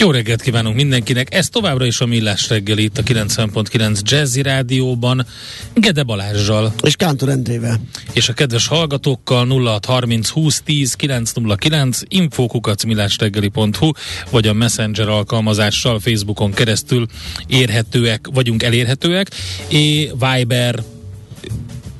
Jó 0.00 0.10
reggelt 0.10 0.42
kívánunk 0.42 0.76
mindenkinek! 0.76 1.34
Ez 1.34 1.48
továbbra 1.48 1.86
is 1.86 2.00
a 2.00 2.06
Millás 2.06 2.48
reggeli 2.48 2.82
itt 2.82 2.98
a 2.98 3.02
90.9 3.02 4.00
Jazzy 4.02 4.42
Rádióban, 4.42 5.26
Gede 5.74 6.02
Balázsjal. 6.02 6.74
És 6.82 6.96
Kántor 6.96 7.28
Endrével. 7.28 7.80
És 8.12 8.28
a 8.28 8.32
kedves 8.32 8.66
hallgatókkal 8.66 9.46
0630 9.46 10.28
20 10.28 10.60
10 10.64 10.94
909 10.94 12.00
infókukac 12.08 12.84
millásreggeli.hu 12.84 13.90
vagy 14.30 14.46
a 14.46 14.52
Messenger 14.52 15.08
alkalmazással 15.08 16.00
Facebookon 16.00 16.52
keresztül 16.52 17.06
érhetőek, 17.46 18.28
vagyunk 18.32 18.62
elérhetőek, 18.62 19.30
és 19.68 20.10
Viber, 20.18 20.82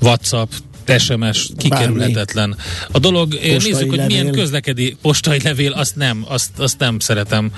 WhatsApp, 0.01 0.51
SMS 0.99 1.51
kikerülhetetlen. 1.57 2.57
A 2.93 2.99
dolog, 2.99 3.29
postai 3.35 3.51
nézzük, 3.51 3.89
hogy 3.89 3.99
levél. 3.99 4.07
milyen 4.07 4.33
közlekedé 4.33 4.97
postai 5.03 5.41
levél, 5.43 5.73
azt 5.73 5.97
nem, 5.97 6.25
azt, 6.29 6.51
azt 6.59 6.79
nem 6.79 6.99
szeretem. 6.99 7.53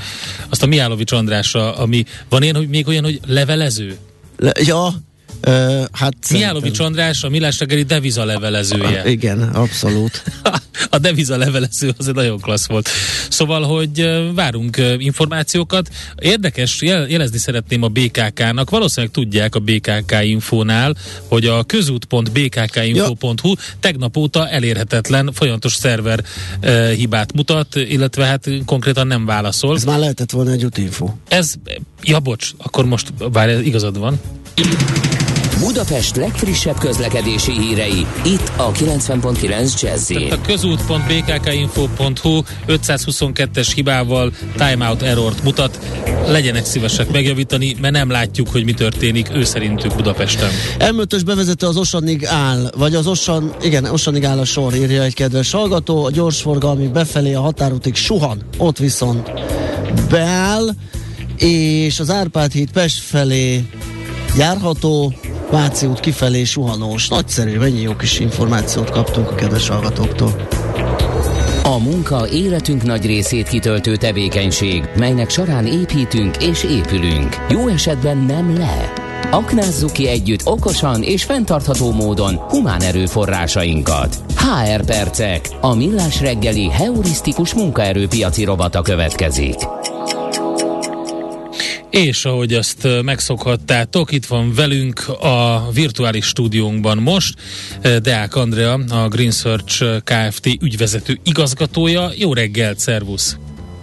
Azt 0.48 0.62
a 0.62 0.66
Miálovics 0.66 1.12
Andrásra, 1.12 1.76
ami 1.76 2.04
van 2.28 2.42
ilyen, 2.42 2.56
hogy 2.56 2.68
még 2.68 2.88
olyan, 2.88 3.04
hogy 3.04 3.20
levelező? 3.26 3.96
Le, 4.36 4.52
ja, 4.64 4.94
Uh, 5.46 5.84
hát 5.92 6.14
Miálovics 6.30 6.78
András 6.78 7.24
a 7.24 7.28
Millás 7.28 7.58
reggeli 7.58 7.82
deviza 7.82 8.24
levelezője. 8.24 9.02
Uh, 9.02 9.10
igen, 9.10 9.42
abszolút. 9.42 10.22
a 10.90 10.98
deviza 10.98 11.36
levelező 11.36 11.92
az 11.96 12.08
egy 12.08 12.14
nagyon 12.14 12.40
klassz 12.40 12.66
volt. 12.66 12.88
Szóval, 13.28 13.62
hogy 13.62 14.08
várunk 14.34 14.76
információkat. 14.98 15.88
Érdekes, 16.18 16.82
jel- 16.82 17.10
jelezni 17.10 17.38
szeretném 17.38 17.82
a 17.82 17.88
BKK-nak, 17.88 18.70
valószínűleg 18.70 19.14
tudják 19.14 19.54
a 19.54 19.58
BKK 19.58 20.16
infónál, 20.22 20.96
hogy 21.28 21.46
a 21.46 21.64
közút.bkkinfo.hu 21.64 23.48
ja. 23.48 23.54
tegnap 23.80 24.16
óta 24.16 24.48
elérhetetlen, 24.48 25.30
folyamatos 25.32 25.74
szerver 25.74 26.24
uh, 26.62 26.90
hibát 26.90 27.32
mutat, 27.32 27.74
illetve 27.74 28.24
hát 28.24 28.48
konkrétan 28.66 29.06
nem 29.06 29.26
válaszol. 29.26 29.76
Ez 29.76 29.84
már 29.84 29.98
lehetett 29.98 30.30
volna 30.30 30.50
egy 30.50 30.64
útinfo. 30.64 31.10
Ez, 31.28 31.54
ja 32.02 32.20
bocs, 32.20 32.50
akkor 32.58 32.84
most 32.84 33.12
várj, 33.18 33.52
igazad 33.52 33.98
van. 33.98 34.20
Budapest 35.60 36.16
legfrissebb 36.16 36.78
közlekedési 36.78 37.52
hírei, 37.52 38.06
itt 38.24 38.52
a 38.56 38.72
90.9 38.72 39.80
jazz 39.80 40.10
A 40.30 40.40
közút.bkkinfo.hu 40.46 42.42
522-es 42.68 43.70
hibával 43.74 44.32
timeout 44.56 45.02
errort 45.02 45.42
mutat. 45.42 45.78
Legyenek 46.26 46.64
szívesek 46.64 47.10
megjavítani, 47.10 47.76
mert 47.80 47.94
nem 47.94 48.10
látjuk, 48.10 48.48
hogy 48.48 48.64
mi 48.64 48.72
történik 48.72 49.30
ő 49.34 49.44
szerintük 49.44 49.94
Budapesten. 49.94 50.50
M5-ös 50.78 51.22
bevezető 51.24 51.66
az 51.66 51.76
Osanig 51.76 52.24
áll, 52.24 52.70
vagy 52.76 52.94
az 52.94 53.06
Osan, 53.06 53.54
igen, 53.62 53.84
Osanig 53.84 54.24
áll 54.24 54.38
a 54.38 54.44
sor, 54.44 54.74
írja 54.74 55.02
egy 55.02 55.14
kedves 55.14 55.50
hallgató. 55.50 56.04
A 56.04 56.10
gyorsforgalmi 56.10 56.86
befelé 56.86 57.34
a 57.34 57.40
határútig 57.40 57.94
suhan, 57.94 58.42
ott 58.56 58.78
viszont 58.78 59.32
beáll, 60.10 60.68
és 61.36 62.00
az 62.00 62.10
Árpád 62.10 62.52
híd 62.52 62.70
Pest 62.70 62.98
felé 62.98 63.64
járható, 64.36 65.12
Váci 65.50 65.86
út 65.86 66.00
kifelé 66.00 66.44
suhanós. 66.44 67.08
Nagyszerű, 67.08 67.58
mennyi 67.58 67.80
jó 67.80 67.96
kis 67.96 68.20
információt 68.20 68.90
kaptunk 68.90 69.30
a 69.30 69.34
kedves 69.34 69.68
hallgatóktól. 69.68 70.46
A 71.62 71.78
munka 71.78 72.28
életünk 72.28 72.82
nagy 72.82 73.06
részét 73.06 73.48
kitöltő 73.48 73.96
tevékenység, 73.96 74.88
melynek 74.96 75.30
során 75.30 75.66
építünk 75.66 76.36
és 76.42 76.64
épülünk. 76.64 77.36
Jó 77.48 77.68
esetben 77.68 78.16
nem 78.16 78.58
le. 78.58 78.92
Aknázzuk 79.30 79.92
ki 79.92 80.08
együtt 80.08 80.46
okosan 80.46 81.02
és 81.02 81.24
fenntartható 81.24 81.92
módon 81.92 82.34
humán 82.34 82.80
erőforrásainkat. 82.80 84.16
HR 84.36 84.84
Percek, 84.84 85.48
a 85.60 85.74
millás 85.74 86.20
reggeli 86.20 86.70
heurisztikus 86.70 87.54
munkaerőpiaci 87.54 88.44
robata 88.44 88.82
következik. 88.82 89.56
És 91.90 92.24
ahogy 92.24 92.54
azt 92.54 92.88
megszokhattátok, 93.02 94.12
itt 94.12 94.26
van 94.26 94.54
velünk 94.54 95.08
a 95.08 95.70
virtuális 95.72 96.24
stúdiónkban 96.24 96.98
most 96.98 97.34
Deák 98.02 98.36
Andrea, 98.36 98.80
a 98.88 99.08
Green 99.08 99.30
Search 99.30 99.84
Kft. 100.04 100.46
ügyvezető 100.46 101.18
igazgatója. 101.24 102.10
Jó 102.16 102.32
reggelt, 102.32 102.78
szervusz! 102.78 103.36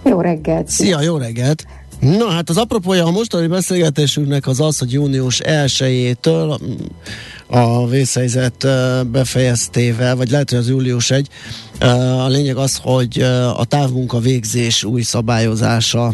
Jó 0.04 0.20
reggelt! 0.20 0.68
Szia, 0.68 1.00
jó 1.00 1.16
reggelt! 1.16 1.66
Na 2.00 2.28
hát 2.28 2.48
az 2.48 2.56
apropója 2.56 3.04
a 3.04 3.10
mostani 3.10 3.46
beszélgetésünknek 3.46 4.46
az 4.46 4.60
az, 4.60 4.78
hogy 4.78 4.92
június 4.92 5.40
1-től 5.44 6.60
a 7.46 7.86
vészhelyzet 7.86 8.66
befejeztével, 9.10 10.16
vagy 10.16 10.30
lehet, 10.30 10.50
hogy 10.50 10.58
az 10.58 10.68
július 10.68 11.10
1, 11.10 11.28
a 11.80 12.28
lényeg 12.28 12.56
az, 12.56 12.80
hogy 12.82 13.20
a 13.56 13.64
távmunka 13.64 14.18
végzés 14.18 14.84
új 14.84 15.02
szabályozása 15.02 16.12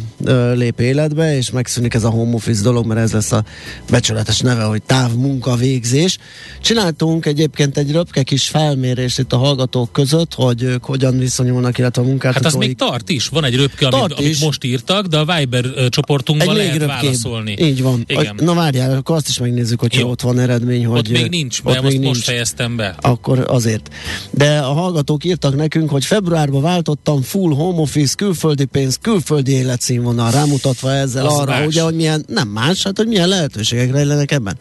lép 0.54 0.80
életbe, 0.80 1.36
és 1.36 1.50
megszűnik 1.50 1.94
ez 1.94 2.04
a 2.04 2.10
home 2.10 2.34
office 2.34 2.62
dolog, 2.62 2.86
mert 2.86 3.00
ez 3.00 3.12
lesz 3.12 3.32
a 3.32 3.44
becsületes 3.90 4.40
neve, 4.40 4.62
hogy 4.62 4.82
távmunka 4.82 5.54
végzés. 5.54 6.18
Csináltunk 6.60 7.26
egyébként 7.26 7.78
egy 7.78 7.92
röpke 7.92 8.22
kis 8.22 8.48
felmérést 8.48 9.18
itt 9.18 9.32
a 9.32 9.36
hallgatók 9.36 9.92
között, 9.92 10.34
hogy 10.34 10.62
ők 10.62 10.84
hogyan 10.84 11.18
viszonyulnak, 11.18 11.78
illetve 11.78 12.02
a 12.02 12.04
munkáltatóik. 12.04 12.52
Hát 12.52 12.60
az 12.62 12.66
még 12.66 12.76
tart 12.76 13.08
is, 13.08 13.26
van 13.28 13.44
egy 13.44 13.56
röpke, 13.56 13.86
amit, 13.86 14.12
amit 14.18 14.40
most 14.40 14.64
írtak, 14.64 15.06
de 15.06 15.18
a 15.18 15.24
Viber 15.38 15.64
csoportunkban 15.88 16.48
egy 16.50 16.56
lehet 16.56 16.72
röpkébb. 16.76 16.88
válaszolni. 16.88 17.56
Így 17.58 17.82
van. 17.82 18.04
Igen. 18.06 18.34
Na 18.40 18.54
várjál, 18.54 18.96
akkor 18.96 19.16
azt 19.16 19.28
is 19.28 19.38
megnézzük, 19.38 19.80
hogy 19.80 20.02
ott 20.02 20.20
van 20.20 20.38
eredmény, 20.38 20.86
hogy... 20.86 20.98
Ott 20.98 21.08
még 21.08 21.30
nincs, 21.30 21.62
mert 21.62 21.82
most, 21.82 21.92
nincs. 21.92 22.06
most 22.06 22.22
fejeztem 22.22 22.76
be. 22.76 22.94
Akkor 23.00 23.44
azért. 23.48 23.90
De 24.30 24.58
a 24.58 24.72
hallgatók 24.72 25.24
írtak 25.24 25.53
írtak 25.54 25.72
nekünk, 25.72 25.90
hogy 25.90 26.04
februárban 26.04 26.62
váltottam 26.62 27.22
full 27.22 27.54
home 27.54 27.80
office, 27.80 28.14
külföldi 28.14 28.64
pénz, 28.64 28.98
külföldi 29.00 29.52
életszínvonal, 29.52 30.30
rámutatva 30.30 30.92
ezzel 30.92 31.26
Az 31.26 31.34
arra, 31.34 31.50
más. 31.50 31.66
ugye, 31.66 31.82
hogy 31.82 31.94
milyen, 31.94 32.24
nem 32.28 32.48
más, 32.48 32.82
hát 32.82 32.96
hogy 32.96 33.06
milyen 33.06 33.28
lehetőségek 33.28 33.92
rejlenek 33.92 34.32
ebben. 34.32 34.58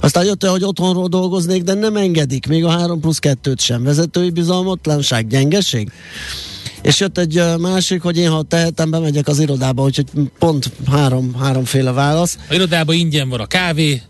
Aztán 0.00 0.24
jött 0.24 0.46
hogy 0.46 0.64
otthonról 0.64 1.08
dolgoznék, 1.08 1.62
de 1.62 1.74
nem 1.74 1.96
engedik, 1.96 2.46
még 2.46 2.64
a 2.64 2.70
3 2.70 3.00
plusz 3.00 3.18
2-t 3.22 3.58
sem. 3.58 3.82
Vezetői 3.82 4.30
bizalmatlanság, 4.30 5.26
gyengeség. 5.26 5.90
És 6.82 7.00
jött 7.00 7.18
egy 7.18 7.42
másik, 7.58 8.02
hogy 8.02 8.16
én 8.16 8.30
ha 8.30 8.42
tehetem, 8.42 8.90
bemegyek 8.90 9.28
az 9.28 9.38
irodába, 9.38 9.82
úgyhogy 9.82 10.06
pont 10.38 10.72
három, 10.90 11.34
háromféle 11.40 11.92
válasz. 11.92 12.38
A 12.48 12.54
irodában 12.54 12.94
ingyen 12.94 13.28
van 13.28 13.40
a 13.40 13.46
kávé, 13.46 14.02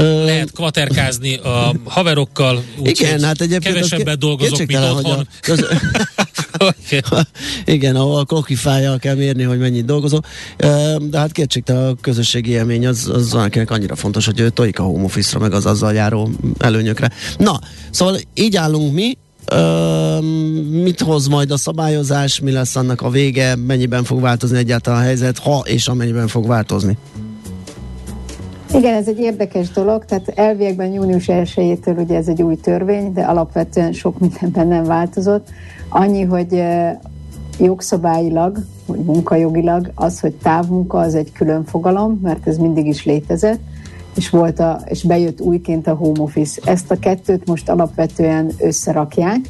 lehet 0.00 0.50
kvaterkázni 0.52 1.36
a 1.36 1.74
haverokkal, 1.84 2.62
úgy, 2.78 2.88
igen, 2.88 3.22
hát 3.22 3.40
egyébként 3.40 3.74
kevesebbet 3.74 4.18
dolgozok, 4.18 4.66
mint 4.66 4.80
otthon. 4.80 5.28
Köz... 5.40 5.66
igen, 7.64 7.96
ahol 7.96 8.24
klokifájjal 8.24 8.98
kell 8.98 9.14
mérni, 9.14 9.42
hogy 9.42 9.58
mennyit 9.58 9.84
dolgozol. 9.84 10.20
De 11.00 11.18
hát 11.18 11.32
kétségtelen 11.32 11.88
a 11.88 11.94
közösségi 12.00 12.50
élmény 12.50 12.86
az, 12.86 13.10
az 13.14 13.32
valakinek 13.32 13.70
annyira 13.70 13.96
fontos, 13.96 14.26
hogy 14.26 14.40
ő 14.40 14.48
tojik 14.48 14.78
a 14.78 14.82
home 14.82 15.04
office-ra, 15.04 15.40
meg 15.40 15.52
az 15.52 15.66
azzal 15.66 15.92
járó 15.92 16.30
előnyökre. 16.58 17.10
Na, 17.38 17.60
szóval 17.90 18.18
így 18.34 18.56
állunk 18.56 18.92
mi, 18.92 19.16
Ö, 19.46 20.18
mit 20.70 21.00
hoz 21.00 21.26
majd 21.26 21.50
a 21.50 21.56
szabályozás, 21.56 22.40
mi 22.40 22.50
lesz 22.50 22.76
annak 22.76 23.02
a 23.02 23.10
vége, 23.10 23.56
mennyiben 23.56 24.04
fog 24.04 24.20
változni 24.20 24.58
egyáltalán 24.58 25.00
a 25.00 25.02
helyzet, 25.02 25.38
ha 25.38 25.62
és 25.66 25.86
amennyiben 25.88 26.28
fog 26.28 26.46
változni? 26.46 26.98
Igen, 28.74 28.94
ez 28.94 29.08
egy 29.08 29.18
érdekes 29.18 29.70
dolog, 29.70 30.04
tehát 30.04 30.28
elviekben 30.28 30.92
június 30.92 31.24
1-től 31.26 31.98
ugye 31.98 32.16
ez 32.16 32.28
egy 32.28 32.42
új 32.42 32.56
törvény, 32.56 33.12
de 33.12 33.22
alapvetően 33.22 33.92
sok 33.92 34.18
mindenben 34.18 34.66
nem 34.66 34.84
változott. 34.84 35.48
Annyi, 35.88 36.22
hogy 36.22 36.62
jogszabályilag, 37.58 38.58
vagy 38.86 38.98
munkajogilag 38.98 39.90
az, 39.94 40.20
hogy 40.20 40.34
távmunka 40.34 40.98
az 40.98 41.14
egy 41.14 41.32
külön 41.32 41.64
fogalom, 41.64 42.20
mert 42.22 42.46
ez 42.46 42.56
mindig 42.56 42.86
is 42.86 43.04
létezett, 43.04 43.60
és, 44.16 44.30
volt 44.30 44.58
a, 44.58 44.80
és 44.84 45.02
bejött 45.02 45.40
újként 45.40 45.86
a 45.86 45.94
home 45.94 46.20
office. 46.20 46.60
Ezt 46.64 46.90
a 46.90 46.98
kettőt 46.98 47.46
most 47.46 47.68
alapvetően 47.68 48.50
összerakják, 48.58 49.40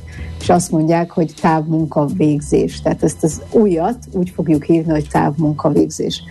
és 0.40 0.48
azt 0.48 0.70
mondják, 0.70 1.10
hogy 1.10 1.34
távmunka 1.40 2.06
végzés. 2.06 2.80
Tehát 2.80 3.02
ezt 3.02 3.24
az 3.24 3.40
újat 3.50 3.98
úgy 4.12 4.30
fogjuk 4.30 4.64
hívni, 4.64 4.92
hogy 4.92 5.08
távmunka 5.10 5.68
végzés. 5.68 6.22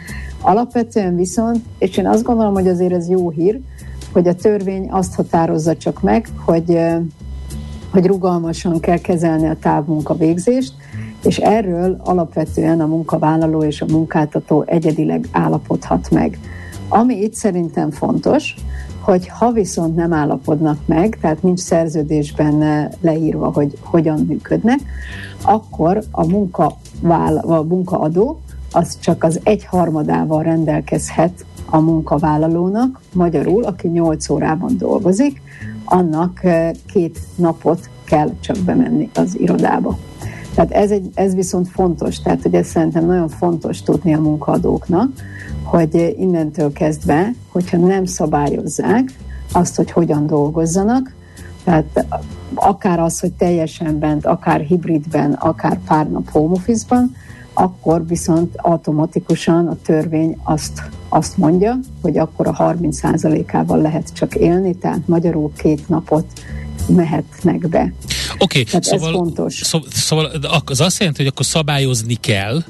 Alapvetően 0.41 1.15
viszont, 1.15 1.59
és 1.77 1.97
én 1.97 2.07
azt 2.07 2.23
gondolom, 2.23 2.53
hogy 2.53 2.67
azért 2.67 2.93
ez 2.93 3.09
jó 3.09 3.29
hír, 3.29 3.59
hogy 4.13 4.27
a 4.27 4.35
törvény 4.35 4.89
azt 4.89 5.15
határozza 5.15 5.77
csak 5.77 6.01
meg, 6.01 6.27
hogy 6.45 6.79
hogy 7.91 8.05
rugalmasan 8.05 8.79
kell 8.79 8.97
kezelni 8.97 9.47
a 9.47 9.57
távmunkavégzést, 9.61 10.73
és 11.23 11.37
erről 11.37 12.01
alapvetően 12.03 12.81
a 12.81 12.85
munkavállaló 12.85 13.63
és 13.63 13.81
a 13.81 13.85
munkáltató 13.89 14.63
egyedileg 14.67 15.27
állapodhat 15.31 16.09
meg. 16.11 16.39
Ami 16.87 17.21
itt 17.21 17.33
szerintem 17.33 17.91
fontos, 17.91 18.55
hogy 18.99 19.27
ha 19.27 19.51
viszont 19.51 19.95
nem 19.95 20.13
állapodnak 20.13 20.77
meg, 20.85 21.17
tehát 21.21 21.43
nincs 21.43 21.59
szerződésben 21.59 22.89
leírva, 23.01 23.51
hogy 23.53 23.77
hogyan 23.81 24.25
működnek, 24.27 24.79
akkor 25.41 26.03
a, 26.11 26.25
munka, 26.27 26.77
a 27.41 27.61
munkaadó 27.61 28.39
az 28.71 28.99
csak 28.99 29.23
az 29.23 29.39
egyharmadával 29.43 30.43
rendelkezhet 30.43 31.45
a 31.65 31.79
munkavállalónak, 31.79 33.01
magyarul, 33.13 33.63
aki 33.63 33.87
8 33.87 34.29
órában 34.29 34.77
dolgozik, 34.77 35.41
annak 35.85 36.41
két 36.93 37.19
napot 37.35 37.89
kell 38.03 38.31
csak 38.39 38.57
bemenni 38.57 39.09
az 39.13 39.39
irodába. 39.39 39.97
Tehát 40.55 40.71
ez, 40.71 40.91
egy, 40.91 41.09
ez 41.13 41.35
viszont 41.35 41.67
fontos, 41.67 42.19
tehát 42.19 42.41
hogy 42.41 42.53
ez 42.53 42.67
szerintem 42.67 43.05
nagyon 43.05 43.29
fontos 43.29 43.81
tudni 43.81 44.13
a 44.13 44.21
munkaadóknak, 44.21 45.11
hogy 45.63 46.15
innentől 46.19 46.73
kezdve, 46.73 47.33
hogyha 47.51 47.77
nem 47.77 48.05
szabályozzák 48.05 49.13
azt, 49.53 49.75
hogy 49.75 49.91
hogyan 49.91 50.27
dolgozzanak, 50.27 51.13
tehát 51.63 52.05
akár 52.53 52.99
az, 52.99 53.19
hogy 53.19 53.33
teljesen 53.33 53.99
bent, 53.99 54.25
akár 54.25 54.59
hibridben, 54.59 55.33
akár 55.33 55.79
pár 55.87 56.09
nap 56.09 56.29
home 56.29 56.53
office-ban, 56.53 57.15
akkor 57.53 58.07
viszont 58.07 58.55
automatikusan 58.55 59.67
a 59.67 59.75
törvény 59.83 60.37
azt, 60.43 60.83
azt 61.09 61.37
mondja, 61.37 61.79
hogy 62.01 62.17
akkor 62.17 62.47
a 62.47 62.53
30%-ával 62.53 63.81
lehet 63.81 64.13
csak 64.13 64.35
élni, 64.35 64.75
tehát 64.75 65.07
magyarul 65.07 65.51
két 65.57 65.89
napot 65.89 66.25
mehetnek 66.87 67.69
be. 67.69 67.93
Oké, 68.37 68.59
okay, 68.59 68.81
szóval, 68.81 69.09
ez 69.09 69.15
fontos. 69.15 69.61
Szó, 69.63 69.79
szóval 69.91 70.31
az 70.65 70.81
azt 70.81 70.99
jelenti, 70.99 71.21
hogy 71.21 71.31
akkor 71.31 71.45
szabályozni 71.45 72.15
kell, 72.15 72.63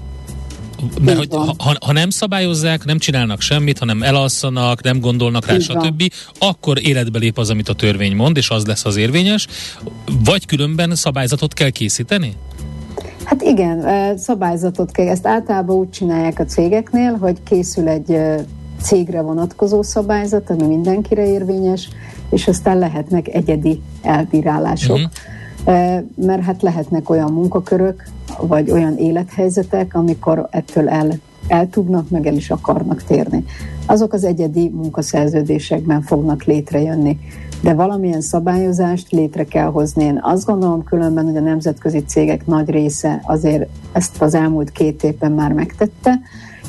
mert 1.01 1.18
hogy 1.18 1.30
ha, 1.57 1.75
ha 1.86 1.92
nem 1.92 2.10
szabályozzák, 2.10 2.86
nem 2.86 2.98
csinálnak 2.98 3.42
semmit, 3.42 3.80
hanem 3.80 4.04
elalszanak, 4.04 4.84
nem 4.84 5.00
gondolnak 5.00 5.45
rá, 5.45 5.60
stb., 5.60 6.04
akkor 6.39 6.86
életbe 6.86 7.19
lép 7.19 7.38
az, 7.38 7.50
amit 7.50 7.69
a 7.69 7.74
törvény 7.74 8.16
mond, 8.16 8.38
és 8.38 8.50
az 8.50 8.66
lesz 8.66 8.86
az 8.86 8.95
érvényes, 8.95 9.48
vagy 10.24 10.45
különben 10.45 10.95
szabályzatot 10.95 11.54
kell 11.54 11.69
készíteni? 11.69 12.36
Hát 13.24 13.42
igen, 13.42 14.18
szabályzatot 14.18 14.92
kell. 14.92 15.08
Ezt 15.08 15.28
általában 15.28 15.76
úgy 15.76 15.90
csinálják 15.90 16.40
a 16.40 16.46
cégeknél, 16.46 17.14
hogy 17.14 17.44
készül 17.44 17.88
egy 17.88 18.20
cégre 18.82 19.22
vonatkozó 19.22 19.82
szabályzat, 19.82 20.50
ami 20.50 20.66
mindenkire 20.66 21.28
érvényes, 21.28 21.90
és 22.30 22.48
aztán 22.48 22.78
lehetnek 22.78 23.28
egyedi 23.28 23.82
elbírálások. 24.02 24.98
Uh-huh. 24.98 26.04
Mert 26.16 26.44
hát 26.44 26.62
lehetnek 26.62 27.10
olyan 27.10 27.32
munkakörök, 27.32 28.04
vagy 28.42 28.72
olyan 28.72 28.98
élethelyzetek, 28.98 29.96
amikor 29.96 30.48
ettől 30.50 30.90
el, 30.90 31.12
el 31.48 31.70
tudnak, 31.70 32.10
meg 32.10 32.26
el 32.28 32.36
is 32.36 32.50
akarnak 32.50 33.04
térni. 33.04 33.44
Azok 33.86 34.14
az 34.14 34.24
egyedi 34.24 34.70
munkaszerződésekben 34.70 36.02
fognak 36.02 36.44
létrejönni 36.44 37.20
de 37.62 37.74
valamilyen 37.74 38.22
szabályozást 38.22 39.12
létre 39.12 39.44
kell 39.44 39.68
hozni. 39.68 40.04
Én 40.04 40.19
azt 40.22 40.46
gondolom 40.46 40.84
különben, 40.84 41.25
hogy 41.25 41.38
a 41.38 41.42
nemzetközi 41.42 42.04
cégek 42.04 42.46
nagy 42.46 42.69
része 42.69 43.22
azért 43.24 43.69
ezt 43.92 44.22
az 44.22 44.34
elmúlt 44.34 44.72
két 44.72 45.04
évben 45.04 45.31
már 45.31 45.54
megtette, 45.54 46.19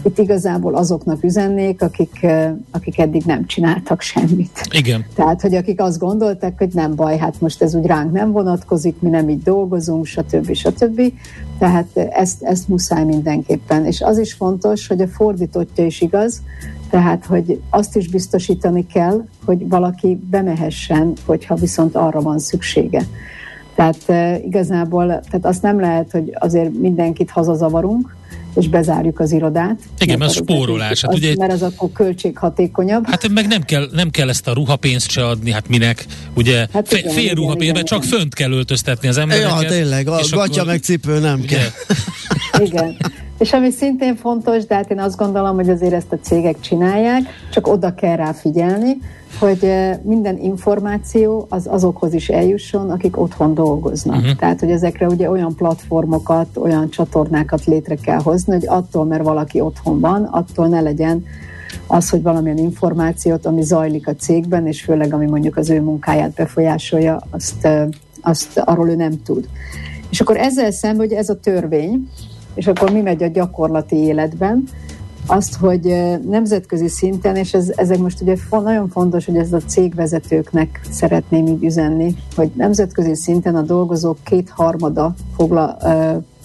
itt 0.05 0.19
igazából 0.19 0.75
azoknak 0.75 1.25
üzennék, 1.25 1.83
akik, 1.83 2.27
akik 2.71 2.99
eddig 2.99 3.23
nem 3.25 3.47
csináltak 3.47 4.01
semmit. 4.01 4.67
Igen. 4.71 5.07
Tehát, 5.15 5.41
hogy 5.41 5.55
akik 5.55 5.81
azt 5.81 5.99
gondolták, 5.99 6.59
hogy 6.59 6.71
nem 6.73 6.95
baj, 6.95 7.19
hát 7.19 7.41
most 7.41 7.63
ez 7.63 7.75
úgy 7.75 7.87
ránk 7.87 8.13
nem 8.13 8.33
vonatkozik, 8.33 9.01
mi 9.01 9.09
nem 9.09 9.29
így 9.29 9.43
dolgozunk, 9.43 10.07
stb. 10.07 10.55
stb. 10.55 11.13
Tehát 11.59 11.97
ezt, 11.97 12.43
ezt 12.43 12.69
muszáj 12.69 13.05
mindenképpen. 13.05 13.87
És 13.87 14.01
az 14.01 14.19
is 14.19 14.33
fontos, 14.33 14.87
hogy 14.87 15.01
a 15.01 15.09
fordítottja 15.09 15.85
is 15.85 16.01
igaz, 16.01 16.43
tehát, 16.93 17.27
hogy 17.27 17.61
azt 17.71 17.97
is 17.97 18.09
biztosítani 18.09 18.87
kell, 18.87 19.25
hogy 19.45 19.69
valaki 19.69 20.21
bemehessen, 20.31 21.13
hogyha 21.27 21.55
viszont 21.55 21.95
arra 21.95 22.21
van 22.21 22.39
szüksége. 22.39 23.03
Tehát 23.75 24.03
igazából 24.45 25.07
tehát 25.07 25.41
azt 25.43 25.63
nem 25.63 25.81
lehet, 25.81 26.11
hogy 26.11 26.37
azért 26.39 26.73
mindenkit 26.73 27.31
hazazavarunk, 27.31 28.15
és 28.55 28.69
bezárjuk 28.69 29.21
az 29.21 29.33
irodát. 29.33 29.81
Igen, 29.99 30.19
mert 30.19 30.31
az 30.31 30.37
spórolás. 30.37 31.01
Hát, 31.01 31.15
ugye, 31.15 31.35
mert 31.39 31.53
az 31.53 31.63
akkor 31.63 31.93
költséghatékonyabb. 31.93 33.07
Hát 33.07 33.29
meg 33.29 33.47
nem 33.47 33.63
kell, 33.63 33.89
nem 33.93 34.11
kell 34.11 34.29
ezt 34.29 34.49
a 34.49 34.53
ruhapénzt 34.53 35.11
se 35.11 35.27
adni, 35.27 35.51
hát 35.51 35.69
minek, 35.69 36.07
ugye 36.35 36.67
hát 36.73 36.93
igen, 36.93 37.13
fél 37.13 37.35
ruhapénzt, 37.35 37.75
mert 37.75 37.87
csak 37.87 38.03
fönt 38.03 38.35
kell 38.35 38.53
öltöztetni 38.53 39.09
az 39.09 39.19
embereket. 39.19 39.63
Ja, 39.63 39.69
tényleg, 39.69 40.09
a 40.09 40.21
gatya 40.31 40.61
akkor... 40.61 40.67
meg 40.67 40.83
cipő 40.83 41.19
nem 41.19 41.41
ugye? 41.41 41.57
kell. 41.57 41.69
Igen. 42.67 42.97
És 43.39 43.53
ami 43.53 43.71
szintén 43.71 44.17
fontos, 44.17 44.65
de 44.65 44.75
hát 44.75 44.91
én 44.91 44.99
azt 44.99 45.17
gondolom, 45.17 45.55
hogy 45.55 45.69
azért 45.69 45.93
ezt 45.93 46.13
a 46.13 46.19
cégek 46.23 46.61
csinálják, 46.61 47.23
csak 47.53 47.67
oda 47.67 47.95
kell 47.95 48.17
rá 48.17 48.33
figyelni, 48.33 48.97
hogy 49.39 49.73
minden 50.03 50.39
információ 50.39 51.47
az 51.49 51.67
azokhoz 51.71 52.15
is 52.15 52.29
eljusson, 52.29 52.91
akik 52.91 53.21
otthon 53.21 53.55
dolgoznak. 53.55 54.17
Uh-huh. 54.17 54.37
Tehát, 54.37 54.61
hogy 54.61 54.71
ezekre 54.71 55.07
ugye 55.07 55.31
olyan 55.31 55.55
platformokat, 55.55 56.57
olyan 56.57 56.91
csatornákat 56.91 57.65
létre 57.65 57.95
kell 57.95 58.21
hozni, 58.21 58.53
hogy 58.53 58.67
attól, 58.67 59.05
mert 59.05 59.23
valaki 59.23 59.61
otthon 59.61 60.01
van, 60.01 60.25
attól 60.25 60.69
ne 60.69 60.81
legyen 60.81 61.25
az, 61.87 62.11
hogy 62.11 62.23
valamilyen 62.23 62.59
információt, 62.59 63.47
ami 63.47 63.63
zajlik 63.63 64.09
a 64.09 64.15
cégben, 64.15 64.67
és 64.67 64.83
főleg 64.83 65.15
ami 65.15 65.27
mondjuk 65.27 65.57
az 65.57 65.71
ő 65.71 65.81
munkáját 65.81 66.33
befolyásolja, 66.33 67.21
azt, 67.31 67.69
azt 68.21 68.59
arról 68.59 68.89
ő 68.89 68.95
nem 68.95 69.23
tud. 69.23 69.49
És 70.11 70.21
akkor 70.21 70.37
ezzel 70.37 70.71
szemben, 70.71 71.07
hogy 71.07 71.17
ez 71.17 71.29
a 71.29 71.41
törvény, 71.41 72.09
és 72.55 72.67
akkor 72.67 72.91
mi 72.91 73.01
megy 73.01 73.23
a 73.23 73.27
gyakorlati 73.27 73.97
életben, 73.97 74.65
azt, 75.27 75.55
hogy 75.55 75.97
nemzetközi 76.29 76.89
szinten, 76.89 77.37
és 77.37 77.55
ez, 77.55 77.73
ezek 77.77 77.99
most 77.99 78.21
ugye 78.21 78.37
nagyon 78.51 78.89
fontos, 78.89 79.25
hogy 79.25 79.37
ez 79.37 79.53
a 79.53 79.61
cégvezetőknek 79.67 80.81
szeretném 80.91 81.47
így 81.47 81.65
üzenni, 81.65 82.15
hogy 82.37 82.51
nemzetközi 82.55 83.15
szinten 83.15 83.57
a 83.57 83.63
dolgozók 83.63 84.19
kétharmada 84.25 85.15
fogla, 85.37 85.77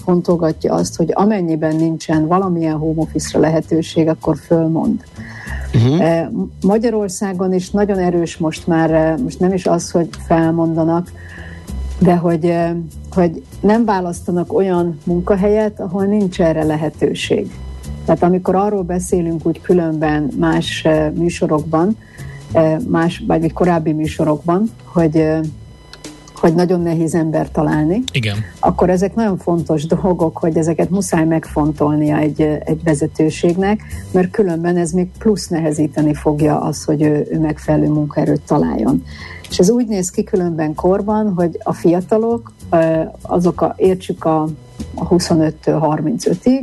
fontolgatja 0.04 0.74
azt, 0.74 0.96
hogy 0.96 1.10
amennyiben 1.14 1.76
nincsen 1.76 2.28
valamilyen 2.28 2.78
home 2.78 3.02
office 3.02 3.40
lehetőség, 3.40 4.08
akkor 4.08 4.38
fölmond. 4.38 5.04
Uh-huh. 5.74 6.32
Magyarországon 6.62 7.54
is 7.54 7.70
nagyon 7.70 7.98
erős 7.98 8.38
most 8.38 8.68
már, 8.68 9.18
most 9.24 9.40
nem 9.40 9.54
is 9.54 9.66
az, 9.66 9.92
hogy 9.92 10.10
felmondanak, 10.28 11.12
de 12.00 12.16
hogy, 12.16 12.54
hogy 13.12 13.44
nem 13.60 13.86
választanak 13.86 14.54
olyan 14.54 14.98
munkahelyet, 15.04 15.80
ahol 15.80 16.06
nincs 16.06 16.42
erre 16.42 16.64
lehetőség. 16.64 17.52
Tehát 18.08 18.24
amikor 18.24 18.56
arról 18.56 18.82
beszélünk 18.82 19.46
úgy 19.46 19.62
különben 19.62 20.32
más 20.40 20.88
műsorokban, 21.14 21.98
más, 22.88 23.24
vagy 23.28 23.54
korábbi 23.54 23.92
műsorokban, 23.92 24.72
hogy 24.84 25.26
hogy 26.40 26.56
nagyon 26.56 26.82
nehéz 26.82 27.16
ember 27.16 27.52
találni, 27.52 28.04
Igen. 28.12 28.38
akkor 28.60 28.90
ezek 28.90 29.16
nagyon 29.16 29.38
fontos 29.38 29.86
dolgok, 29.86 30.38
hogy 30.38 30.58
ezeket 30.58 30.90
muszáj 30.90 31.26
megfontolnia 31.26 32.18
egy, 32.18 32.42
egy 32.42 32.84
vezetőségnek, 32.84 33.84
mert 34.12 34.32
különben 34.32 34.78
ez 34.78 34.92
még 34.92 35.08
plusz 35.18 35.48
nehezíteni 35.48 36.14
fogja 36.14 36.60
az, 36.62 36.84
hogy 36.84 37.02
ő, 37.02 37.28
ő 37.32 37.40
megfelelő 37.40 37.88
munkaerőt 37.88 38.42
találjon. 38.42 39.04
És 39.50 39.60
ez 39.60 39.70
úgy 39.70 39.88
néz 39.88 40.10
ki 40.10 40.24
különben 40.24 40.76
korban, 40.76 41.34
hogy 41.34 41.60
a 41.64 41.74
fiatalok, 41.74 42.52
azok 43.22 43.62
a, 43.62 43.74
értsük 43.78 44.26
a, 44.26 44.42
a 44.96 45.08
25-től 45.08 45.54
35-ig, 45.66 46.62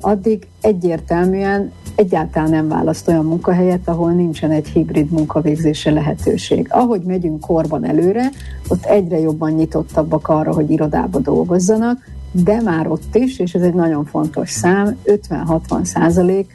addig 0.00 0.46
egyértelműen 0.60 1.72
egyáltalán 1.94 2.50
nem 2.50 2.68
választ 2.68 3.08
olyan 3.08 3.24
munkahelyet, 3.24 3.88
ahol 3.88 4.12
nincsen 4.12 4.50
egy 4.50 4.68
hibrid 4.68 5.10
munkavégzése 5.10 5.90
lehetőség. 5.90 6.66
Ahogy 6.70 7.02
megyünk 7.02 7.40
korban 7.40 7.84
előre, 7.84 8.30
ott 8.68 8.84
egyre 8.84 9.18
jobban 9.18 9.50
nyitottabbak 9.50 10.28
arra, 10.28 10.52
hogy 10.52 10.70
irodába 10.70 11.18
dolgozzanak, 11.18 11.98
de 12.32 12.60
már 12.60 12.86
ott 12.86 13.14
is, 13.14 13.38
és 13.38 13.54
ez 13.54 13.62
egy 13.62 13.74
nagyon 13.74 14.04
fontos 14.04 14.50
szám, 14.50 14.96
50-60 15.04 15.84
százalék 15.84 16.52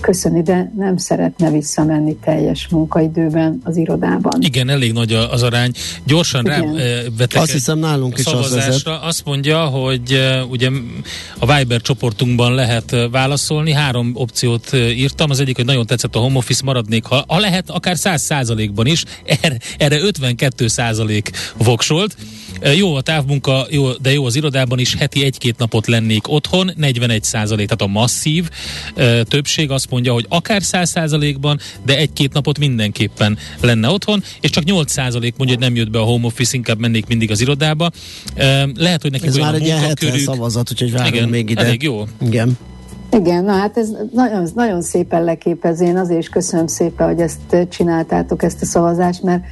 köszöni, 0.00 0.42
de 0.42 0.72
nem 0.76 0.96
szeretne 0.96 1.50
visszamenni 1.50 2.16
teljes 2.16 2.68
munkaidőben 2.68 3.60
az 3.64 3.76
irodában. 3.76 4.40
Igen, 4.40 4.68
elég 4.68 4.92
nagy 4.92 5.12
az 5.12 5.42
arány. 5.42 5.72
Gyorsan 6.04 6.44
rá 6.44 6.60
vetek 7.16 7.40
Azt 7.40 7.52
hiszem 7.52 7.78
nálunk 7.78 8.18
is 8.18 8.26
az 8.26 8.54
vezet. 8.54 8.86
Azt 9.02 9.24
mondja, 9.24 9.64
hogy 9.64 10.20
ugye 10.50 10.70
a 11.38 11.56
Viber 11.56 11.80
csoportunkban 11.80 12.54
lehet 12.54 12.96
válaszolni. 13.10 13.72
Három 13.72 14.10
opciót 14.14 14.72
írtam. 14.72 15.30
Az 15.30 15.40
egyik, 15.40 15.56
hogy 15.56 15.64
nagyon 15.64 15.86
tetszett 15.86 16.14
a 16.14 16.18
home 16.18 16.36
office, 16.36 16.62
maradnék, 16.64 17.04
ha, 17.04 17.24
ha 17.28 17.38
lehet, 17.38 17.70
akár 17.70 17.96
100 17.96 18.22
százalékban 18.22 18.86
is. 18.86 19.04
Erre, 19.42 19.56
erre 19.78 20.00
52 20.00 20.66
százalék 20.66 21.30
voksolt. 21.56 22.16
Jó 22.76 22.94
a 22.94 23.00
távmunka, 23.00 23.66
jó, 23.70 23.92
de 23.92 24.12
jó 24.12 24.24
az 24.24 24.36
irodában 24.36 24.78
is, 24.78 24.94
heti 24.94 25.24
egy-két 25.24 25.58
napot 25.58 25.86
lennék 25.86 26.28
otthon, 26.28 26.70
41 26.76 27.22
százalék, 27.22 27.68
tehát 27.68 27.94
a 27.94 27.98
masszív 28.00 28.48
többség 29.22 29.70
azt 29.70 29.90
mondja, 29.90 30.12
hogy 30.12 30.26
akár 30.28 30.62
100 30.62 30.90
százalékban, 30.90 31.58
de 31.84 31.96
egy-két 31.96 32.32
napot 32.32 32.58
mindenképpen 32.58 33.38
lenne 33.60 33.88
otthon, 33.88 34.22
és 34.40 34.50
csak 34.50 34.64
8 34.64 34.90
százalék 34.92 35.34
mondja, 35.36 35.56
hogy 35.56 35.64
nem 35.64 35.74
jött 35.76 35.90
be 35.90 35.98
a 35.98 36.02
home 36.02 36.26
office, 36.26 36.56
inkább 36.56 36.78
mennék 36.78 37.06
mindig 37.06 37.30
az 37.30 37.40
irodába. 37.40 37.90
Lehet, 38.74 39.02
hogy 39.02 39.10
nekik 39.10 39.26
Ez 39.26 39.34
olyan 39.36 39.46
már 39.46 39.54
a 39.54 39.58
egy 39.58 39.64
ilyen 39.64 39.78
70 39.78 39.94
munkakörük. 40.10 40.34
szavazat, 40.34 40.70
úgyhogy 40.70 40.92
várunk 40.92 41.14
Igen, 41.14 41.28
még 41.28 41.50
ide. 41.50 41.60
elég 41.64 41.82
jó. 41.82 42.04
Igen. 42.22 42.58
Igen, 43.12 43.44
na 43.44 43.52
hát 43.52 43.76
ez 43.76 43.88
nagyon, 44.12 44.48
nagyon 44.54 44.82
szépen 44.82 45.24
leképez. 45.24 45.80
Én 45.80 45.96
azért 45.96 46.20
is 46.20 46.28
köszönöm 46.28 46.66
szépen, 46.66 47.06
hogy 47.06 47.20
ezt 47.20 47.68
csináltátok, 47.70 48.42
ezt 48.42 48.62
a 48.62 48.66
szavazást, 48.66 49.22
mert, 49.22 49.42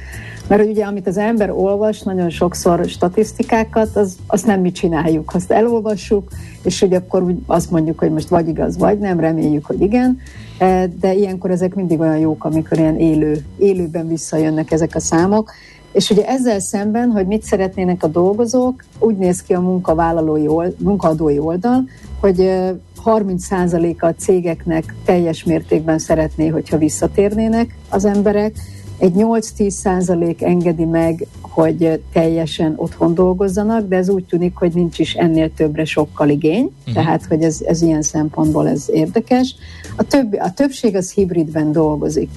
mert 0.47 0.65
ugye 0.65 0.85
amit 0.85 1.07
az 1.07 1.17
ember 1.17 1.51
olvas, 1.51 2.01
nagyon 2.01 2.29
sokszor 2.29 2.85
statisztikákat, 2.85 3.95
az, 3.95 4.15
azt 4.27 4.45
nem 4.45 4.61
mi 4.61 4.71
csináljuk. 4.71 5.33
Azt 5.33 5.51
elolvassuk, 5.51 6.29
és 6.63 6.79
hogy 6.79 6.93
akkor 6.93 7.23
úgy 7.23 7.37
azt 7.45 7.71
mondjuk, 7.71 7.99
hogy 7.99 8.11
most 8.11 8.27
vagy 8.27 8.47
igaz, 8.47 8.77
vagy 8.77 8.99
nem, 8.99 9.19
reméljük, 9.19 9.65
hogy 9.65 9.81
igen, 9.81 10.19
E, 10.57 10.87
de 10.99 11.13
ilyenkor 11.13 11.51
ezek 11.51 11.75
mindig 11.75 11.99
olyan 11.99 12.17
jók, 12.17 12.43
amikor 12.43 12.77
ilyen 12.77 12.99
élő, 12.99 13.45
élőben 13.57 14.07
visszajönnek 14.07 14.71
ezek 14.71 14.95
a 14.95 14.99
számok. 14.99 15.51
És 15.91 16.09
ugye 16.09 16.27
ezzel 16.27 16.59
szemben, 16.59 17.09
hogy 17.09 17.27
mit 17.27 17.43
szeretnének 17.43 18.03
a 18.03 18.07
dolgozók, 18.07 18.83
úgy 18.99 19.17
néz 19.17 19.41
ki 19.41 19.53
a 19.53 19.59
munkavállalói 19.59 20.47
old, 20.47 20.75
munkaadói 20.77 21.39
oldal, 21.39 21.83
hogy 22.19 22.39
e, 22.39 22.75
30%-a 23.05 24.05
a 24.05 24.13
cégeknek 24.13 24.95
teljes 25.05 25.43
mértékben 25.43 25.99
szeretné, 25.99 26.47
hogyha 26.47 26.77
visszatérnének 26.77 27.77
az 27.89 28.05
emberek, 28.05 28.53
egy 28.97 29.13
8-10% 29.15 30.41
engedi 30.41 30.85
meg, 30.85 31.27
hogy 31.41 32.01
teljesen 32.13 32.73
otthon 32.75 33.13
dolgozzanak, 33.13 33.87
de 33.87 33.95
ez 33.95 34.09
úgy 34.09 34.25
tűnik, 34.25 34.55
hogy 34.55 34.73
nincs 34.73 34.99
is 34.99 35.13
ennél 35.13 35.53
többre 35.53 35.85
sokkal 35.85 36.29
igény, 36.29 36.71
uh-huh. 36.79 36.93
tehát 36.93 37.25
hogy 37.25 37.43
ez, 37.43 37.61
ez 37.65 37.81
ilyen 37.81 38.01
szempontból 38.01 38.69
ez 38.69 38.89
érdekes. 38.91 39.55
A, 39.95 40.03
többi, 40.03 40.37
a 40.37 40.51
többség 40.53 40.95
az 40.95 41.11
hibridben 41.11 41.71
dolgozik 41.71 42.29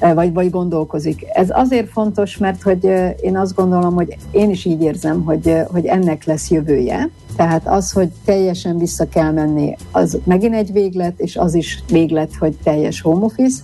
vagy, 0.00 0.32
vagy 0.32 0.50
gondolkozik. 0.50 1.24
Ez 1.32 1.48
azért 1.50 1.90
fontos, 1.90 2.36
mert 2.36 2.62
hogy 2.62 2.84
én 3.20 3.36
azt 3.36 3.54
gondolom, 3.54 3.94
hogy 3.94 4.16
én 4.30 4.50
is 4.50 4.64
így 4.64 4.82
érzem, 4.82 5.24
hogy, 5.24 5.54
hogy 5.66 5.86
ennek 5.86 6.24
lesz 6.24 6.50
jövője. 6.50 7.08
Tehát 7.36 7.68
az, 7.68 7.92
hogy 7.92 8.08
teljesen 8.24 8.78
vissza 8.78 9.08
kell 9.08 9.30
menni, 9.30 9.76
az 9.90 10.18
megint 10.24 10.54
egy 10.54 10.72
véglet, 10.72 11.20
és 11.20 11.36
az 11.36 11.54
is 11.54 11.82
véglet, 11.90 12.34
hogy 12.34 12.56
teljes 12.62 13.00
home 13.00 13.24
office, 13.24 13.62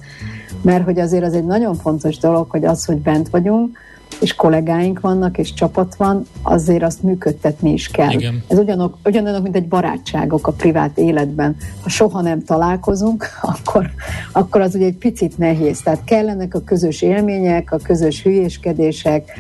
mert 0.63 0.85
hogy 0.85 0.99
azért 0.99 1.25
az 1.25 1.35
egy 1.35 1.45
nagyon 1.45 1.75
fontos 1.75 2.19
dolog, 2.19 2.51
hogy 2.51 2.65
az, 2.65 2.85
hogy 2.85 2.97
bent 2.97 3.29
vagyunk, 3.29 3.79
és 4.21 4.35
kollégáink 4.35 5.01
vannak, 5.01 5.39
és 5.39 5.55
csapat 5.55 5.95
van, 5.95 6.27
azért 6.43 6.83
azt 6.83 7.03
működtetni 7.03 7.73
is 7.73 7.89
kell. 7.89 8.11
Igen. 8.11 8.43
Ez 8.49 8.59
ugyanok, 8.59 8.97
ugyanolyanok, 9.05 9.43
mint 9.43 9.57
egy 9.57 9.69
barátságok 9.69 10.47
a 10.47 10.53
privát 10.53 10.99
életben. 10.99 11.57
Ha 11.83 11.89
soha 11.89 12.21
nem 12.21 12.45
találkozunk, 12.45 13.27
akkor, 13.43 13.91
akkor 14.33 14.61
az 14.61 14.75
ugye 14.75 14.87
egy 14.87 14.97
picit 14.97 15.39
nehéz. 15.39 15.83
Tehát 15.83 16.05
kellenek 16.05 16.55
a 16.55 16.61
közös 16.61 17.03
élmények, 17.03 17.73
a 17.73 17.79
közös 17.83 18.23
hülyéskedések, 18.23 19.31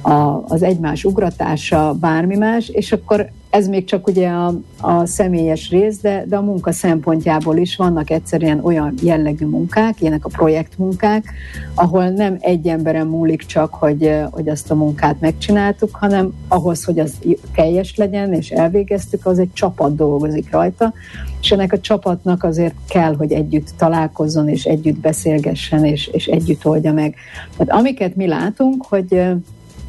a, 0.00 0.44
az 0.48 0.62
egymás 0.62 1.04
ugratása, 1.04 1.92
bármi 1.92 2.36
más, 2.36 2.68
és 2.68 2.92
akkor 2.92 3.30
ez 3.56 3.68
még 3.68 3.84
csak 3.84 4.06
ugye 4.06 4.28
a, 4.28 4.54
a 4.80 5.06
személyes 5.06 5.70
rész, 5.70 5.98
de, 6.00 6.24
de 6.28 6.36
a 6.36 6.42
munka 6.42 6.72
szempontjából 6.72 7.56
is 7.56 7.76
vannak 7.76 8.10
egyszerűen 8.10 8.64
olyan 8.64 8.94
jellegű 9.02 9.46
munkák, 9.46 10.00
ilyenek 10.00 10.24
a 10.24 10.28
projektmunkák, 10.28 11.32
ahol 11.74 12.08
nem 12.08 12.36
egy 12.40 12.66
emberen 12.66 13.06
múlik 13.06 13.42
csak, 13.42 13.74
hogy, 13.74 14.10
hogy 14.30 14.48
azt 14.48 14.70
a 14.70 14.74
munkát 14.74 15.20
megcsináltuk, 15.20 15.96
hanem 15.96 16.32
ahhoz, 16.48 16.84
hogy 16.84 16.98
az 16.98 17.12
teljes 17.54 17.96
legyen, 17.96 18.32
és 18.32 18.50
elvégeztük, 18.50 19.26
az 19.26 19.38
egy 19.38 19.52
csapat 19.52 19.94
dolgozik 19.94 20.50
rajta, 20.50 20.92
és 21.40 21.50
ennek 21.50 21.72
a 21.72 21.80
csapatnak 21.80 22.44
azért 22.44 22.74
kell, 22.88 23.14
hogy 23.16 23.32
együtt 23.32 23.68
találkozzon, 23.76 24.48
és 24.48 24.64
együtt 24.64 24.98
beszélgessen, 24.98 25.84
és, 25.84 26.06
és 26.06 26.26
együtt 26.26 26.66
oldja 26.66 26.92
meg. 26.92 27.14
Tehát 27.56 27.80
amiket 27.80 28.16
mi 28.16 28.26
látunk, 28.26 28.84
hogy 28.88 29.22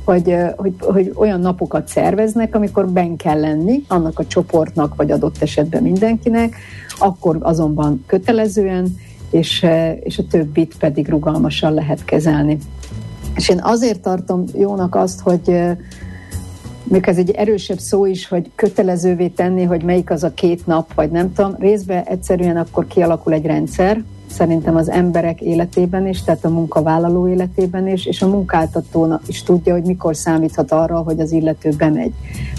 hogy, 0.08 0.36
hogy, 0.56 0.74
hogy 0.80 1.12
olyan 1.16 1.40
napokat 1.40 1.88
szerveznek, 1.88 2.56
amikor 2.56 2.90
ben 2.90 3.16
kell 3.16 3.40
lenni 3.40 3.84
annak 3.88 4.20
a 4.20 4.28
csoportnak, 4.28 4.96
vagy 4.96 5.12
adott 5.12 5.42
esetben 5.42 5.84
mindenkinek, 5.84 6.56
akkor 7.00 7.38
azonban 7.42 8.04
kötelezően, 8.06 8.96
és, 9.30 9.66
és 10.00 10.18
a 10.18 10.28
többit 10.30 10.76
pedig 10.80 11.10
rugalmasan 11.10 11.74
lehet 11.74 12.06
kezelni. 12.06 12.58
És 13.36 13.50
én 13.50 13.60
azért 13.62 14.00
tartom 14.00 14.44
jónak 14.58 14.96
azt, 14.96 15.20
hogy 15.20 15.62
még 16.84 17.08
ez 17.08 17.18
egy 17.18 17.32
erősebb 17.32 17.80
szó 17.80 18.06
is, 18.06 18.28
hogy 18.28 18.52
kötelezővé 18.56 19.28
tenni, 19.28 19.64
hogy 19.64 19.84
melyik 19.84 20.10
az 20.10 20.24
a 20.24 20.34
két 20.34 20.66
nap, 20.66 20.94
vagy 20.94 21.12
nem 21.12 21.34
tudom, 21.34 21.56
részben 21.60 22.04
egyszerűen 22.04 22.58
akkor 22.58 22.88
kialakul 22.88 23.34
egy 23.34 23.46
rendszer, 23.46 24.04
szerintem 24.28 24.76
az 24.76 24.90
emberek 24.90 25.42
életében 25.42 26.08
is, 26.08 26.24
tehát 26.24 26.46
a 26.46 26.50
munkavállaló 26.50 27.28
életében 27.28 27.88
is, 27.88 28.06
és 28.06 28.22
a 28.22 28.28
munkáltató 28.28 29.20
is 29.26 29.44
tudja, 29.44 29.74
hogy 29.74 29.84
mikor 29.84 30.16
számíthat 30.16 30.72
arra, 30.72 30.98
hogy 30.98 31.20
az 31.20 31.32
illető 31.32 31.70
bemegy. 31.78 32.14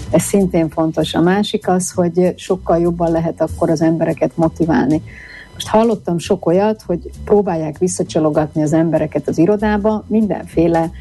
Ez 0.09 0.21
szintén 0.21 0.69
fontos. 0.69 1.13
A 1.13 1.21
másik 1.21 1.67
az, 1.67 1.91
hogy 1.91 2.33
sokkal 2.35 2.79
jobban 2.79 3.11
lehet 3.11 3.41
akkor 3.41 3.69
az 3.69 3.81
embereket 3.81 4.31
motiválni. 4.35 5.01
Most 5.53 5.67
hallottam 5.67 6.17
sok 6.17 6.45
olyat, 6.45 6.81
hogy 6.85 7.09
próbálják 7.23 7.77
visszacsalogatni 7.77 8.61
az 8.61 8.73
embereket 8.73 9.27
az 9.27 9.37
irodába, 9.37 10.03
mindenféle 10.07 10.91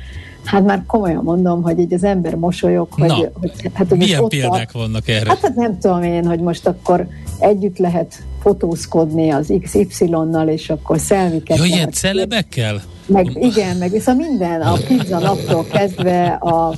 Hát 0.45 0.65
már 0.65 0.83
komolyan 0.87 1.25
mondom, 1.25 1.63
hogy 1.63 1.79
így 1.79 1.93
az 1.93 2.05
ember 2.05 2.35
mosolyog, 2.35 2.89
hogy, 2.91 3.09
Na, 3.09 3.15
hogy 3.15 3.53
hát, 3.75 3.89
hogy 3.89 3.99
milyen 3.99 4.23
ott 4.23 4.31
példák 4.31 4.71
a, 4.73 4.79
vannak 4.79 5.09
erre? 5.09 5.29
Hát, 5.29 5.41
hát 5.41 5.55
nem 5.55 5.79
tudom 5.79 6.03
én, 6.03 6.27
hogy 6.27 6.41
most 6.41 6.67
akkor 6.67 7.07
együtt 7.39 7.79
lehet 7.79 8.23
fotózkodni 8.41 9.31
az 9.31 9.53
XY-nal, 9.63 10.49
és 10.49 10.71
akkor 10.71 10.99
szelviket. 10.99 11.57
Jó, 11.57 11.63
lehet 11.63 11.77
ilyen 11.77 11.91
celebekkel? 11.91 12.83
meg, 13.09 13.37
igen, 13.41 13.77
meg 13.77 13.91
viszont 13.91 14.19
minden, 14.19 14.61
a 14.61 14.73
pizza 14.89 15.19
naptól 15.19 15.65
kezdve 15.65 16.27
a, 16.27 16.75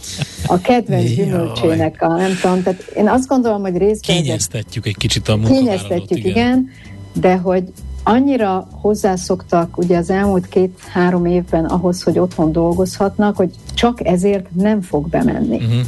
a 0.47 0.61
kedvenc 0.61 1.05
Jaj. 1.05 1.15
gyümölcsének, 1.15 2.03
a 2.03 2.17
nem 2.17 2.39
tudom, 2.41 2.63
tehát 2.63 2.81
én 2.97 3.09
azt 3.09 3.27
gondolom, 3.27 3.61
hogy 3.61 3.77
részben... 3.77 4.17
Kényeztetjük 4.17 4.87
egy 4.87 4.97
kicsit 4.97 5.29
a. 5.29 5.39
Kényeztetjük, 5.39 6.19
igen. 6.19 6.31
igen, 6.31 6.71
de 7.13 7.37
hogy 7.37 7.65
annyira 8.03 8.69
hozzászoktak 8.73 9.79
ugye 9.79 9.97
az 9.97 10.11
elmúlt 10.11 10.49
két-három 10.49 11.27
évben 11.27 11.65
ahhoz, 11.65 12.03
hogy 12.03 12.19
otthon 12.19 12.53
dolgozhatnak, 12.53 13.37
hogy 13.37 13.51
csak 13.75 14.07
ezért 14.07 14.47
nem 14.55 14.81
fog 14.81 15.09
bemenni. 15.09 15.57
Uh-huh. 15.57 15.81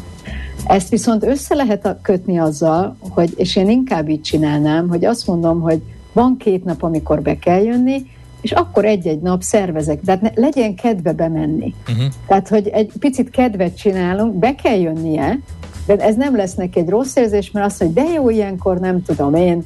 Ezt 0.67 0.89
viszont 0.89 1.25
össze 1.25 1.55
lehet 1.55 1.97
kötni 2.03 2.39
azzal, 2.39 2.97
hogy, 3.09 3.33
és 3.37 3.57
én 3.57 3.71
inkább 3.71 4.09
így 4.09 4.21
csinálnám, 4.21 4.89
hogy 4.89 5.05
azt 5.05 5.27
mondom, 5.27 5.61
hogy 5.61 5.83
van 6.13 6.37
két 6.37 6.65
nap, 6.65 6.83
amikor 6.83 7.23
be 7.23 7.39
kell 7.39 7.63
jönni, 7.63 8.03
és 8.41 8.53
akkor 8.53 8.85
egy-egy 8.85 9.21
nap 9.21 9.43
szervezek, 9.43 10.01
de 10.01 10.13
hát 10.13 10.21
ne, 10.21 10.31
legyen 10.35 10.75
kedve 10.75 11.13
bemenni. 11.13 11.75
Uh-huh. 11.89 12.05
Tehát, 12.27 12.49
hogy 12.49 12.69
egy 12.69 12.91
picit 12.99 13.31
kedvet 13.31 13.77
csinálunk, 13.77 14.35
be 14.35 14.55
kell 14.55 14.79
jönnie, 14.79 15.39
de 15.87 15.97
ez 15.97 16.17
nem 16.17 16.37
lesz 16.37 16.55
neki 16.55 16.79
egy 16.79 16.89
rossz 16.89 17.17
érzés, 17.17 17.51
mert 17.51 17.67
azt 17.67 17.83
mondja, 17.83 18.03
de 18.03 18.11
jó, 18.11 18.31
ilyenkor 18.31 18.79
nem 18.79 19.03
tudom 19.03 19.35
én, 19.35 19.63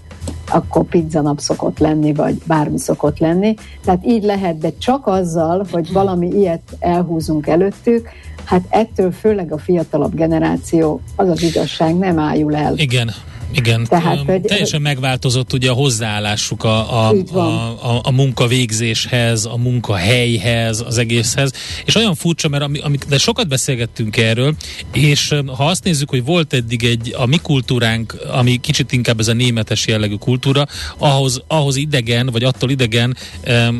akkor 0.50 0.84
pizza 0.84 1.20
nap 1.20 1.38
szokott 1.38 1.78
lenni, 1.78 2.14
vagy 2.14 2.42
bármi 2.46 2.78
szokott 2.78 3.18
lenni. 3.18 3.54
Tehát 3.84 4.06
így 4.06 4.24
lehet, 4.24 4.58
de 4.58 4.72
csak 4.78 5.06
azzal, 5.06 5.66
hogy 5.70 5.92
valami 5.92 6.28
ilyet 6.28 6.76
elhúzunk 6.78 7.46
előttük, 7.46 8.08
hát 8.46 8.64
ettől 8.68 9.12
főleg 9.12 9.52
a 9.52 9.58
fiatalabb 9.58 10.14
generáció, 10.14 11.00
az 11.16 11.28
az 11.28 11.42
igazság, 11.42 11.96
nem 11.96 12.18
ájul 12.18 12.56
el. 12.56 12.72
Igen. 12.76 13.10
Igen, 13.52 13.84
Tehát, 13.84 14.18
hogy- 14.18 14.40
teljesen 14.40 14.82
megváltozott 14.82 15.52
ugye 15.52 15.70
a 15.70 15.74
hozzáállásuk 15.74 16.64
a, 16.64 17.08
a, 17.08 17.14
a, 17.32 17.38
a, 17.38 18.00
a 18.02 18.10
munkavégzéshez, 18.10 19.44
a 19.44 19.56
munkahelyhez, 19.56 20.84
az 20.86 20.98
egészhez, 20.98 21.52
és 21.84 21.94
olyan 21.94 22.14
furcsa, 22.14 22.48
mert 22.48 22.62
ami, 22.62 22.78
ami, 22.78 22.98
de 23.08 23.18
sokat 23.18 23.48
beszélgettünk 23.48 24.16
erről, 24.16 24.54
és 24.92 25.34
ha 25.46 25.66
azt 25.66 25.84
nézzük, 25.84 26.10
hogy 26.10 26.24
volt 26.24 26.52
eddig 26.52 26.84
egy, 26.84 27.14
a 27.18 27.26
mi 27.26 27.36
kultúránk, 27.42 28.16
ami 28.32 28.56
kicsit 28.56 28.92
inkább 28.92 29.20
ez 29.20 29.28
a 29.28 29.32
németes 29.32 29.86
jellegű 29.86 30.14
kultúra, 30.14 30.66
ahhoz, 30.98 31.42
ahhoz 31.46 31.76
idegen, 31.76 32.26
vagy 32.26 32.44
attól 32.44 32.70
idegen, 32.70 33.16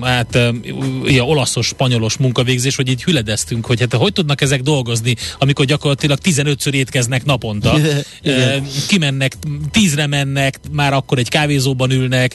hát 0.00 0.38
ilyen 1.06 1.24
olaszos, 1.24 1.66
spanyolos 1.66 2.16
munkavégzés, 2.16 2.76
hogy 2.76 2.88
így 2.88 3.02
hüledeztünk, 3.02 3.66
hogy 3.66 3.80
hát 3.80 3.94
hogy 3.94 4.12
tudnak 4.12 4.40
ezek 4.40 4.62
dolgozni, 4.62 5.16
amikor 5.38 5.64
gyakorlatilag 5.64 6.18
15-ször 6.24 6.72
étkeznek 6.72 7.24
naponta, 7.24 7.78
kimennek, 8.88 9.36
tízre 9.70 10.06
mennek, 10.06 10.58
már 10.72 10.92
akkor 10.92 11.18
egy 11.18 11.28
kávézóban 11.28 11.90
ülnek, 11.90 12.34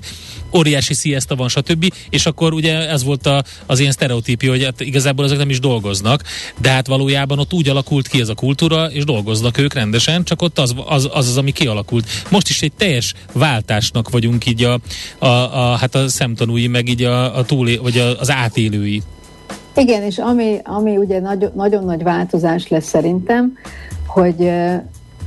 óriási 0.56 0.94
siesta 0.94 1.36
van, 1.36 1.50
stb. 1.50 1.94
És 2.10 2.26
akkor 2.26 2.54
ugye 2.54 2.90
ez 2.90 3.04
volt 3.04 3.26
a, 3.26 3.44
az 3.66 3.80
ilyen 3.80 3.92
sztereotípia, 3.92 4.50
hogy 4.50 4.64
hát 4.64 4.82
igazából 4.82 5.26
ezek 5.26 5.38
nem 5.38 5.50
is 5.50 5.60
dolgoznak, 5.60 6.24
de 6.62 6.70
hát 6.70 6.88
valójában 6.88 7.40
ott 7.40 7.54
úgy 7.54 7.70
alakult 7.70 8.08
ki 8.08 8.22
ez 8.22 8.30
a 8.30 8.34
kultúra, 8.34 8.86
és 8.86 9.04
dolgoznak 9.04 9.58
ők 9.58 9.74
rendesen, 9.74 10.24
csak 10.24 10.42
ott 10.42 10.60
az 10.60 10.76
az, 10.86 11.10
az, 11.14 11.28
az 11.28 11.38
ami 11.38 11.52
kialakult. 11.52 12.08
Most 12.30 12.50
is 12.50 12.62
egy 12.62 12.74
teljes 12.74 13.14
váltásnak 13.34 14.10
vagyunk 14.10 14.46
így 14.46 14.64
a, 14.64 14.80
a, 15.18 15.26
a 15.26 15.76
hát 15.76 15.96
a 15.96 16.08
szemtanúi, 16.08 16.68
meg 16.68 16.88
így 16.88 17.04
a, 17.04 17.38
a 17.38 17.46
túlé, 17.46 17.76
vagy 17.76 17.98
a, 17.98 18.20
az 18.20 18.32
átélői. 18.32 19.02
Igen, 19.76 20.04
és 20.04 20.18
ami, 20.18 20.58
ami 20.64 20.98
ugye 20.98 21.20
nagy, 21.20 21.50
nagyon 21.56 21.84
nagy 21.86 22.04
változás 22.04 22.68
lesz 22.68 22.88
szerintem, 22.88 23.58
hogy 24.06 24.52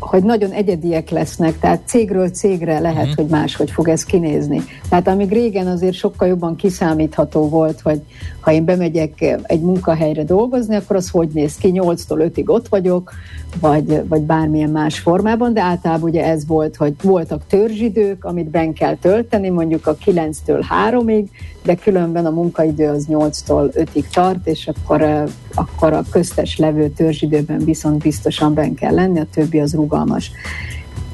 hogy 0.04 0.22
nagyon 0.22 0.50
egyediek 0.50 1.10
lesznek, 1.10 1.58
tehát 1.58 1.80
cégről 1.84 2.28
cégre 2.28 2.78
lehet, 2.78 2.96
uh-huh. 2.96 3.14
hogy 3.14 3.26
máshogy 3.26 3.70
fog 3.70 3.88
ez 3.88 4.04
kinézni. 4.04 4.62
Tehát 4.88 5.08
amíg 5.08 5.32
régen 5.32 5.66
azért 5.66 5.94
sokkal 5.94 6.28
jobban 6.28 6.56
kiszámítható 6.56 7.48
volt, 7.48 7.80
hogy 7.80 8.00
ha 8.40 8.52
én 8.52 8.64
bemegyek 8.64 9.38
egy 9.42 9.60
munkahelyre 9.60 10.24
dolgozni, 10.24 10.74
akkor 10.74 10.96
az 10.96 11.10
hogy 11.10 11.28
néz 11.32 11.56
ki, 11.56 11.72
8-tól 11.74 12.30
5-ig 12.34 12.46
ott 12.46 12.68
vagyok, 12.68 13.12
vagy, 13.60 14.08
vagy 14.08 14.22
bármilyen 14.22 14.70
más 14.70 14.98
formában, 14.98 15.52
de 15.52 15.60
általában 15.60 16.08
ugye 16.08 16.24
ez 16.24 16.46
volt, 16.46 16.76
hogy 16.76 16.94
voltak 17.02 17.46
törzsidők, 17.46 18.24
amit 18.24 18.50
ben 18.50 18.72
kell 18.72 18.96
tölteni, 18.96 19.48
mondjuk 19.48 19.86
a 19.86 19.96
9-től 19.96 20.64
3-ig, 20.88 21.24
de 21.62 21.74
különben 21.74 22.26
a 22.26 22.30
munkaidő 22.30 22.88
az 22.88 23.06
8-tól 23.10 23.70
5-ig 23.74 24.04
tart, 24.12 24.46
és 24.46 24.68
akkor, 24.68 25.24
akkor 25.54 25.92
a 25.92 26.02
köztes 26.10 26.58
levő 26.58 26.88
törzsidőben 26.88 27.58
viszont 27.58 28.02
biztosan 28.02 28.54
ben 28.54 28.74
kell 28.74 28.94
lenni, 28.94 29.20
a 29.20 29.26
többi 29.32 29.60
az 29.60 29.74
rugalmas. 29.74 29.93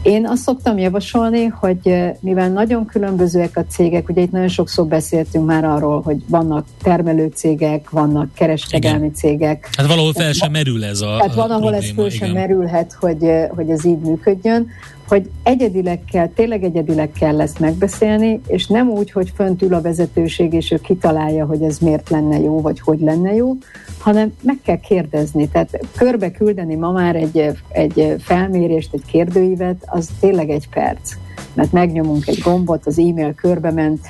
Én 0.02 0.26
azt 0.26 0.42
szoktam 0.42 0.78
javasolni, 0.78 1.44
hogy 1.44 1.94
mivel 2.20 2.50
nagyon 2.50 2.86
különbözőek 2.86 3.56
a 3.56 3.64
cégek, 3.68 4.08
ugye 4.08 4.20
itt 4.20 4.30
nagyon 4.30 4.48
sokszor 4.48 4.86
beszéltünk 4.86 5.46
már 5.46 5.64
arról, 5.64 6.00
hogy 6.00 6.16
vannak 6.28 6.66
termelő 6.82 7.30
cégek, 7.34 7.90
vannak 7.90 8.34
kereskedelmi 8.34 8.98
igen. 8.98 9.14
cégek. 9.14 9.68
Hát 9.76 9.86
valahol 9.86 10.12
fel 10.12 10.32
sem 10.32 10.50
merül 10.50 10.84
ez 10.84 11.00
a 11.00 11.16
Tehát 11.18 11.34
van, 11.34 11.50
ahol 11.50 11.70
probléma, 11.70 11.76
ez 11.76 11.90
föl 11.90 12.10
sem 12.10 12.30
merülhet, 12.30 12.96
hogy, 13.00 13.30
hogy 13.48 13.70
ez 13.70 13.84
így 13.84 13.98
működjön 13.98 14.68
hogy 15.10 15.30
egyedileg 15.42 16.04
kell, 16.12 16.28
tényleg 16.28 16.64
egyedileg 16.64 17.10
kell 17.10 17.40
ezt 17.40 17.58
megbeszélni, 17.58 18.40
és 18.46 18.66
nem 18.66 18.88
úgy, 18.88 19.10
hogy 19.10 19.32
fönt 19.34 19.62
ül 19.62 19.74
a 19.74 19.80
vezetőség, 19.80 20.52
és 20.52 20.70
ő 20.70 20.76
kitalálja, 20.76 21.46
hogy 21.46 21.62
ez 21.62 21.78
miért 21.78 22.10
lenne 22.10 22.38
jó, 22.38 22.60
vagy 22.60 22.80
hogy 22.80 23.00
lenne 23.00 23.34
jó, 23.34 23.52
hanem 23.98 24.32
meg 24.42 24.58
kell 24.64 24.80
kérdezni. 24.80 25.48
Tehát 25.48 25.80
körbe 25.96 26.30
küldeni 26.30 26.74
ma 26.74 26.90
már 26.90 27.16
egy, 27.16 27.50
egy 27.68 28.14
felmérést, 28.18 28.94
egy 28.94 29.04
kérdőívet, 29.06 29.82
az 29.86 30.10
tényleg 30.20 30.50
egy 30.50 30.68
perc 30.68 31.12
mert 31.54 31.72
megnyomunk 31.72 32.26
egy 32.26 32.38
gombot, 32.38 32.86
az 32.86 32.98
e-mail 32.98 33.34
körbe 33.34 33.70
ment, 33.70 34.00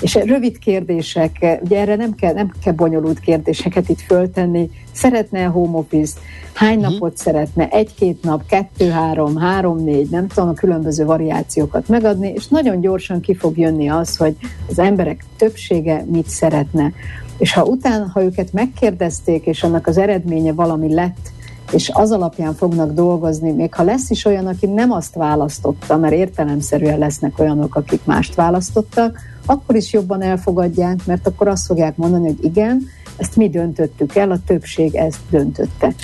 és 0.00 0.14
rövid 0.14 0.58
kérdések, 0.58 1.58
ugye 1.62 1.78
erre 1.78 1.96
nem 1.96 2.14
kell, 2.14 2.32
nem 2.32 2.52
kell 2.62 2.72
bonyolult 2.72 3.20
kérdéseket 3.20 3.88
itt 3.88 4.00
föltenni, 4.00 4.70
szeretne 4.92 5.46
a 5.46 5.50
home 5.50 5.78
office, 5.78 6.18
hány 6.52 6.78
uh-huh. 6.78 6.92
napot 6.92 7.16
szeretne, 7.16 7.68
egy-két 7.68 8.22
nap, 8.22 8.46
kettő-három, 8.46 9.36
három-négy, 9.36 10.10
nem 10.10 10.26
tudom, 10.26 10.48
a 10.48 10.52
különböző 10.52 11.04
variációkat 11.04 11.88
megadni, 11.88 12.32
és 12.34 12.46
nagyon 12.46 12.80
gyorsan 12.80 13.20
ki 13.20 13.34
fog 13.34 13.58
jönni 13.58 13.88
az, 13.88 14.16
hogy 14.16 14.36
az 14.68 14.78
emberek 14.78 15.24
többsége 15.36 16.04
mit 16.10 16.28
szeretne. 16.28 16.92
És 17.38 17.52
ha 17.52 17.64
utána, 17.64 18.10
ha 18.12 18.22
őket 18.22 18.52
megkérdezték, 18.52 19.46
és 19.46 19.62
annak 19.62 19.86
az 19.86 19.98
eredménye 19.98 20.52
valami 20.52 20.94
lett, 20.94 21.32
és 21.70 21.90
az 21.94 22.10
alapján 22.10 22.54
fognak 22.54 22.92
dolgozni, 22.92 23.52
még 23.52 23.74
ha 23.74 23.82
lesz 23.82 24.10
is 24.10 24.24
olyan, 24.24 24.46
aki 24.46 24.66
nem 24.66 24.92
azt 24.92 25.14
választotta, 25.14 25.96
mert 25.96 26.14
értelemszerűen 26.14 26.98
lesznek 26.98 27.38
olyanok, 27.38 27.74
akik 27.74 28.04
mást 28.04 28.34
választottak, 28.34 29.18
akkor 29.46 29.76
is 29.76 29.92
jobban 29.92 30.22
elfogadják, 30.22 31.06
mert 31.06 31.26
akkor 31.26 31.48
azt 31.48 31.66
fogják 31.66 31.96
mondani, 31.96 32.26
hogy 32.26 32.44
igen, 32.44 32.86
ezt 33.18 33.36
mi 33.36 33.48
döntöttük 33.48 34.14
el, 34.14 34.30
a 34.30 34.38
többség 34.46 34.94
ezt 34.94 35.20
döntötte. 35.30 35.94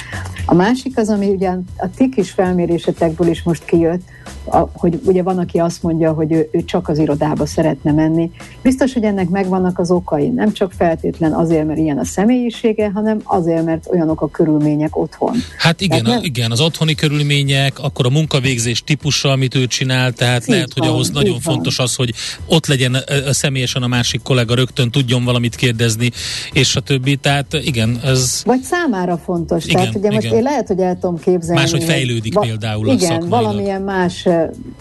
A 0.46 0.54
másik 0.54 0.98
az, 0.98 1.08
ami 1.08 1.28
ugye 1.28 1.48
a 1.76 1.90
ti 1.96 2.08
kis 2.08 2.30
felmérésetekből 2.30 3.28
is 3.28 3.42
most 3.42 3.64
kijött, 3.64 4.02
a, 4.44 4.70
hogy 4.72 5.00
ugye 5.04 5.22
van, 5.22 5.38
aki 5.38 5.58
azt 5.58 5.82
mondja, 5.82 6.12
hogy 6.12 6.32
ő, 6.32 6.48
ő 6.52 6.64
csak 6.64 6.88
az 6.88 6.98
irodába 6.98 7.46
szeretne 7.46 7.92
menni. 7.92 8.30
Biztos, 8.62 8.92
hogy 8.92 9.02
ennek 9.02 9.28
megvannak 9.28 9.78
az 9.78 9.90
okai. 9.90 10.28
Nem 10.28 10.52
csak 10.52 10.72
feltétlen 10.72 11.32
azért, 11.32 11.66
mert 11.66 11.78
ilyen 11.78 11.98
a 11.98 12.04
személyisége, 12.04 12.90
hanem 12.94 13.20
azért, 13.24 13.64
mert 13.64 13.86
olyanok 13.90 14.20
a 14.20 14.28
körülmények 14.28 14.96
otthon. 14.96 15.36
Hát 15.58 15.80
igen, 15.80 16.02
nem... 16.02 16.18
a, 16.18 16.20
igen 16.22 16.50
az 16.50 16.60
otthoni 16.60 16.94
körülmények, 16.94 17.78
akkor 17.78 18.06
a 18.06 18.10
munkavégzés 18.10 18.82
típusa, 18.84 19.30
amit 19.30 19.54
ő 19.54 19.66
csinál, 19.66 20.12
tehát 20.12 20.42
így 20.42 20.48
lehet, 20.48 20.74
van, 20.74 20.86
hogy 20.86 20.94
ahhoz 20.94 21.10
nagyon 21.10 21.38
van. 21.42 21.54
fontos 21.54 21.78
az, 21.78 21.94
hogy 21.94 22.14
ott 22.46 22.66
legyen 22.66 22.94
a, 22.94 23.28
a 23.28 23.32
személyesen 23.32 23.82
a 23.82 23.86
másik 23.86 24.22
kollega, 24.22 24.54
rögtön 24.54 24.90
tudjon 24.90 25.24
valamit 25.24 25.54
kérdezni, 25.54 26.10
és 26.52 26.76
a 26.76 26.80
többi. 26.80 27.03
Tehát 27.20 27.46
igen, 27.52 28.00
ez... 28.04 28.42
Vagy 28.44 28.62
számára 28.62 29.16
fontos. 29.16 29.64
Igen, 29.64 29.76
tehát 29.76 29.94
ugye 29.94 30.06
igen. 30.06 30.14
most 30.14 30.32
én 30.32 30.42
lehet, 30.42 30.66
hogy 30.66 30.80
el 30.80 30.98
tudom 30.98 31.18
képzelni. 31.18 31.60
Máshogy 31.60 31.84
fejlődik 31.84 32.34
va- 32.34 32.46
például 32.46 32.88
Igen, 32.88 33.22
a 33.22 33.28
valamilyen 33.28 33.82
más 33.82 34.28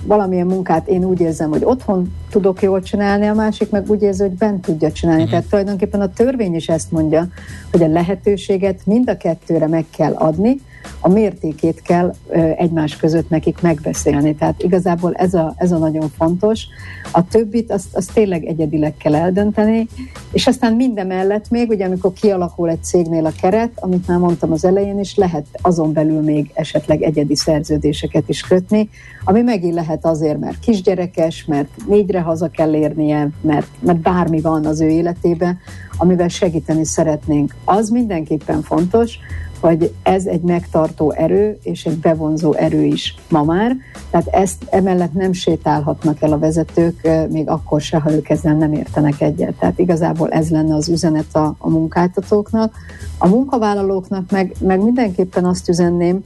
valamilyen 0.04 0.48
munkát 0.48 0.88
én 0.88 1.04
úgy 1.04 1.20
érzem, 1.20 1.50
hogy 1.50 1.64
otthon 1.64 2.14
tudok 2.30 2.62
jól 2.62 2.82
csinálni, 2.82 3.28
a 3.28 3.34
másik 3.34 3.70
meg 3.70 3.90
úgy 3.90 4.02
érzi, 4.02 4.22
hogy 4.22 4.32
bent 4.32 4.62
tudja 4.62 4.92
csinálni. 4.92 5.22
Uh-huh. 5.22 5.38
Tehát 5.38 5.50
tulajdonképpen 5.50 6.02
a 6.02 6.14
törvény 6.14 6.56
is 6.56 6.68
ezt 6.68 6.92
mondja, 6.92 7.28
hogy 7.72 7.84
a 7.84 7.88
lehetőséget 7.88 8.86
mind 8.86 9.10
a 9.10 9.18
kettőre 9.18 9.68
meg 9.68 9.86
kell 9.98 10.14
adni, 10.14 10.58
a 11.00 11.10
mértékét 11.10 11.82
kell 11.82 12.14
egymás 12.58 12.98
között 12.98 13.30
nekik 13.30 13.62
megbeszélni. 13.62 14.36
Tehát 14.36 14.64
igazából 14.64 15.14
ez 15.14 15.34
a, 15.34 15.54
ez 15.58 15.72
a 15.72 15.78
nagyon 15.78 16.12
fontos. 16.18 16.66
A 17.12 17.28
többit 17.28 17.72
azt, 17.72 17.96
azt 17.96 18.14
tényleg 18.14 18.46
egyedileg 18.46 18.98
kell 18.98 19.16
eldönteni, 19.16 19.88
és 20.32 20.48
aztán 20.48 20.74
minden 20.74 21.08
mellett 21.08 21.50
még, 21.50 21.70
ugye 21.70 21.86
amikor 21.86 22.13
kialakul 22.14 22.70
egy 22.70 22.84
cégnél 22.84 23.26
a 23.26 23.32
keret, 23.42 23.72
amit 23.76 24.08
már 24.08 24.18
mondtam 24.18 24.52
az 24.52 24.66
elején 24.66 25.00
is, 25.00 25.16
lehet 25.16 25.46
azon 25.62 25.94
belül 25.94 26.22
még 26.22 26.52
esetleg 26.54 27.02
egyedi 27.02 27.36
szerződéseket 27.36 28.30
is 28.30 28.42
kötni, 28.42 28.90
ami 29.24 29.42
megint 29.42 29.74
lehet 29.74 30.06
azért, 30.06 30.40
mert 30.40 30.60
kisgyerekes, 30.60 31.46
mert 31.46 31.70
négyre 31.88 32.22
haza 32.22 32.48
kell 32.48 32.76
érnie, 32.76 33.30
mert, 33.42 33.68
mert 33.80 34.00
bármi 34.00 34.42
van 34.42 34.66
az 34.66 34.82
ő 34.82 34.88
életében, 34.90 35.58
amivel 35.98 36.28
segíteni 36.28 36.86
szeretnénk. 36.86 37.56
Az 37.66 37.90
mindenképpen 37.90 38.62
fontos, 38.62 39.20
hogy 39.64 39.94
ez 40.04 40.26
egy 40.26 40.42
megtartó 40.42 41.12
erő 41.12 41.58
és 41.62 41.86
egy 41.86 41.98
bevonzó 41.98 42.54
erő 42.54 42.84
is 42.84 43.16
ma 43.30 43.44
már. 43.44 43.76
Tehát 44.10 44.28
ezt 44.28 44.66
emellett 44.70 45.14
nem 45.14 45.34
sétálhatnak 45.34 46.22
el 46.22 46.32
a 46.32 46.38
vezetők, 46.38 47.08
még 47.30 47.50
akkor 47.50 47.82
se, 47.82 47.98
ha 47.98 48.12
ők 48.12 48.30
ezzel 48.30 48.54
nem 48.56 48.74
értenek 48.74 49.22
egyet. 49.22 49.54
Tehát 49.54 49.80
igazából 49.80 50.30
ez 50.30 50.50
lenne 50.50 50.76
az 50.76 50.90
üzenet 50.90 51.36
a, 51.36 51.56
a 51.58 51.70
munkáltatóknak. 51.70 52.76
A 53.18 53.28
munkavállalóknak 53.28 54.32
meg, 54.32 54.56
meg 54.60 54.84
mindenképpen 54.84 55.46
azt 55.46 55.70
üzenném, 55.70 56.24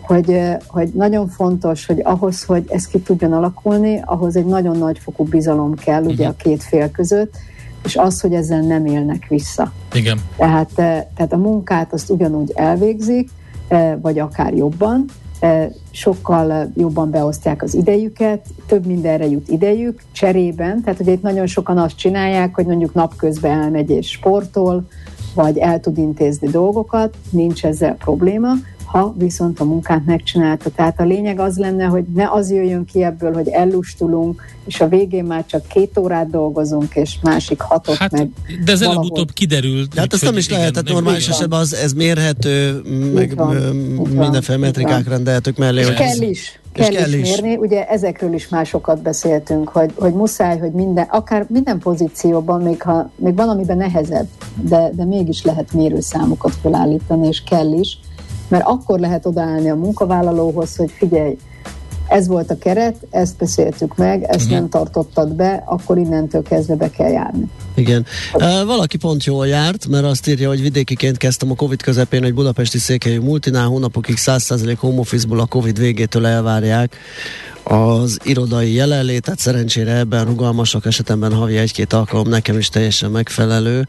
hogy, 0.00 0.40
hogy 0.66 0.88
nagyon 0.94 1.28
fontos, 1.28 1.86
hogy 1.86 2.00
ahhoz, 2.02 2.44
hogy 2.44 2.64
ez 2.68 2.86
ki 2.86 3.00
tudjon 3.00 3.32
alakulni, 3.32 4.02
ahhoz 4.04 4.36
egy 4.36 4.46
nagyon 4.46 4.76
nagy 4.76 4.98
fokú 4.98 5.24
bizalom 5.24 5.74
kell 5.74 6.04
ugye 6.04 6.26
a 6.26 6.36
két 6.36 6.62
fél 6.62 6.90
között, 6.90 7.34
és 7.84 7.96
az, 7.96 8.20
hogy 8.20 8.34
ezzel 8.34 8.60
nem 8.60 8.86
élnek 8.86 9.26
vissza. 9.28 9.72
Igen. 9.92 10.20
Tehát, 10.36 10.70
eh, 10.74 11.04
tehát 11.16 11.32
a 11.32 11.36
munkát 11.36 11.92
azt 11.92 12.10
ugyanúgy 12.10 12.52
elvégzik, 12.54 13.30
eh, 13.68 13.94
vagy 14.00 14.18
akár 14.18 14.54
jobban, 14.54 15.04
eh, 15.40 15.68
sokkal 15.90 16.70
jobban 16.76 17.10
beosztják 17.10 17.62
az 17.62 17.74
idejüket, 17.74 18.46
több 18.66 18.86
mindenre 18.86 19.26
jut 19.26 19.48
idejük 19.48 20.02
cserében, 20.12 20.82
tehát 20.82 21.00
ugye 21.00 21.12
itt 21.12 21.22
nagyon 21.22 21.46
sokan 21.46 21.78
azt 21.78 21.96
csinálják, 21.96 22.54
hogy 22.54 22.66
mondjuk 22.66 22.94
napközben 22.94 23.60
elmegy 23.60 23.90
és 23.90 24.10
sportol, 24.10 24.84
vagy 25.34 25.58
el 25.58 25.80
tud 25.80 25.98
intézni 25.98 26.48
dolgokat, 26.48 27.16
nincs 27.30 27.64
ezzel 27.64 27.94
probléma, 27.94 28.52
ha 28.94 29.14
viszont 29.18 29.60
a 29.60 29.64
munkát 29.64 30.04
megcsinálta. 30.06 30.70
Tehát 30.70 31.00
a 31.00 31.04
lényeg 31.04 31.38
az 31.38 31.56
lenne, 31.56 31.84
hogy 31.84 32.04
ne 32.14 32.30
az 32.30 32.50
jöjjön 32.50 32.84
ki 32.84 33.02
ebből, 33.02 33.32
hogy 33.32 33.48
ellustulunk, 33.48 34.42
és 34.66 34.80
a 34.80 34.88
végén 34.88 35.24
már 35.24 35.46
csak 35.46 35.66
két 35.66 35.98
órát 35.98 36.30
dolgozunk, 36.30 36.94
és 36.94 37.18
másik 37.22 37.60
hatot 37.60 37.96
hát, 37.96 38.12
meg. 38.12 38.28
De 38.64 38.72
ez 38.72 38.80
előbb-utóbb 38.80 39.32
kiderült. 39.32 39.94
De 39.94 40.00
hát 40.00 40.12
ezt 40.12 40.24
nem 40.24 40.36
is 40.36 40.50
lehet, 40.50 40.72
tehát 40.72 40.88
normális 40.88 41.28
esetben 41.28 41.60
az, 41.60 41.74
ez 41.74 41.92
mérhető, 41.92 42.82
meg 43.14 43.40
mindenféle 44.08 44.58
metrikák 44.58 45.08
rendelhetők 45.08 45.56
mellé. 45.56 45.80
És 45.80 45.92
kell 45.92 46.20
is. 46.20 46.60
Kell, 46.72 46.90
és 46.90 46.96
kell 46.96 47.12
is, 47.12 47.30
is 47.30 47.40
mérni. 47.40 47.56
Ugye 47.56 47.86
ezekről 47.86 48.34
is 48.34 48.48
másokat 48.48 49.02
beszéltünk, 49.02 49.68
hogy, 49.68 49.92
hogy 49.94 50.12
muszáj, 50.12 50.58
hogy 50.58 50.72
minden, 50.72 51.06
akár 51.10 51.46
minden 51.48 51.78
pozícióban, 51.78 52.62
még, 52.62 52.82
ha, 52.82 53.10
még 53.16 53.34
van, 53.34 53.48
amiben 53.48 53.76
nehezebb, 53.76 54.26
de, 54.62 54.90
de 54.94 55.04
mégis 55.04 55.44
lehet 55.44 55.72
mérőszámokat 55.72 56.52
felállítani, 56.62 57.26
és 57.26 57.42
kell 57.42 57.72
is 57.72 57.98
mert 58.48 58.64
akkor 58.66 58.98
lehet 58.98 59.26
odaállni 59.26 59.70
a 59.70 59.74
munkavállalóhoz, 59.74 60.76
hogy 60.76 60.90
figyelj, 60.90 61.36
ez 62.08 62.26
volt 62.26 62.50
a 62.50 62.58
keret, 62.58 62.96
ezt 63.10 63.36
beszéltük 63.36 63.96
meg, 63.96 64.22
ezt 64.22 64.44
uh-huh. 64.44 64.58
nem 64.58 64.68
tartottad 64.68 65.34
be, 65.34 65.62
akkor 65.66 65.98
innentől 65.98 66.42
kezdve 66.42 66.74
be 66.74 66.90
kell 66.90 67.10
járni. 67.10 67.44
Igen. 67.74 68.06
Uh, 68.32 68.64
valaki 68.64 68.96
pont 68.96 69.24
jól 69.24 69.46
járt, 69.46 69.86
mert 69.86 70.04
azt 70.04 70.28
írja, 70.28 70.48
hogy 70.48 70.60
vidékiként 70.60 71.16
kezdtem 71.16 71.50
a 71.50 71.54
Covid 71.54 71.82
közepén 71.82 72.24
egy 72.24 72.34
budapesti 72.34 72.78
székhelyű 72.78 73.20
multinál, 73.20 73.66
hónapokig 73.66 74.16
100% 74.18 74.76
home 74.78 74.98
office-ból 74.98 75.40
a 75.40 75.46
Covid 75.46 75.78
végétől 75.78 76.26
elvárják 76.26 76.96
az 77.62 78.18
irodai 78.22 78.72
jelenlétet, 78.72 79.38
szerencsére 79.38 79.96
ebben 79.96 80.24
rugalmasak 80.24 80.86
esetemben 80.86 81.32
havi 81.32 81.56
egy-két 81.56 81.92
alkalom 81.92 82.28
nekem 82.28 82.58
is 82.58 82.68
teljesen 82.68 83.10
megfelelő 83.10 83.86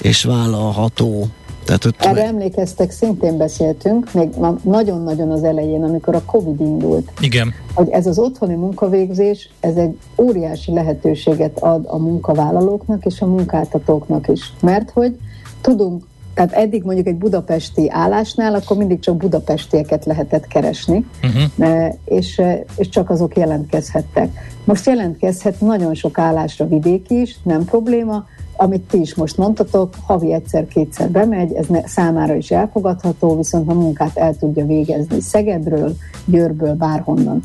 és 0.00 0.24
vállalható. 0.24 1.28
Tehát 1.66 1.84
ott 1.84 2.02
Erre 2.02 2.12
meg... 2.12 2.24
emlékeztek, 2.24 2.90
szintén 2.90 3.36
beszéltünk, 3.36 4.12
még 4.12 4.28
nagyon-nagyon 4.62 5.30
az 5.30 5.44
elején, 5.44 5.82
amikor 5.82 6.14
a 6.14 6.22
Covid 6.24 6.60
indult. 6.60 7.12
Igen. 7.20 7.54
Hogy 7.74 7.88
ez 7.90 8.06
az 8.06 8.18
otthoni 8.18 8.54
munkavégzés, 8.54 9.50
ez 9.60 9.76
egy 9.76 9.98
óriási 10.16 10.72
lehetőséget 10.72 11.58
ad 11.58 11.84
a 11.86 11.96
munkavállalóknak 11.96 13.04
és 13.04 13.20
a 13.20 13.26
munkáltatóknak 13.26 14.28
is. 14.28 14.52
Mert 14.60 14.90
hogy 14.90 15.18
tudunk 15.60 16.04
tehát 16.34 16.52
eddig 16.52 16.82
mondjuk 16.82 17.06
egy 17.06 17.16
budapesti 17.16 17.90
állásnál, 17.90 18.54
akkor 18.54 18.76
mindig 18.76 19.00
csak 19.00 19.16
budapestieket 19.16 20.04
lehetett 20.04 20.46
keresni, 20.46 21.06
uh-huh. 21.22 21.94
és, 22.04 22.42
és 22.76 22.88
csak 22.88 23.10
azok 23.10 23.36
jelentkezhettek. 23.36 24.28
Most 24.64 24.86
jelentkezhet 24.86 25.60
nagyon 25.60 25.94
sok 25.94 26.18
állásra 26.18 26.68
vidéki 26.68 27.20
is, 27.20 27.36
nem 27.42 27.64
probléma, 27.64 28.26
amit 28.56 28.82
ti 28.82 29.00
is 29.00 29.14
most 29.14 29.36
mondtatok, 29.36 29.94
havi 30.06 30.32
egyszer-kétszer 30.32 31.10
bemegy, 31.10 31.52
ez 31.52 31.66
ne, 31.66 31.86
számára 31.86 32.34
is 32.34 32.50
elfogadható, 32.50 33.36
viszont 33.36 33.70
a 33.70 33.74
munkát 33.74 34.16
el 34.16 34.36
tudja 34.36 34.66
végezni 34.66 35.20
Szegedről, 35.20 35.96
Győrből, 36.24 36.74
bárhonnan. 36.74 37.40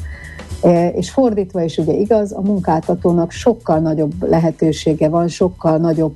E, 0.62 0.88
és 0.88 1.10
fordítva 1.10 1.64
is 1.64 1.78
ugye 1.78 1.94
igaz, 1.94 2.34
a 2.34 2.42
munkáltatónak 2.42 3.32
sokkal 3.32 3.80
nagyobb 3.80 4.30
lehetősége 4.30 5.10
van, 5.10 5.28
sokkal 5.28 5.78
nagyobb 5.78 6.16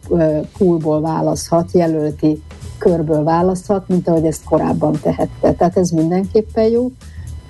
poolból 0.57 1.01
választhat, 1.01 1.71
jelölti 1.71 2.41
körből 2.77 3.23
választhat, 3.23 3.87
mint 3.87 4.07
ahogy 4.07 4.25
ezt 4.25 4.43
korábban 4.43 4.99
tehette. 5.01 5.53
Tehát 5.53 5.77
ez 5.77 5.89
mindenképpen 5.89 6.63
jó. 6.63 6.91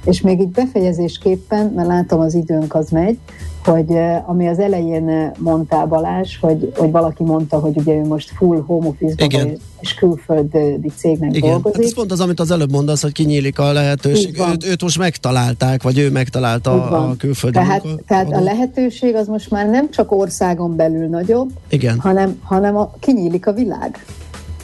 És 0.05 0.21
még 0.21 0.39
így 0.39 0.49
befejezésképpen, 0.49 1.71
mert 1.75 1.87
látom 1.87 2.19
az 2.19 2.33
időnk 2.33 2.75
az 2.75 2.89
megy, 2.89 3.17
hogy 3.65 3.97
ami 4.25 4.47
az 4.47 4.59
elején 4.59 5.31
mondtál 5.37 5.85
Balázs, 5.85 6.37
hogy, 6.39 6.71
hogy 6.75 6.91
valaki 6.91 7.23
mondta, 7.23 7.59
hogy 7.59 7.77
ugye 7.77 7.93
ő 7.93 8.05
most 8.05 8.31
full 8.37 8.63
home 8.67 8.87
office 8.87 9.57
és 9.79 9.93
külföldi 9.93 10.91
cégnek 10.97 11.35
Igen. 11.35 11.49
dolgozik. 11.49 11.75
Hát 11.75 11.85
ez 11.85 11.93
pont 11.93 12.11
az, 12.11 12.19
amit 12.19 12.39
az 12.39 12.51
előbb 12.51 12.71
mondasz, 12.71 13.01
hogy 13.01 13.11
kinyílik 13.11 13.59
a 13.59 13.71
lehetőség. 13.71 14.39
Őt, 14.51 14.65
őt 14.65 14.81
most 14.81 14.97
megtalálták, 14.97 15.83
vagy 15.83 15.97
ő 15.97 16.11
megtalálta 16.11 16.83
a 16.83 17.15
külföldi 17.17 17.57
Tehát, 17.57 17.83
munka, 17.83 18.03
tehát 18.07 18.31
a 18.31 18.39
lehetőség 18.39 19.15
az 19.15 19.27
most 19.27 19.51
már 19.51 19.69
nem 19.69 19.91
csak 19.91 20.11
országon 20.11 20.75
belül 20.75 21.07
nagyobb, 21.07 21.49
Igen. 21.69 21.99
hanem, 21.99 22.39
hanem 22.43 22.77
a, 22.77 22.91
kinyílik 22.99 23.47
a 23.47 23.53
világ. 23.53 24.05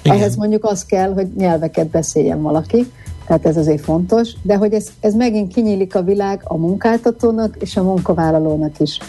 Igen. 0.01 0.17
Ehhez 0.17 0.35
mondjuk 0.35 0.65
az 0.65 0.85
kell, 0.85 1.13
hogy 1.13 1.27
nyelveket 1.37 1.87
beszéljen 1.87 2.41
valaki 2.41 2.91
tehát 3.31 3.45
ez 3.45 3.57
azért 3.57 3.81
fontos, 3.81 4.33
de 4.41 4.55
hogy 4.55 4.73
ez, 4.73 4.87
ez 4.99 5.13
megint 5.13 5.53
kinyílik 5.53 5.95
a 5.95 6.03
világ 6.03 6.41
a 6.43 6.57
munkáltatónak 6.57 7.55
és 7.59 7.77
a 7.77 7.83
munkavállalónak 7.83 8.79
is. 8.79 8.99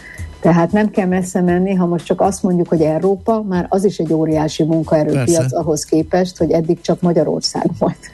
Tehát 0.40 0.72
nem 0.72 0.90
kell 0.90 1.06
messze 1.06 1.40
menni, 1.40 1.74
ha 1.74 1.86
most 1.86 2.04
csak 2.04 2.20
azt 2.20 2.42
mondjuk, 2.42 2.68
hogy 2.68 2.80
Európa, 2.80 3.42
már 3.42 3.66
az 3.68 3.84
is 3.84 3.98
egy 3.98 4.12
óriási 4.12 4.62
munkaerőpiac 4.62 5.36
Persze. 5.36 5.58
ahhoz 5.58 5.84
képest, 5.84 6.38
hogy 6.38 6.50
eddig 6.50 6.80
csak 6.80 7.00
Magyarország 7.00 7.70
volt. 7.78 8.10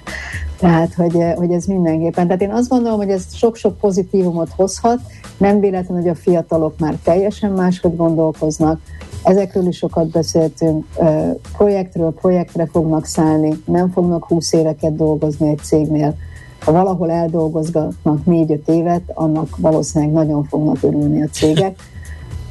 Tehát, 0.58 0.94
hogy, 0.94 1.16
hogy 1.36 1.50
ez 1.50 1.64
mindenképpen. 1.64 2.26
Tehát 2.26 2.42
én 2.42 2.52
azt 2.52 2.68
gondolom, 2.68 2.98
hogy 2.98 3.10
ez 3.10 3.24
sok-sok 3.34 3.78
pozitívumot 3.78 4.50
hozhat, 4.56 4.98
nem 5.36 5.60
véletlen, 5.60 6.00
hogy 6.00 6.08
a 6.08 6.14
fiatalok 6.14 6.78
már 6.78 6.94
teljesen 7.02 7.50
máshogy 7.50 7.96
gondolkoznak, 7.96 8.80
Ezekről 9.22 9.66
is 9.66 9.76
sokat 9.76 10.10
beszéltünk, 10.10 10.86
projektről 11.56 12.12
projektre 12.12 12.66
fognak 12.66 13.04
szállni, 13.04 13.62
nem 13.64 13.90
fognak 13.90 14.24
20 14.24 14.52
éveket 14.52 14.96
dolgozni 14.96 15.48
egy 15.48 15.58
cégnél. 15.62 16.14
Ha 16.60 16.72
valahol 16.72 17.10
eldolgozgatnak 17.10 18.18
4-5 18.26 18.68
évet, 18.68 19.02
annak 19.14 19.56
valószínűleg 19.56 20.14
nagyon 20.14 20.44
fognak 20.44 20.76
örülni 20.82 21.22
a 21.22 21.28
cégek. 21.32 21.78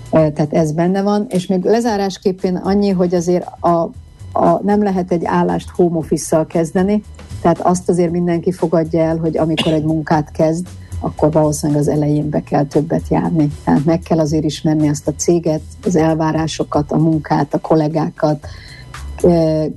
Tehát 0.10 0.54
ez 0.54 0.72
benne 0.72 1.02
van. 1.02 1.26
És 1.30 1.48
még 1.48 1.64
lezárásképpen 1.64 2.56
annyi, 2.56 2.90
hogy 2.90 3.16
azért 3.16 3.48
a, 3.60 3.90
a, 4.32 4.62
nem 4.64 4.84
lehet 4.84 5.12
egy 5.12 5.26
állást 5.26 5.70
home 5.70 5.98
office 5.98 6.46
kezdeni, 6.50 7.04
tehát 7.42 7.60
azt 7.60 7.90
azért 7.90 8.12
mindenki 8.12 8.52
fogadja 8.52 9.02
el, 9.02 9.18
hogy 9.18 9.38
amikor 9.38 9.72
egy 9.72 9.84
munkát 9.84 10.32
kezd, 10.32 10.68
akkor 11.00 11.32
valószínűleg 11.32 11.82
az 11.82 11.88
elején 11.88 12.30
be 12.30 12.44
kell 12.44 12.66
többet 12.66 13.08
járni. 13.10 13.52
Tehát 13.64 13.86
meg 13.86 14.00
kell 14.00 14.20
azért 14.20 14.44
ismerni 14.44 14.88
ezt 14.88 15.08
a 15.08 15.14
céget, 15.16 15.62
az 15.84 15.96
elvárásokat, 15.96 16.92
a 16.92 16.98
munkát, 16.98 17.54
a 17.54 17.60
kollégákat, 17.60 18.48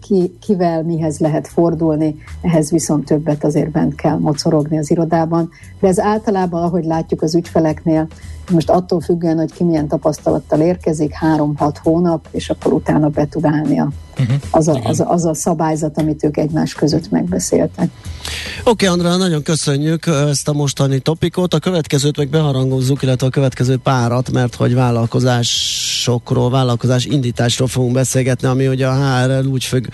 ki, 0.00 0.36
kivel 0.40 0.82
mihez 0.82 1.18
lehet 1.18 1.48
fordulni, 1.48 2.16
ehhez 2.40 2.70
viszont 2.70 3.04
többet 3.04 3.44
azért 3.44 3.70
bent 3.70 3.94
kell 3.94 4.18
mocorogni 4.18 4.78
az 4.78 4.90
irodában. 4.90 5.50
De 5.80 5.88
ez 5.88 6.00
általában, 6.00 6.62
ahogy 6.62 6.84
látjuk 6.84 7.22
az 7.22 7.34
ügyfeleknél, 7.34 8.06
most 8.52 8.70
attól 8.70 9.00
függően, 9.00 9.36
hogy 9.36 9.52
ki 9.52 9.64
milyen 9.64 9.88
tapasztalattal 9.88 10.60
érkezik, 10.60 11.12
három-hat 11.12 11.78
hónap, 11.78 12.28
és 12.30 12.50
akkor 12.50 12.72
utána 12.72 13.08
be 13.08 13.26
tud 13.26 13.44
állni 13.44 13.80
a, 13.80 13.88
uh-huh. 14.20 14.36
az, 14.50 14.68
a, 14.68 14.80
az, 14.84 15.00
a, 15.00 15.10
az 15.10 15.24
a 15.24 15.34
szabályzat, 15.34 15.98
amit 15.98 16.24
ők 16.24 16.36
egymás 16.36 16.74
között 16.74 17.10
megbeszéltek. 17.10 17.90
Oké, 18.64 18.86
okay, 18.86 18.88
Andrá, 18.88 19.16
nagyon 19.16 19.42
köszönjük 19.42 20.06
ezt 20.06 20.48
a 20.48 20.52
mostani 20.52 20.98
topikot. 20.98 21.54
A 21.54 21.58
következőt 21.58 22.16
meg 22.16 22.28
beharangozzuk, 22.28 23.02
illetve 23.02 23.26
a 23.26 23.30
következő 23.30 23.76
párat, 23.76 24.30
mert 24.32 24.54
hogy 24.54 24.74
vállalkozásokról, 24.74 26.50
vállalkozás 26.50 27.04
indításról 27.04 27.68
fogunk 27.68 27.92
beszélgetni, 27.92 28.48
ami 28.48 28.68
ugye 28.68 28.86
a 28.86 29.24
HRL 29.24 29.46
úgy 29.46 29.64
függ 29.64 29.86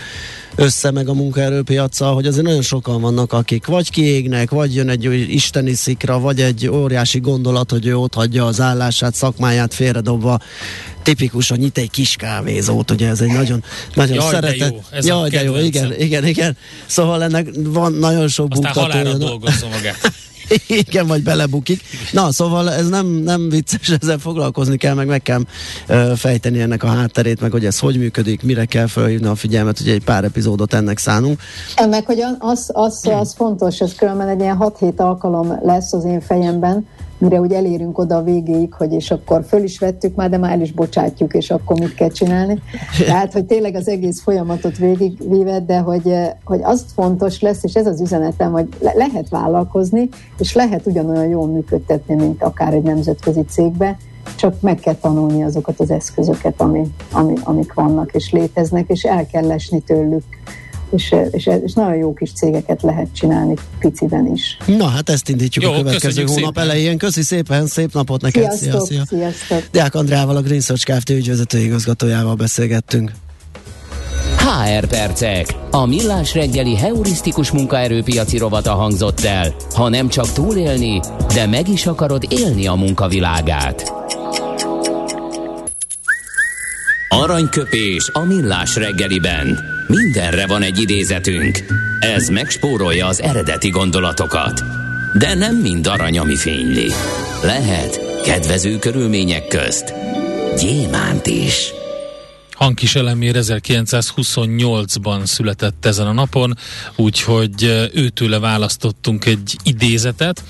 össze 0.57 0.91
meg 0.91 1.09
a 1.09 1.15
munkaerőpiacsal, 1.15 2.15
hogy 2.15 2.27
azért 2.27 2.45
nagyon 2.45 2.63
sokan 2.63 3.01
vannak, 3.01 3.33
akik 3.33 3.67
vagy 3.67 3.91
kiégnek, 3.91 4.51
vagy 4.51 4.75
jön 4.75 4.89
egy 4.89 5.05
isteni 5.29 5.73
szikra, 5.73 6.19
vagy 6.19 6.41
egy 6.41 6.69
óriási 6.69 7.21
gondolat, 7.21 7.71
hogy 7.71 7.87
ő 7.87 7.97
ott 7.97 8.15
hagyja 8.15 8.47
az 8.47 8.61
állását, 8.61 9.15
szakmáját 9.15 9.75
félredobva 9.75 10.39
tipikusan 11.07 11.59
nyit 11.59 11.79
egy 11.79 11.91
kis 11.91 12.17
kávézót, 12.17 12.91
ugye 12.91 13.09
ez 13.09 13.21
egy 13.21 13.33
nagyon, 13.33 13.65
nagyon 13.95 14.15
Jaj, 14.15 14.31
szeretett. 14.31 14.59
De 14.59 14.67
jó, 14.67 14.81
ez 14.91 15.07
Jaj, 15.07 15.29
de 15.29 15.43
jó, 15.43 15.57
igen, 15.57 15.95
igen, 15.99 16.27
igen. 16.27 16.57
Szóval 16.87 17.23
ennek 17.23 17.49
van 17.55 17.93
nagyon 17.93 18.29
sok 18.29 18.49
Aztán 18.51 18.73
buktatója. 18.73 19.05
Aztán 19.05 19.19
dolgozza 19.19 19.69
magát. 19.69 20.13
Igen, 20.67 21.07
vagy 21.07 21.23
belebukik. 21.23 21.83
Na, 22.13 22.33
szóval 22.33 22.73
ez 22.73 22.89
nem, 22.89 23.07
nem 23.07 23.49
vicces, 23.49 23.89
ezzel 24.01 24.19
foglalkozni 24.19 24.77
kell, 24.77 24.95
meg 24.95 25.07
meg 25.07 25.23
kell 25.23 25.41
ö, 25.87 26.13
fejteni 26.17 26.61
ennek 26.61 26.83
a 26.83 26.87
hátterét, 26.87 27.41
meg 27.41 27.51
hogy 27.51 27.65
ez 27.65 27.79
hogy 27.79 27.99
működik, 27.99 28.43
mire 28.43 28.65
kell 28.65 28.87
felhívni 28.87 29.27
a 29.27 29.35
figyelmet, 29.35 29.79
hogy 29.79 29.89
egy 29.89 30.05
pár 30.05 30.25
epizódot 30.25 30.75
ennek 30.75 30.99
szánunk. 30.99 31.41
Ennek, 31.75 32.07
hogy 32.07 32.21
az, 32.39 32.71
az, 32.73 33.01
az 33.21 33.35
fontos, 33.35 33.81
ez 33.81 33.95
különben 33.95 34.29
egy 34.29 34.41
ilyen 34.41 34.57
6-7 34.61 34.97
alkalom 34.97 35.59
lesz 35.63 35.93
az 35.93 36.05
én 36.05 36.21
fejemben, 36.21 36.87
mire 37.19 37.41
úgy 37.41 37.53
elérünk 37.53 37.99
oda 37.99 38.17
a 38.17 38.23
végéig, 38.23 38.73
hogy 38.73 38.93
és 38.93 39.11
akkor 39.11 39.45
föl 39.49 39.63
is 39.63 39.79
vettük 39.79 40.15
már, 40.15 40.31
de 40.31 40.39
már 40.39 40.53
el 40.53 40.61
is 40.61 40.73
bocsátjuk, 40.73 41.35
és 41.35 41.51
akkor 41.51 41.79
mit 41.79 41.95
kell 41.95 42.11
csinálni. 42.11 42.63
Tehát, 43.07 43.33
hogy 43.33 43.45
tényleg 43.45 43.75
az 43.75 43.89
egész 43.89 44.23
folyamatot 44.23 44.79
végigvívet, 44.79 45.67
de 45.67 45.79
hogy, 45.79 46.15
hogy 46.45 46.61
az 46.63 46.85
fontos 46.95 47.41
lesz, 47.41 47.65
és 47.65 47.75
ez 47.75 47.87
az 47.87 48.01
üzenetem, 48.01 48.53
hogy 48.53 48.69
le- 48.81 48.95
lehet 48.95 49.29
vállalkozni, 49.29 50.09
és 50.39 50.55
lehet 50.55 50.87
ugyanolyan 50.87 51.29
jól 51.29 51.47
működtetni, 51.47 52.15
mint 52.15 52.43
akár 52.43 52.75
egy 52.75 52.83
nemzetközi 52.83 53.45
cégbe, 53.45 53.97
csak 54.37 54.61
meg 54.61 54.79
kell 54.79 54.95
tanulni 54.95 55.43
azokat 55.43 55.81
az 55.81 55.91
eszközöket, 55.91 56.61
ami, 56.61 56.83
ami, 57.13 57.35
amik 57.43 57.75
vannak 57.75 58.15
és 58.15 58.33
léteznek, 58.33 58.89
és 58.89 59.03
el 59.03 59.27
kell 59.27 59.47
lesni 59.47 59.81
tőlük 59.81 60.25
és, 60.91 61.15
és, 61.31 61.49
és 61.65 61.73
nagyon 61.73 61.97
jó 61.97 62.15
kis 62.15 62.33
cégeket 62.33 62.83
lehet 62.83 63.09
csinálni 63.13 63.55
piciben 63.79 64.27
is. 64.35 64.57
Na 64.67 64.87
hát 64.87 65.09
ezt 65.09 65.29
indítjuk 65.29 65.65
jó, 65.65 65.73
a 65.73 65.77
következő 65.77 66.23
hónap 66.23 66.37
szépen. 66.37 66.63
elején. 66.63 66.99
Köszi 66.99 67.23
szépen, 67.23 67.67
szép 67.67 67.93
napot 67.93 68.21
neked! 68.21 68.53
Sziasztok! 68.53 68.87
Szia, 68.87 69.05
szia. 69.05 69.31
sziasztok. 69.31 69.71
Deák 69.71 69.95
Andrával, 69.95 70.37
a 70.37 70.41
Green 70.41 70.61
Search 70.61 70.85
Kft. 70.85 71.11
ügyvezető 71.11 71.59
igazgatójával 71.59 72.35
beszélgettünk. 72.35 73.13
HR 74.39 74.87
percek. 74.87 75.47
A 75.71 75.87
millás 75.87 76.35
reggeli 76.35 76.77
heurisztikus 76.77 77.51
munkaerőpiaci 77.51 78.39
rovata 78.39 78.75
hangzott 78.75 79.21
el. 79.21 79.55
Ha 79.75 79.89
nem 79.89 80.09
csak 80.09 80.33
túlélni, 80.33 81.01
de 81.35 81.47
meg 81.47 81.69
is 81.69 81.87
akarod 81.87 82.25
élni 82.29 82.67
a 82.67 82.75
munkavilágát. 82.75 83.93
Aranyköpés 87.09 88.09
a 88.13 88.25
millás 88.25 88.77
reggeliben. 88.77 89.59
Mindenre 89.87 90.47
van 90.47 90.63
egy 90.63 90.81
idézetünk. 90.81 91.65
Ez 92.01 92.29
megspórolja 92.29 93.07
az 93.07 93.23
eredeti 93.23 93.69
gondolatokat. 93.69 94.63
De 95.19 95.35
nem 95.35 95.57
mind 95.57 95.87
arany, 95.87 96.19
ami 96.19 96.37
fényli. 96.37 96.91
Lehet 97.43 98.01
kedvező 98.23 98.79
körülmények 98.79 99.47
közt 99.47 99.95
gyémánt 100.59 101.27
is. 101.27 101.73
Hankis 102.53 102.95
Elemér 102.95 103.35
1928-ban 103.39 105.25
született 105.25 105.87
ezen 105.87 106.07
a 106.07 106.13
napon, 106.13 106.57
úgyhogy 106.97 107.89
őtőle 107.95 108.39
választottunk 108.39 109.25
egy 109.25 109.57
idézetet, 109.63 110.43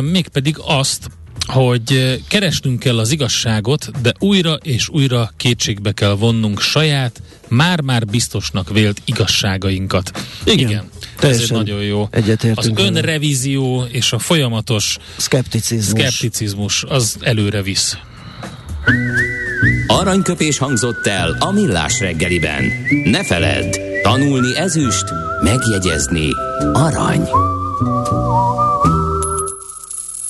mégpedig 0.00 0.56
azt, 0.58 1.10
hogy 1.46 2.20
keresnünk 2.28 2.78
kell 2.78 2.98
az 2.98 3.10
igazságot, 3.10 3.90
de 4.02 4.12
újra 4.18 4.54
és 4.62 4.88
újra 4.88 5.30
kétségbe 5.36 5.92
kell 5.92 6.16
vonnunk 6.16 6.60
saját, 6.60 7.22
már-már 7.48 8.06
biztosnak 8.06 8.70
vélt 8.70 9.02
igazságainkat. 9.04 10.10
Igen. 10.44 10.58
Igen. 10.58 10.84
Ez 11.20 11.48
nagyon 11.50 11.82
jó. 11.82 12.08
Az 12.54 12.70
önrevízió 12.74 13.84
és 13.90 14.12
a 14.12 14.18
folyamatos 14.18 14.96
szkepticizmus. 15.16 16.00
szkepticizmus 16.00 16.84
az 16.88 17.16
előre 17.20 17.62
visz. 17.62 17.96
Aranyköpés 19.86 20.58
hangzott 20.58 21.06
el 21.06 21.36
a 21.40 21.52
millás 21.52 22.00
reggeliben. 22.00 22.64
Ne 23.04 23.24
feledd, 23.24 23.76
tanulni 24.02 24.56
ezüst, 24.56 25.04
megjegyezni 25.42 26.28
arany. 26.72 27.28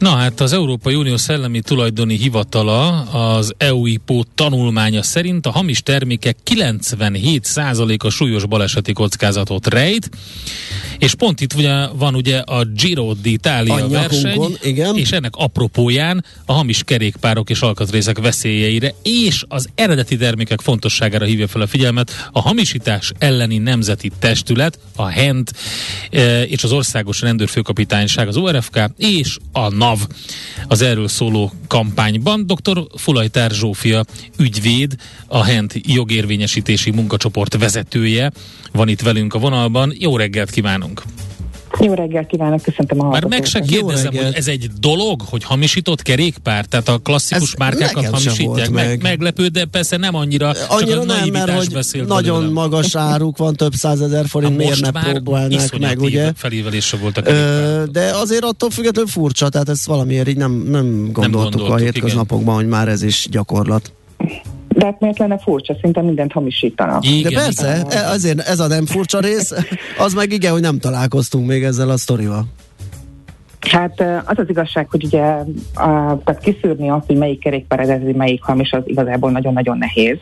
Na 0.00 0.10
hát 0.10 0.40
az 0.40 0.52
Európai 0.52 0.94
Unió 0.94 1.16
Szellemi 1.16 1.60
Tulajdoni 1.60 2.16
Hivatala 2.16 3.00
az 3.02 3.54
EUIPO 3.56 4.22
tanulmánya 4.34 5.02
szerint 5.02 5.46
a 5.46 5.50
hamis 5.50 5.82
termékek 5.82 6.36
97%-a 6.50 8.08
súlyos 8.08 8.46
baleseti 8.46 8.92
kockázatot 8.92 9.66
rejt, 9.66 10.10
és 10.98 11.14
pont 11.14 11.40
itt 11.40 11.54
ugye 11.54 11.86
van 11.86 12.14
ugye 12.14 12.38
a 12.38 12.64
Giro 12.64 13.12
d'Italia 13.22 13.86
verseny, 13.88 14.58
igen. 14.62 14.96
és 14.96 15.12
ennek 15.12 15.36
apropóján 15.36 16.24
a 16.44 16.52
hamis 16.52 16.82
kerékpárok 16.84 17.50
és 17.50 17.60
alkatrészek 17.60 18.18
veszélyeire 18.18 18.94
és 19.02 19.44
az 19.48 19.68
eredeti 19.74 20.16
termékek 20.16 20.60
fontosságára 20.60 21.24
hívja 21.24 21.48
fel 21.48 21.60
a 21.60 21.66
figyelmet 21.66 22.28
a 22.32 22.40
hamisítás 22.40 23.12
elleni 23.18 23.58
nemzeti 23.58 24.10
testület, 24.18 24.78
a 24.96 25.06
HENT 25.06 25.52
e, 26.10 26.42
és 26.42 26.64
az 26.64 26.72
Országos 26.72 27.20
Rendőrfőkapitányság, 27.20 28.28
az 28.28 28.36
ORFK 28.36 28.80
és 28.96 29.36
a 29.52 29.74
NAV 29.74 29.89
az 30.68 30.82
erről 30.82 31.08
szóló 31.08 31.52
kampányban. 31.66 32.46
Dr. 32.46 32.86
Fulajtár 32.96 33.50
Zsófia 33.50 34.04
ügyvéd, 34.38 34.94
a 35.26 35.44
HENT 35.44 35.74
jogérvényesítési 35.82 36.90
munkacsoport 36.90 37.56
vezetője 37.58 38.32
van 38.72 38.88
itt 38.88 39.00
velünk 39.00 39.34
a 39.34 39.38
vonalban. 39.38 39.92
Jó 39.98 40.16
reggelt 40.16 40.50
kívánunk! 40.50 41.02
Jó 41.78 41.94
reggel 41.94 42.26
kívánok, 42.26 42.62
köszöntöm 42.62 43.00
a 43.00 43.08
Már 43.08 43.24
meg 43.24 43.44
se 43.44 43.60
kérdezem, 43.60 44.14
hogy 44.14 44.34
ez 44.34 44.48
egy 44.48 44.70
dolog, 44.80 45.20
hogy 45.20 45.44
hamisított 45.44 46.02
kerékpár, 46.02 46.64
tehát 46.64 46.88
a 46.88 46.98
klasszikus 46.98 47.52
ez 47.52 47.58
márkákat 47.58 48.04
hamisítják, 48.04 48.70
meg. 48.70 48.86
meg, 48.86 49.02
meglepő, 49.02 49.46
de 49.46 49.64
persze 49.64 49.96
nem 49.96 50.14
annyira, 50.14 50.52
annyira 50.68 51.00
csak 51.00 51.02
a 51.02 51.04
nem, 51.04 51.28
mert 51.28 51.50
hogy 51.50 52.04
nagyon 52.06 52.38
belőle. 52.38 52.52
magas 52.52 52.94
áruk 52.94 53.36
van, 53.36 53.54
több 53.54 53.72
százezer 53.72 54.26
forint, 54.26 54.56
miért 54.56 54.80
ne 54.80 54.90
próbálnak 54.90 55.78
meg, 55.78 56.00
ugye? 56.00 56.32
Felívelésre 56.36 56.98
voltak. 56.98 57.26
Ö, 57.28 57.82
de 57.92 58.10
azért 58.14 58.44
attól 58.44 58.70
függetlenül 58.70 59.10
furcsa, 59.10 59.48
tehát 59.48 59.68
ezt 59.68 59.86
valamiért 59.86 60.28
így 60.28 60.36
nem, 60.36 60.52
nem 60.52 60.82
gondoltuk, 60.82 61.20
nem 61.20 61.30
gondoltuk 61.30 61.68
a 61.68 61.76
hétköznapokban, 61.76 62.54
hogy 62.54 62.66
már 62.66 62.88
ez 62.88 63.02
is 63.02 63.26
gyakorlat. 63.30 63.92
De 64.80 64.86
hát 64.86 65.00
miért 65.00 65.18
lenne 65.18 65.38
furcsa? 65.38 65.76
Szinte 65.82 66.02
mindent 66.02 66.32
hamisítanak. 66.32 67.06
Igen, 67.06 67.32
De 67.32 67.40
persze, 67.40 67.82
igen. 67.86 68.04
azért 68.04 68.38
ez 68.38 68.60
a 68.60 68.66
nem 68.66 68.86
furcsa 68.86 69.20
rész, 69.20 69.52
az 69.98 70.12
meg 70.12 70.32
igen, 70.32 70.52
hogy 70.52 70.60
nem 70.60 70.78
találkoztunk 70.78 71.46
még 71.46 71.62
ezzel 71.62 71.90
a 71.90 71.96
sztorival. 71.96 72.44
Hát 73.68 74.00
az 74.24 74.38
az 74.38 74.48
igazság, 74.48 74.90
hogy 74.90 75.04
ugye 75.04 75.22
a, 75.74 76.18
tehát 76.24 76.40
kiszűrni 76.42 76.90
azt, 76.90 77.06
hogy 77.06 77.16
melyik 77.16 77.40
kerékpár 77.40 77.80
eredeti, 77.80 78.12
melyik 78.12 78.42
hamis, 78.42 78.72
az 78.72 78.82
igazából 78.84 79.30
nagyon-nagyon 79.30 79.78
nehéz 79.78 80.18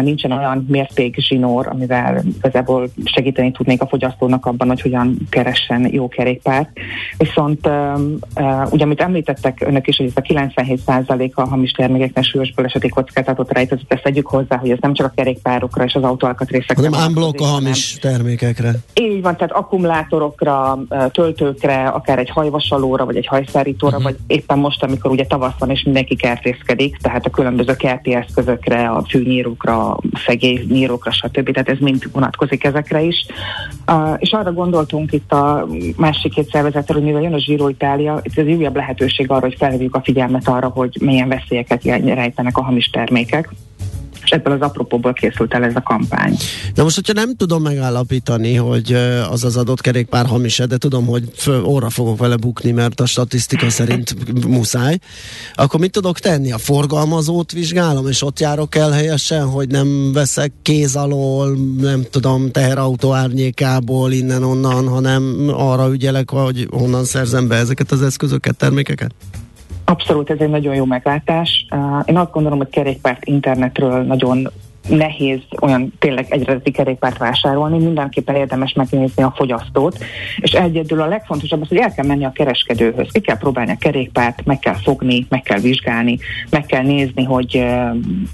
nincsen 0.00 0.32
olyan 0.32 0.66
mérték 0.68 1.16
zsinór, 1.20 1.66
amivel 1.66 2.22
igazából 2.38 2.90
segíteni 3.04 3.50
tudnék 3.50 3.82
a 3.82 3.86
fogyasztónak 3.86 4.46
abban, 4.46 4.68
hogy 4.68 4.80
hogyan 4.80 5.16
keressen 5.30 5.88
jó 5.92 6.08
kerékpárt. 6.08 6.70
Viszont 7.16 7.68
ugye, 8.70 8.84
amit 8.84 9.00
említettek 9.00 9.60
önök 9.66 9.86
is, 9.86 9.96
hogy 9.96 10.06
ez 10.06 10.12
a 10.14 10.20
97% 10.20 11.32
a 11.34 11.48
hamis 11.48 11.70
termékeknek 11.70 12.24
súlyos 12.24 12.52
baleseti 12.52 12.88
kockázatot 12.88 13.52
rejt, 13.52 13.78
ezt 13.88 14.02
tegyük 14.02 14.26
hozzá, 14.26 14.56
hogy 14.56 14.70
ez 14.70 14.78
nem 14.80 14.94
csak 14.94 15.06
a 15.06 15.12
kerékpárokra 15.16 15.84
és 15.84 15.94
az 15.94 16.02
autóalkatrészekre. 16.02 16.88
Hanem 16.88 17.06
unblock 17.06 17.40
a 17.40 17.44
hamis 17.44 17.94
termékekre. 17.94 18.70
Így 18.94 19.22
van, 19.22 19.36
tehát 19.36 19.52
akkumulátorokra, 19.52 20.78
töltőkre, 21.12 21.86
akár 21.86 22.18
egy 22.18 22.29
hajvasalóra, 22.30 23.04
vagy 23.04 23.16
egy 23.16 23.26
hajszárítóra, 23.26 23.96
uh-huh. 23.96 24.12
vagy 24.12 24.20
éppen 24.26 24.58
most, 24.58 24.82
amikor 24.82 25.10
ugye 25.10 25.26
tavasz 25.26 25.58
van, 25.58 25.70
és 25.70 25.82
mindenki 25.82 26.16
kertészkedik, 26.16 26.96
tehát 26.96 27.26
a 27.26 27.30
különböző 27.30 27.74
kerti 27.76 28.14
eszközökre, 28.14 28.88
a 28.88 29.04
fűnyírókra, 29.08 29.70
nyírókra, 29.70 29.98
szegélynyírókra, 30.26 31.10
stb. 31.10 31.52
Tehát 31.52 31.68
ez 31.68 31.78
mind 31.78 32.02
vonatkozik 32.12 32.64
ezekre 32.64 33.02
is. 33.02 33.26
Uh, 33.86 34.14
és 34.18 34.32
arra 34.32 34.52
gondoltunk 34.52 35.12
itt 35.12 35.32
a 35.32 35.66
másik 35.96 36.34
két 36.34 36.50
szervezettel, 36.50 36.96
hogy 36.96 37.04
mivel 37.04 37.22
jön 37.22 37.34
a 37.34 37.36
Giro 37.36 37.68
Itália, 37.68 38.20
itt 38.22 38.38
egy 38.38 38.52
újabb 38.52 38.76
lehetőség 38.76 39.30
arra, 39.30 39.46
hogy 39.46 39.56
felhívjuk 39.58 39.94
a 39.94 40.02
figyelmet 40.02 40.48
arra, 40.48 40.68
hogy 40.68 40.96
milyen 41.00 41.28
veszélyeket 41.28 41.84
rejtenek 41.84 42.56
a 42.56 42.62
hamis 42.62 42.86
termékek 42.86 43.48
és 44.24 44.30
ebből 44.30 44.52
az 44.52 44.60
apropóból 44.60 45.12
készült 45.12 45.54
el 45.54 45.64
ez 45.64 45.76
a 45.76 45.82
kampány. 45.82 46.36
Na 46.74 46.82
most, 46.82 46.94
hogyha 46.94 47.12
nem 47.12 47.36
tudom 47.36 47.62
megállapítani, 47.62 48.54
hogy 48.54 48.92
az 49.30 49.44
az 49.44 49.56
adott 49.56 49.80
kerékpár 49.80 50.26
hamis 50.26 50.58
de 50.58 50.76
tudom, 50.76 51.06
hogy 51.06 51.24
óra 51.64 51.90
fogok 51.90 52.18
vele 52.18 52.36
bukni, 52.36 52.70
mert 52.70 53.00
a 53.00 53.06
statisztika 53.06 53.70
szerint 53.70 54.14
muszáj, 54.56 54.98
akkor 55.54 55.80
mit 55.80 55.92
tudok 55.92 56.18
tenni? 56.18 56.52
A 56.52 56.58
forgalmazót 56.58 57.52
vizsgálom, 57.52 58.08
és 58.08 58.22
ott 58.22 58.40
járok 58.40 58.74
el 58.74 58.90
helyesen, 58.90 59.46
hogy 59.48 59.68
nem 59.68 60.12
veszek 60.12 60.52
kéz 60.62 60.96
alól, 60.96 61.56
nem 61.80 62.04
tudom, 62.10 62.50
teherautó 62.50 63.12
árnyékából, 63.12 64.12
innen-onnan, 64.12 64.88
hanem 64.88 65.50
arra 65.52 65.92
ügyelek, 65.92 66.30
hogy 66.30 66.66
honnan 66.70 67.04
szerzem 67.04 67.48
be 67.48 67.56
ezeket 67.56 67.90
az 67.90 68.02
eszközöket, 68.02 68.56
termékeket? 68.56 69.14
Abszolút, 69.90 70.30
ez 70.30 70.38
egy 70.38 70.48
nagyon 70.50 70.74
jó 70.74 70.84
meglátás. 70.84 71.66
Én 72.04 72.16
azt 72.16 72.32
gondolom, 72.32 72.58
hogy 72.58 72.68
kerékpárt 72.68 73.24
internetről 73.24 74.02
nagyon 74.02 74.50
nehéz 74.90 75.40
olyan 75.60 75.92
tényleg 75.98 76.26
egyredeti 76.28 76.70
kerékpárt 76.70 77.18
vásárolni, 77.18 77.84
mindenképpen 77.84 78.34
érdemes 78.34 78.72
megnézni 78.72 79.22
a 79.22 79.32
fogyasztót, 79.36 79.98
és 80.36 80.52
egyedül 80.52 81.00
a 81.00 81.06
legfontosabb 81.06 81.60
az, 81.60 81.68
hogy 81.68 81.76
el 81.76 81.92
kell 81.94 82.06
menni 82.06 82.24
a 82.24 82.32
kereskedőhöz, 82.32 83.08
ki 83.12 83.20
kell 83.20 83.38
próbálni 83.38 83.70
a 83.70 83.76
kerékpárt, 83.78 84.44
meg 84.44 84.58
kell 84.58 84.74
fogni, 84.74 85.26
meg 85.28 85.42
kell 85.42 85.58
vizsgálni, 85.58 86.18
meg 86.50 86.66
kell 86.66 86.82
nézni, 86.82 87.24
hogy 87.24 87.64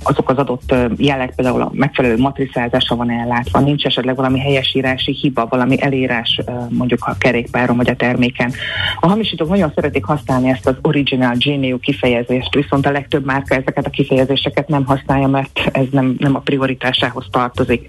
azok 0.03 0.31
az 0.31 0.37
adott 0.37 0.75
jelek, 0.97 1.35
például 1.35 1.61
a 1.61 1.71
megfelelő 1.73 2.17
matricázása 2.19 2.97
van 2.97 3.11
ellátva, 3.11 3.61
nincs 3.61 3.85
esetleg 3.85 4.17
valami 4.17 4.39
helyesírási 4.39 5.13
hiba, 5.13 5.47
valami 5.51 5.83
elérás 5.83 6.41
mondjuk 6.69 7.05
a 7.05 7.17
kerékpáron 7.19 7.77
vagy 7.77 7.91
a 7.91 7.97
terméken. 7.97 8.53
A 9.01 9.09
hamisítók 9.09 9.49
nagyon 9.49 9.73
szeretik 9.75 10.05
használni 10.05 10.49
ezt 10.49 10.67
az 10.67 10.77
original 10.83 11.35
genius 11.39 11.81
kifejezést, 11.83 12.55
viszont 12.55 12.87
a 12.87 12.91
legtöbb 12.91 13.25
márka 13.25 13.55
ezeket 13.55 13.87
a 13.87 13.91
kifejezéseket 13.91 14.69
nem 14.69 14.85
használja, 14.85 15.27
mert 15.27 15.61
ez 15.73 15.87
nem, 15.91 16.15
nem 16.19 16.35
a 16.35 16.39
prioritásához 16.47 17.27
tartozik. 17.31 17.87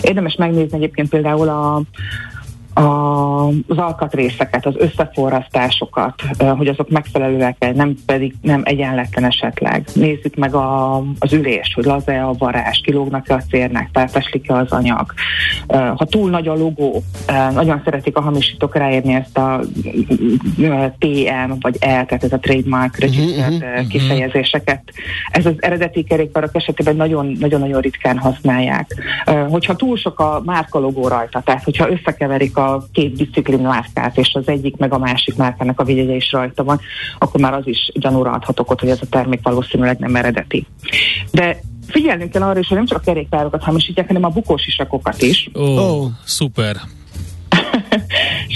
Érdemes 0.00 0.36
megnézni 0.36 0.76
egyébként 0.76 1.08
például 1.08 1.48
a 1.48 1.82
az 2.76 3.78
alkatrészeket, 3.78 4.66
az 4.66 4.74
összeforrasztásokat, 4.78 6.22
hogy 6.56 6.66
azok 6.66 6.90
megfelelőek, 6.90 7.74
nem 7.74 7.94
pedig 8.06 8.34
nem 8.42 8.62
egyenletlen 8.64 9.24
esetleg. 9.24 9.88
Nézzük 9.94 10.34
meg 10.34 10.54
a, 10.54 10.96
az 11.18 11.32
ülés, 11.32 11.72
hogy 11.74 11.84
laza 11.84 12.28
a 12.28 12.34
varázs, 12.38 12.80
kilógnak-e 12.80 13.34
a 13.34 13.42
cérnek, 13.50 13.88
felfeslik-e 13.92 14.54
az 14.54 14.72
anyag. 14.72 15.12
Ha 15.68 16.04
túl 16.04 16.30
nagy 16.30 16.48
a 16.48 16.54
logó, 16.54 17.02
nagyon 17.52 17.80
szeretik 17.84 18.16
a 18.16 18.20
hamisítók 18.20 18.76
ráérni 18.76 19.14
ezt 19.14 19.38
a 19.38 19.60
TM 20.98 21.52
vagy 21.60 21.76
E, 21.80 22.04
tehát 22.04 22.24
ez 22.24 22.32
a 22.32 22.38
trademark 22.38 22.92
mhm, 22.92 23.00
registered 23.00 23.52
uh-huh, 23.52 23.86
kifejezéseket. 23.86 24.82
Ez 25.30 25.46
az 25.46 25.54
eredeti 25.58 26.04
kerékpárok 26.04 26.54
esetében 26.54 26.96
nagyon-nagyon 26.96 27.80
ritkán 27.80 28.18
használják. 28.18 28.94
Hogyha 29.48 29.76
túl 29.76 29.96
sok 29.96 30.20
a 30.20 30.42
márka 30.44 30.78
logó 30.78 31.08
rajta, 31.08 31.40
tehát 31.44 31.64
hogyha 31.64 31.90
összekeverik 31.90 32.56
a 32.56 32.65
két 32.92 33.16
disziplin 33.16 33.60
márkát, 33.60 34.18
és 34.18 34.34
az 34.34 34.48
egyik 34.48 34.76
meg 34.76 34.92
a 34.92 34.98
másik 34.98 35.36
márkának 35.36 35.80
a 35.80 35.84
vigyegye 35.84 36.14
is 36.14 36.32
rajta 36.32 36.64
van, 36.64 36.80
akkor 37.18 37.40
már 37.40 37.54
az 37.54 37.66
is 37.66 37.90
gyanúra 37.94 38.30
adhat 38.30 38.60
okot, 38.60 38.80
hogy 38.80 38.88
ez 38.88 38.98
a 39.02 39.06
termék 39.10 39.40
valószínűleg 39.42 39.98
nem 39.98 40.16
eredeti. 40.16 40.66
De 41.30 41.60
figyelnünk 41.86 42.30
kell 42.30 42.42
arra 42.42 42.58
is, 42.58 42.68
hogy 42.68 42.76
nem 42.76 42.86
csak 42.86 42.98
a 42.98 43.04
kerékpárokat 43.04 43.62
hamisítják, 43.62 44.06
hanem 44.06 44.24
a 44.24 44.28
bukós 44.28 44.66
isakokat 44.66 45.22
is. 45.22 45.50
Ó, 45.54 45.62
oh, 45.62 45.90
oh. 45.90 46.10
szuper! 46.24 46.76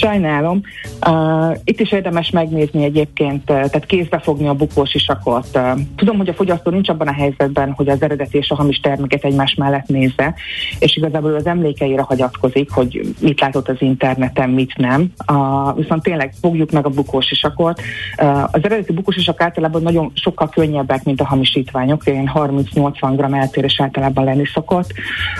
Sajnálom. 0.01 0.61
Uh, 1.07 1.57
itt 1.63 1.79
is 1.79 1.91
érdemes 1.91 2.29
megnézni 2.29 2.83
egyébként, 2.83 3.49
uh, 3.49 3.55
tehát 3.55 3.85
kézbe 3.85 4.19
fogni 4.19 4.47
a 4.47 4.53
bukós 4.53 4.93
isakot. 4.93 5.47
Uh, 5.53 5.79
tudom, 5.95 6.17
hogy 6.17 6.29
a 6.29 6.33
fogyasztó 6.33 6.71
nincs 6.71 6.89
abban 6.89 7.07
a 7.07 7.13
helyzetben, 7.13 7.71
hogy 7.71 7.89
az 7.89 8.01
eredeti 8.01 8.37
és 8.37 8.49
a 8.49 8.55
hamis 8.55 8.79
terméket 8.79 9.23
egymás 9.23 9.55
mellett 9.55 9.87
nézze, 9.87 10.33
és 10.79 10.95
igazából 10.95 11.35
az 11.35 11.45
emlékeire 11.45 12.01
hagyatkozik, 12.01 12.71
hogy 12.71 13.15
mit 13.19 13.39
látott 13.39 13.67
az 13.69 13.75
interneten, 13.79 14.49
mit 14.49 14.77
nem. 14.77 15.11
Uh, 15.31 15.75
viszont 15.75 16.03
tényleg 16.03 16.33
fogjuk 16.41 16.71
meg 16.71 16.85
a 16.85 16.89
bukós 16.89 17.31
isakot. 17.31 17.81
Uh, 18.21 18.43
az 18.43 18.59
eredeti 18.63 18.93
bukós 18.93 19.15
isak 19.15 19.41
általában 19.41 19.81
nagyon 19.81 20.11
sokkal 20.13 20.49
könnyebbek, 20.49 21.03
mint 21.03 21.21
a 21.21 21.25
hamisítványok, 21.25 22.07
ilyen 22.07 22.31
30-80 22.33 23.13
g 23.17 23.33
eltérés 23.33 23.81
általában 23.81 24.23
lenni 24.23 24.45
szokott. 24.45 24.93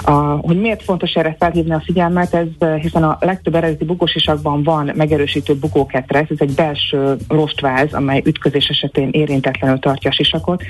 Uh, 0.07 0.39
hogy 0.41 0.59
miért 0.59 0.83
fontos 0.83 1.13
erre 1.13 1.35
felhívni 1.39 1.73
a 1.73 1.81
figyelmet, 1.85 2.33
ez 2.33 2.79
hiszen 2.81 3.03
a 3.03 3.17
legtöbb 3.19 3.55
eredeti 3.55 3.85
bukós 3.85 4.15
isakban 4.15 4.49
van 4.57 4.91
megerősítő 4.95 5.55
bukóketrec, 5.55 6.31
ez 6.31 6.37
egy 6.39 6.53
belső 6.53 7.15
rostváz, 7.27 7.93
amely 7.93 8.21
ütközés 8.25 8.67
esetén 8.67 9.09
érintetlenül 9.11 9.79
tartja 9.79 10.09
a 10.09 10.13
sisakot. 10.13 10.63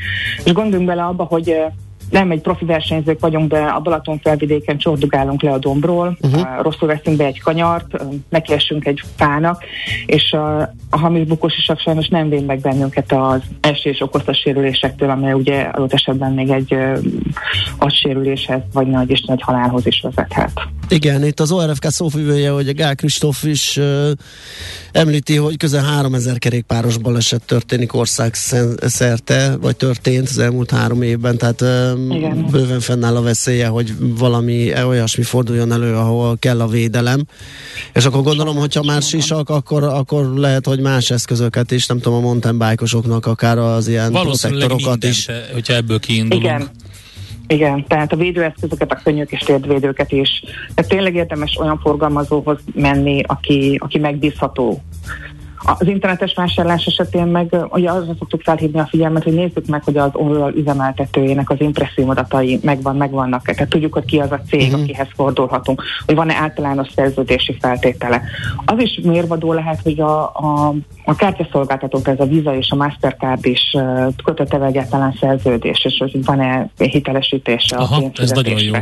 És 0.46 0.54
gondoljunk 0.54 0.88
bele 0.88 1.04
abba, 1.04 1.24
hogy 1.24 1.56
nem 2.12 2.32
egy 2.32 2.42
profi 2.42 2.66
versenyzők 2.66 3.20
vagyunk, 3.20 3.52
de 3.52 3.60
a 3.60 3.80
Balaton 3.80 4.20
felvidéken 4.20 4.78
csordugálunk 4.78 5.42
le 5.42 5.52
a 5.52 5.58
dombról, 5.58 6.18
uh-huh. 6.22 6.62
rosszul 6.62 6.88
veszünk 6.88 7.18
be 7.18 7.26
egy 7.26 7.42
kanyart, 7.42 8.04
nekiessünk 8.30 8.86
egy 8.86 9.02
fának, 9.16 9.64
és 10.06 10.32
a, 10.32 10.60
a 10.90 10.98
hamis 10.98 11.28
bukósisak 11.28 11.80
sajnos 11.80 12.08
nem 12.08 12.30
vén 12.30 12.44
meg 12.44 12.60
bennünket 12.60 13.12
az 13.12 13.42
esés 13.62 14.02
okozta 14.02 14.34
sérülésektől, 14.34 15.10
amely 15.10 15.34
ugye 15.34 15.62
adott 15.62 15.94
esetben 15.94 16.34
még 16.34 16.50
egy 16.50 16.76
agysérüléshez, 17.78 18.62
vagy 18.74 18.88
nagy 18.88 19.10
Isten 19.10 19.36
egy 19.36 19.42
halálhoz 19.42 19.86
is 19.86 20.02
vezethet. 20.02 20.52
Igen, 20.90 21.26
itt 21.26 21.40
az 21.40 21.52
ORFK 21.52 21.86
szófűvője, 21.86 22.50
hogy 22.50 22.68
a 22.68 22.74
Gál 22.74 22.96
Kristóf 22.96 23.44
is 23.44 23.78
uh, 23.78 24.12
említi, 24.92 25.36
hogy 25.36 25.58
közel 25.58 25.84
3000 25.84 26.38
kerékpáros 26.38 26.98
baleset 26.98 27.44
történik 27.46 27.94
országszerte, 27.94 29.58
vagy 29.62 29.76
történt 29.76 30.30
az 30.30 30.38
elmúlt 30.38 30.72
három 30.72 31.02
évben, 31.02 31.38
tehát 31.38 31.62
uh, 32.10 32.52
bőven 32.52 32.80
fennáll 32.80 33.16
a 33.16 33.22
veszélye, 33.22 33.68
hogy 33.68 33.94
valami 34.00 34.84
olyasmi 34.84 35.24
forduljon 35.24 35.72
elő, 35.72 35.96
ahol 35.96 36.38
kell 36.40 36.62
a 36.62 36.68
védelem. 36.68 37.26
És 37.94 38.06
akkor 38.06 38.22
gondolom, 38.22 38.56
hogyha 38.56 38.84
már 38.84 39.02
sisak, 39.02 39.50
akkor, 39.50 39.84
akkor 39.84 40.26
lehet, 40.36 40.66
hogy 40.66 40.80
más 40.80 41.10
eszközöket 41.10 41.72
is, 41.72 41.88
nem 41.88 42.00
tudom, 42.00 42.18
a 42.18 42.22
mountain 42.22 42.58
bike 42.58 42.86
akár 43.22 43.58
az 43.58 43.88
ilyen 43.88 44.12
protektorokat 44.12 45.04
is. 45.04 45.28
hogyha 45.54 45.74
ebből 45.74 46.00
kiindulunk. 46.00 46.46
Igen. 46.46 46.70
Igen, 47.52 47.86
tehát 47.88 48.12
a 48.12 48.16
védőeszközöket, 48.16 48.92
a 48.92 49.00
könnyűk 49.04 49.32
és 49.32 49.40
térdvédőket 49.40 50.12
is. 50.12 50.44
Tehát 50.74 50.92
tényleg 50.92 51.16
érdemes 51.16 51.58
olyan 51.60 51.80
forgalmazóhoz 51.80 52.58
menni, 52.74 53.22
aki, 53.26 53.78
aki 53.80 53.98
megbízható, 53.98 54.82
az 55.64 55.88
internetes 55.88 56.34
vásárlás 56.34 56.86
esetén 56.86 57.26
meg 57.26 57.56
ugye 57.70 57.92
azra 57.92 58.14
szoktuk 58.20 58.42
felhívni 58.42 58.80
a 58.80 58.88
figyelmet, 58.90 59.24
hogy 59.24 59.34
nézzük 59.34 59.66
meg, 59.66 59.84
hogy 59.84 59.98
az 59.98 60.10
oldal 60.14 60.54
üzemeltetőjének 60.54 61.50
az 61.50 61.62
impresszív 61.62 62.10
adatai 62.10 62.60
megvan, 62.64 62.96
megvannak. 62.96 63.46
Tehát 63.46 63.70
tudjuk, 63.70 63.94
hogy 63.94 64.06
ki 64.06 64.20
az 64.20 64.32
a 64.32 64.42
cég, 64.50 64.68
uh-huh. 64.68 64.82
akihez 64.82 65.08
fordulhatunk, 65.16 65.84
hogy 66.06 66.16
van-e 66.16 66.36
általános 66.36 66.88
szerződési 66.96 67.58
feltétele. 67.60 68.22
Az 68.66 68.80
is 68.80 69.00
mérvadó 69.04 69.54
lehet, 69.54 69.82
hogy 69.84 70.00
a, 70.00 70.24
a, 70.24 70.74
a 71.06 71.16
kártyaszolgáltatók, 71.16 72.08
ez 72.08 72.20
a 72.20 72.26
Visa 72.26 72.56
és 72.56 72.70
a 72.70 72.76
Mastercard 72.76 73.46
is 73.46 73.62
uh, 73.74 74.14
kötött 74.24 74.54
egyáltalán 74.54 75.18
szerződés, 75.20 75.86
és 75.86 75.96
hogy 75.98 76.26
van-e 76.26 76.70
hitelesítése 76.78 77.76
Aha, 77.76 78.06
a 78.06 78.22
ez 78.22 78.32
nagyon 78.32 78.64
jó. 78.64 78.74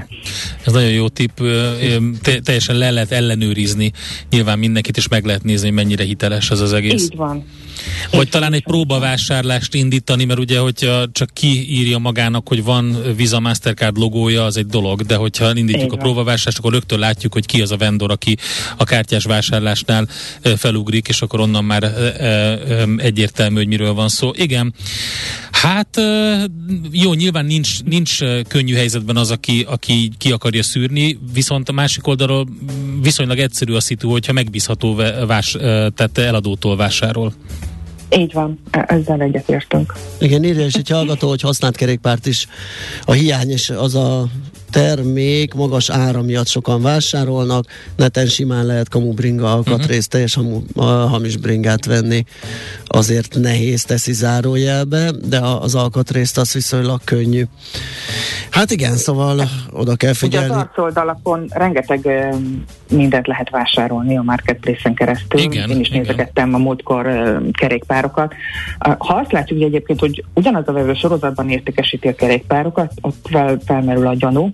Ez 0.66 0.74
nagyon 0.74 0.90
jó 0.92 1.08
tipp. 1.08 1.38
Te, 2.22 2.40
teljesen 2.40 2.76
le 2.76 2.92
lehet 2.92 3.12
ellenőrizni. 3.12 3.92
Nyilván 4.30 4.60
mindenkit 4.60 4.98
is 4.98 5.08
meg 5.08 5.26
lehet 5.26 5.44
nézni, 5.44 5.70
mennyire 5.70 6.04
hiteles 6.04 6.52
ez 6.52 6.60
az 6.60 6.74
egész. 6.74 7.04
Így 7.04 7.16
van. 7.16 7.46
Vagy 8.12 8.26
Én 8.26 8.30
talán 8.30 8.54
egy 8.54 8.64
próbavásárlást 8.64 9.74
indítani, 9.74 10.26
mert 10.26 10.40
ugye, 10.40 10.60
hogyha 10.60 11.06
csak 11.12 11.30
kiírja 11.34 11.98
magának, 11.98 12.48
hogy 12.48 12.64
van 12.64 12.98
Visa 13.16 13.40
Mastercard 13.40 13.98
logója, 13.98 14.44
az 14.44 14.58
egy 14.58 14.66
dolog, 14.66 15.02
de 15.02 15.16
hogyha 15.16 15.56
indítjuk 15.56 15.92
Így 15.92 15.98
a 15.98 16.02
próbavásárlást, 16.02 16.58
akkor 16.58 16.72
rögtön 16.72 17.00
látjuk, 17.00 17.34
hogy 17.34 17.46
ki 17.46 17.62
az 17.62 17.72
a 17.72 17.78
vendor, 17.78 18.12
aki 18.12 18.38
a 18.78 18.84
kártyás 18.84 19.24
vásárlásnál 19.24 20.08
felugrik, 20.58 21.08
és 21.08 21.22
akkor 21.22 21.40
onnan 21.40 21.64
már 21.64 21.84
egyértelmű, 22.98 23.56
hogy 23.56 23.68
miről 23.68 23.94
van 23.94 24.10
szó. 24.10 24.32
Igen, 24.36 24.74
hát 25.52 26.02
jó, 26.92 27.14
nyilván 27.14 27.46
nincs, 27.46 27.84
nincs 27.84 28.20
könnyű 28.48 28.74
helyzetben 28.74 29.18
az, 29.18 29.32
aki, 29.32 29.66
aki 29.70 30.12
ki 30.18 30.32
akarja 30.32 30.64
szűrni, 30.64 31.20
viszont 31.34 31.70
a 31.70 31.72
másik 31.72 32.08
oldalról 32.08 32.48
viszonylag 33.02 33.40
egyszerű 33.40 33.74
a 33.74 33.80
szitu, 33.80 34.10
hogyha 34.10 34.34
megbízható 34.34 34.96
vás, 35.28 35.52
tehát 35.96 36.18
eladótól 36.18 36.76
vásárol. 36.76 37.34
Így 38.18 38.34
van, 38.34 38.60
e- 38.72 38.86
ezzel 38.88 39.22
egyetértünk. 39.22 39.94
Igen, 40.20 40.44
írja 40.44 40.66
is 40.66 40.74
egy 40.74 40.90
hallgató, 40.90 41.30
hogy 41.30 41.42
használt 41.42 41.76
kerékpárt 41.76 42.26
is 42.26 42.48
a 43.04 43.12
hiány, 43.12 43.50
és 43.50 43.70
az 43.70 43.96
a 43.96 44.28
termék 44.72 45.54
magas 45.54 45.90
ára 45.90 46.22
miatt 46.22 46.48
sokan 46.48 46.82
vásárolnak, 46.82 47.66
neten 47.96 48.26
simán 48.26 48.66
lehet 48.66 48.90
kamu 48.90 49.14
bringa 49.14 49.54
alkatrészt, 49.54 49.88
uh-huh. 49.90 50.08
teljes 50.08 50.34
hamu, 50.34 50.62
a 50.76 50.84
hamis 50.84 51.38
bringát 51.38 51.86
venni, 51.86 52.24
azért 52.86 53.36
nehéz 53.40 53.84
teszi 53.84 54.14
zárójelbe, 54.14 55.12
de 55.30 55.40
az 55.40 55.76
alkatrészt 55.76 56.38
az 56.38 56.54
viszonylag 56.54 57.00
könnyű. 57.04 57.44
Hát 58.50 58.72
igen, 58.72 58.98
szóval 58.98 59.50
oda 59.72 59.96
kell 59.96 60.14
figyelni. 60.14 60.48
Ugye 60.48 60.56
az 60.56 60.62
arcoldalakon 60.62 61.46
rengeteg 61.50 62.08
mindent 62.90 63.28
lehet 63.28 63.50
vásárolni 63.50 64.18
a 64.18 64.22
marketplace-en 64.22 64.94
keresztül. 64.94 65.40
Igen, 65.40 65.70
Én 65.70 65.80
is 65.80 65.88
igen. 65.88 66.02
nézegettem 66.02 66.54
a 66.54 66.58
múltkor 66.58 67.08
kerékpárokat. 67.52 68.34
Ha 68.80 69.14
azt 69.14 69.32
látjuk 69.32 69.60
hogy 69.60 69.68
egyébként, 69.68 70.00
hogy 70.00 70.24
ugyanaz 70.34 70.68
a 70.68 70.72
vevő 70.72 70.94
sorozatban 70.94 71.50
értékesíti 71.50 72.08
a 72.08 72.16
kerékpárokat, 72.16 72.94
ott 73.02 73.28
fel, 73.30 73.60
felmerül 73.66 74.08
a 74.08 74.16
gyanú, 74.16 74.50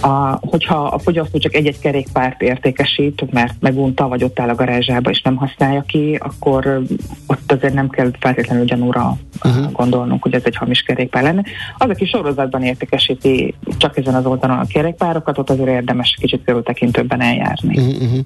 a, 0.00 0.38
hogyha 0.40 0.84
a 0.84 0.98
fogyasztó 0.98 1.38
csak 1.38 1.54
egy-egy 1.54 1.78
kerékpárt 1.78 2.42
értékesít, 2.42 3.30
mert 3.30 3.54
megunta, 3.60 4.08
vagy 4.08 4.24
ott 4.24 4.40
áll 4.40 4.48
a 4.48 4.54
garázsába 4.54 5.10
és 5.10 5.22
nem 5.22 5.36
használja 5.36 5.84
ki, 5.88 6.18
akkor 6.20 6.82
ott 7.26 7.52
azért 7.52 7.74
nem 7.74 7.88
kell 7.88 8.10
feltétlenül 8.18 8.64
gyanúra 8.64 9.16
uh-huh. 9.44 9.72
gondolnunk, 9.72 10.22
hogy 10.22 10.34
ez 10.34 10.42
egy 10.44 10.56
hamis 10.56 10.80
kerékpár 10.80 11.22
lenne. 11.22 11.44
Az, 11.78 11.88
aki 11.88 12.04
sorozatban 12.04 12.62
értékesíti 12.62 13.54
csak 13.76 13.96
ezen 13.96 14.14
az 14.14 14.26
oldalon 14.26 14.58
a 14.58 14.66
kerékpárokat, 14.66 15.38
ott 15.38 15.50
azért 15.50 15.68
érdemes 15.68 16.16
kicsit 16.20 16.44
körültekintőbben 16.44 17.20
eljárni. 17.20 17.78
Uh-huh. 17.78 18.18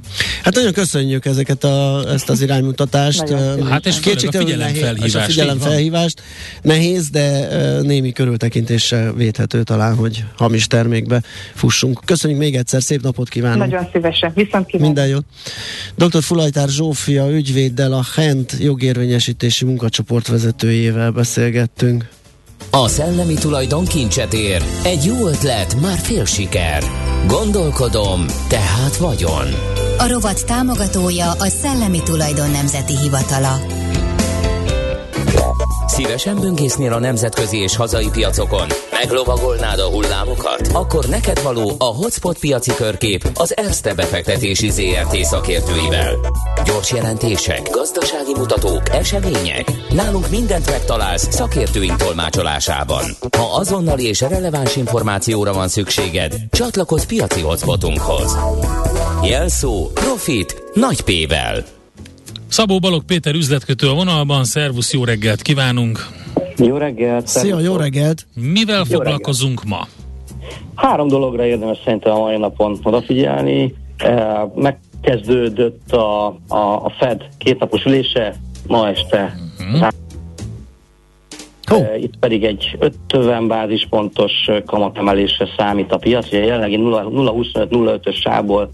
Hát 0.43 0.55
nagyon 0.55 0.73
köszönjük 0.73 1.25
ezeket 1.25 1.65
a, 1.65 2.03
ezt 2.09 2.31
az 2.31 2.43
iránymutatást. 2.43 3.35
hát 3.71 3.87
és 3.87 3.99
a 3.99 4.33
figyelemfelhívást. 4.33 5.17
A 5.17 5.21
figyelemfelhívást. 5.21 6.23
Nehéz, 6.62 7.11
de 7.11 7.47
némi 7.83 8.12
körültekintéssel 8.12 9.12
védhető 9.12 9.62
talán, 9.62 9.95
hogy 9.97 10.25
hamis 10.37 10.67
termékbe 11.16 11.55
fussunk. 11.55 12.00
Köszönjük 12.05 12.40
még 12.40 12.55
egyszer, 12.55 12.83
szép 12.83 13.02
napot 13.02 13.29
kívánunk. 13.29 13.70
Nagyon 13.70 13.88
szívesen, 13.92 14.33
viszont 14.35 14.66
kívánok. 14.66 14.94
Minden 14.94 15.07
jót. 15.07 15.24
Dr. 15.94 16.22
Fulajtár 16.22 16.68
Zsófia 16.68 17.31
ügyvéddel 17.31 17.92
a 17.92 18.02
HENT 18.14 18.57
jogérvényesítési 18.59 19.64
munkacsoport 19.64 20.29
vezetőjével 20.29 21.11
beszélgettünk. 21.11 22.09
A 22.70 22.88
szellemi 22.88 23.35
tulajdon 23.35 23.85
kincset 23.85 24.33
ér. 24.33 24.62
Egy 24.85 25.05
jó 25.05 25.26
ötlet, 25.26 25.81
már 25.81 25.98
fél 25.98 26.24
siker. 26.24 26.83
Gondolkodom, 27.26 28.24
tehát 28.48 28.96
vagyon. 28.96 29.46
A 29.98 30.09
rovat 30.09 30.46
támogatója 30.46 31.31
a 31.31 31.46
Szellemi 31.46 32.02
Tulajdon 32.05 32.50
Nemzeti 32.50 32.96
Hivatala. 32.96 33.59
Szívesen 35.87 36.37
böngésznél 36.40 36.92
a 36.92 36.98
nemzetközi 36.98 37.57
és 37.57 37.76
hazai 37.76 38.09
piacokon? 38.11 38.66
Meglovagolnád 39.03 39.79
a 39.79 39.89
hullámokat? 39.89 40.69
Akkor 40.73 41.05
neked 41.05 41.43
való 41.43 41.75
a 41.79 41.85
Hotspot 41.85 42.39
piaci 42.39 42.75
körkép 42.75 43.31
az 43.35 43.57
Erste 43.57 43.95
befektetési 43.95 44.71
ZRT 44.71 45.17
szakértőivel. 45.17 46.15
Gyors 46.65 46.93
jelentések, 46.93 47.71
gazdasági 47.71 48.35
mutatók, 48.37 48.89
események. 48.89 49.73
Nálunk 49.91 50.31
mindent 50.31 50.71
megtalálsz 50.71 51.35
szakértőink 51.35 51.97
tolmácsolásában. 51.97 53.05
Ha 53.37 53.57
azonnali 53.57 54.05
és 54.05 54.21
releváns 54.21 54.77
információra 54.77 55.53
van 55.53 55.69
szükséged, 55.69 56.35
csatlakozz 56.51 57.05
piaci 57.05 57.41
hotspotunkhoz. 57.41 58.37
Jelszó 59.23 59.91
Profit 59.95 60.63
Nagy 60.75 61.01
P-vel. 61.01 61.65
Szabó 62.49 62.79
Balog 62.79 63.05
Péter 63.05 63.35
üzletkötő 63.35 63.89
a 63.89 63.95
vonalban, 63.95 64.45
szervusz, 64.45 64.93
jó 64.93 65.05
reggelt 65.05 65.43
kívánunk! 65.43 66.15
Jó 66.59 66.77
reggelt! 66.77 67.27
Szia, 67.27 67.59
jó 67.59 67.77
reggelt! 67.77 68.27
Mivel 68.35 68.85
jó 68.88 68.97
foglalkozunk 68.97 69.62
reggelt. 69.62 69.81
ma? 69.81 69.87
Három 70.75 71.09
dologra 71.09 71.45
érdemes 71.45 71.79
szerintem 71.85 72.14
a 72.14 72.19
mai 72.19 72.37
napon 72.37 72.79
odafigyelni. 72.83 73.75
Megkezdődött 74.55 75.92
a, 75.92 76.27
a, 76.49 76.85
a 76.85 76.92
Fed 76.99 77.23
kétnapos 77.38 77.85
ülése 77.85 78.35
ma 78.66 78.88
este. 78.88 79.38
Uh-huh. 79.61 79.88
Oh. 81.70 82.02
Itt 82.02 82.18
pedig 82.18 82.44
egy 82.44 82.76
50 82.79 83.48
bázispontos 83.48 84.33
kamatemelésre 84.66 85.48
számít 85.57 85.92
a 85.92 85.96
piac. 85.96 86.26
Ugye 86.26 86.44
jelenlegi 86.44 86.76
0,25-0,5-ös 86.76 88.14
sából 88.14 88.70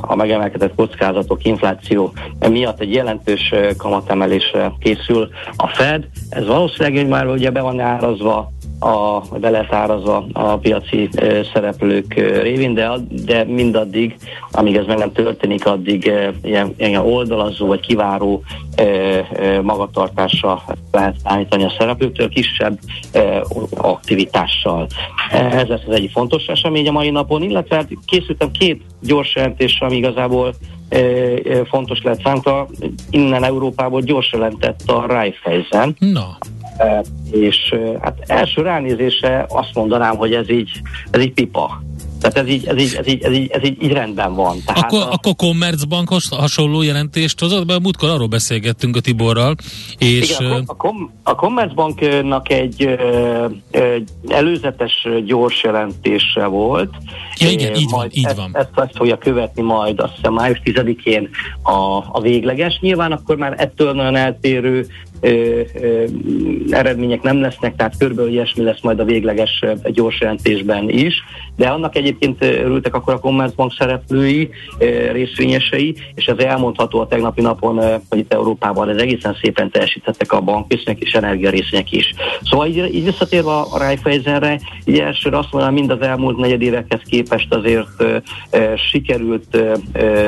a 0.00 0.14
megemelkedett 0.14 0.74
kockázatok, 0.74 1.44
infláció 1.44 2.12
miatt 2.48 2.80
egy 2.80 2.92
jelentős 2.92 3.54
kamatemelésre 3.76 4.72
készül 4.80 5.28
a 5.56 5.66
Fed. 5.66 6.06
Ez 6.30 6.46
valószínűleg 6.46 7.08
már 7.08 7.26
ugye 7.26 7.50
be 7.50 7.60
van 7.60 7.80
árazva 7.80 8.52
a, 8.78 9.20
be 9.38 9.50
lehet 9.50 9.72
árazva 9.72 10.26
a 10.32 10.56
piaci 10.56 11.08
szereplők 11.52 12.14
révén, 12.14 12.74
de, 12.74 12.90
de 13.24 13.44
mindaddig, 13.44 14.16
amíg 14.50 14.76
ez 14.76 14.86
meg 14.86 14.98
nem 14.98 15.12
történik, 15.12 15.66
addig 15.66 16.12
ilyen, 16.42 16.74
ilyen 16.78 17.06
oldalazó 17.06 17.66
vagy 17.66 17.80
kiváró 17.80 18.42
magatartásra 19.62 20.62
lehet 20.90 21.16
számítani 21.24 21.64
a 21.64 21.74
szereplőktől, 21.78 22.28
kisebb 22.28 22.78
aktivitással. 23.76 24.86
Ez 25.30 25.66
lesz 25.68 25.84
az 25.86 25.94
egyik 25.94 26.10
fontos 26.10 26.46
esemény 26.46 26.88
a 26.88 26.92
mai 26.92 27.10
napon, 27.10 27.42
illetve 27.42 27.76
hát 27.76 27.88
készültem 28.04 28.50
két 28.50 28.82
gyors 29.00 29.34
jelentés, 29.34 29.80
ami 29.80 29.96
igazából 29.96 30.54
fontos 31.64 32.02
lett 32.02 32.22
számunkra. 32.22 32.66
Innen 33.10 33.44
Európából 33.44 34.00
gyors 34.00 34.32
jelentett 34.32 34.80
a 34.86 35.06
Raiffeisen. 35.06 35.96
Na 35.98 36.38
és 37.30 37.74
hát 38.00 38.18
első 38.26 38.62
ránézésre 38.62 39.46
azt 39.48 39.74
mondanám, 39.74 40.16
hogy 40.16 40.34
ez 40.34 40.50
így, 40.50 40.70
ez 41.10 41.22
így 41.22 41.32
pipa. 41.32 41.82
Tehát 42.20 42.36
ez 42.36 42.48
így, 42.48 42.66
ez 42.66 42.80
így, 42.80 42.94
ez 42.98 43.06
így, 43.06 43.22
ez 43.22 43.32
így, 43.32 43.50
ez 43.50 43.64
így, 43.64 43.82
így 43.82 43.92
rendben 43.92 44.34
van. 44.34 44.56
Tehát 44.64 44.82
akkor, 44.82 45.00
a... 45.00 45.12
akkor 45.12 45.34
Commerzbankhoz 45.36 46.28
hasonló 46.28 46.82
jelentést 46.82 47.40
hozott, 47.40 47.66
mert 47.66 47.82
múltkor 47.82 48.08
arról 48.08 48.26
beszélgettünk 48.26 48.96
a 48.96 49.00
Tiborral. 49.00 49.54
És 49.98 50.38
Igen, 50.38 50.62
a, 50.66 50.76
Com- 50.76 51.10
a 51.22 51.34
Commerzbanknak 51.34 52.50
egy 52.50 52.98
ö, 53.70 53.96
előzetes 54.28 55.08
gyors 55.24 55.62
jelentése 55.62 56.46
volt. 56.46 56.94
Ja, 57.38 57.50
igen, 57.50 57.74
így 57.74 57.90
van, 57.90 58.08
így 58.12 58.24
ezt, 58.24 58.36
van. 58.36 58.50
Ezt, 58.52 58.70
ezt 58.74 58.96
fogja 58.96 59.18
követni 59.18 59.62
majd 59.62 60.00
azt 60.00 60.14
hiszem 60.14 60.32
május 60.32 60.60
10-én 60.64 61.28
a, 61.62 62.04
a 62.12 62.20
végleges. 62.20 62.78
Nyilván 62.80 63.12
akkor 63.12 63.36
már 63.36 63.54
ettől 63.56 63.92
nagyon 63.92 64.16
eltérő 64.16 64.86
ö, 65.20 65.60
ö, 65.80 66.04
eredmények 66.70 67.22
nem 67.22 67.40
lesznek, 67.40 67.76
tehát 67.76 67.96
körülbelül 67.98 68.30
ilyesmi 68.30 68.64
lesz 68.64 68.80
majd 68.82 69.00
a 69.00 69.04
végleges 69.04 69.64
gyors 69.84 70.20
jelentésben 70.20 70.88
is, 70.88 71.14
de 71.60 71.68
annak 71.68 71.96
egyébként 71.96 72.42
örültek 72.42 72.94
akkor 72.94 73.14
a 73.14 73.18
Commerzbank 73.18 73.72
szereplői, 73.72 74.50
részvényesei, 75.12 75.94
és 76.14 76.26
ez 76.26 76.38
elmondható 76.38 77.00
a 77.00 77.06
tegnapi 77.06 77.40
napon, 77.40 78.00
hogy 78.08 78.18
itt 78.18 78.32
Európában 78.32 78.88
ez 78.88 78.96
egészen 78.96 79.36
szépen 79.42 79.70
teljesítettek 79.70 80.32
a 80.32 80.40
bankrészvények 80.40 81.02
és 81.02 81.12
energiarészvények 81.12 81.92
is. 81.92 82.14
Szóval 82.42 82.66
így, 82.66 82.94
így 82.94 83.04
visszatérve 83.04 83.50
a 83.50 83.78
Raiffeisenre, 83.78 84.60
így 84.84 84.98
elsőre 84.98 85.38
azt 85.38 85.52
mondanám, 85.52 85.74
mind 85.74 85.90
az 85.90 86.00
elmúlt 86.00 86.36
negyedévekhez 86.36 87.00
képest 87.04 87.54
azért 87.54 87.88
ö, 87.98 88.16
sikerült 88.90 89.54
ö, 89.54 89.74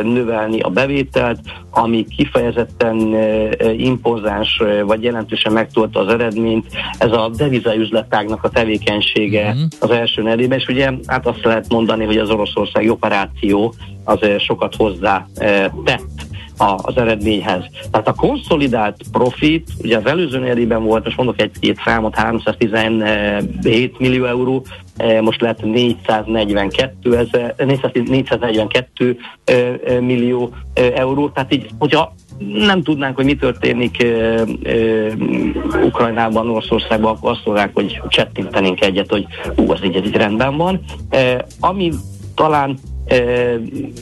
növelni 0.02 0.60
a 0.60 0.68
bevételt, 0.68 1.38
ami 1.70 2.06
kifejezetten 2.16 3.12
ö, 3.12 3.70
impozáns 3.70 4.62
vagy 4.86 5.02
jelentősen 5.02 5.52
megtolta 5.52 6.00
az 6.00 6.12
eredményt. 6.12 6.66
Ez 6.98 7.12
a 7.12 7.30
devizaüzletágnak 7.36 8.44
a 8.44 8.48
tevékenysége 8.48 9.46
uh-huh. 9.46 9.62
az 9.80 9.90
első 9.90 10.22
negyedében, 10.22 10.58
és 10.58 10.66
ugye 10.66 10.92
hát 11.06 11.21
azt 11.26 11.44
lehet 11.44 11.68
mondani, 11.68 12.04
hogy 12.04 12.16
az 12.18 12.30
oroszországi 12.30 12.88
operáció 12.88 13.74
az 14.04 14.18
sokat 14.38 14.76
hozzá 14.76 15.26
tett 15.84 16.31
az 16.62 16.96
eredményhez. 16.96 17.64
Tehát 17.90 18.08
a 18.08 18.14
konszolidált 18.14 18.96
profit, 19.12 19.68
ugye 19.82 19.96
az 19.96 20.06
előző 20.06 20.38
negyedében 20.38 20.82
volt, 20.84 21.04
most 21.04 21.16
mondok 21.16 21.40
egy-két 21.40 21.80
számot, 21.84 22.14
317 22.14 23.98
millió 23.98 24.24
euró, 24.24 24.64
most 25.20 25.40
lett 25.40 25.62
442, 25.62 27.16
ezer, 27.16 27.54
442 27.56 29.16
millió 30.00 30.52
euró, 30.94 31.28
tehát 31.28 31.54
így, 31.54 31.66
hogyha 31.78 32.14
nem 32.38 32.82
tudnánk, 32.82 33.16
hogy 33.16 33.24
mi 33.24 33.36
történik 33.36 33.96
uh, 34.02 34.48
uh, 34.64 35.84
Ukrajnában, 35.84 36.50
Oroszországban, 36.50 37.14
akkor 37.16 37.30
azt 37.30 37.44
mondják, 37.44 37.70
hogy 37.74 38.00
csettintenénk 38.08 38.80
egyet, 38.80 39.10
hogy 39.10 39.26
ú, 39.56 39.70
az 39.72 39.84
így, 39.84 39.96
ez 39.96 40.06
így 40.06 40.16
rendben 40.16 40.56
van. 40.56 40.80
Uh, 41.10 41.38
ami 41.60 41.92
talán 42.42 42.78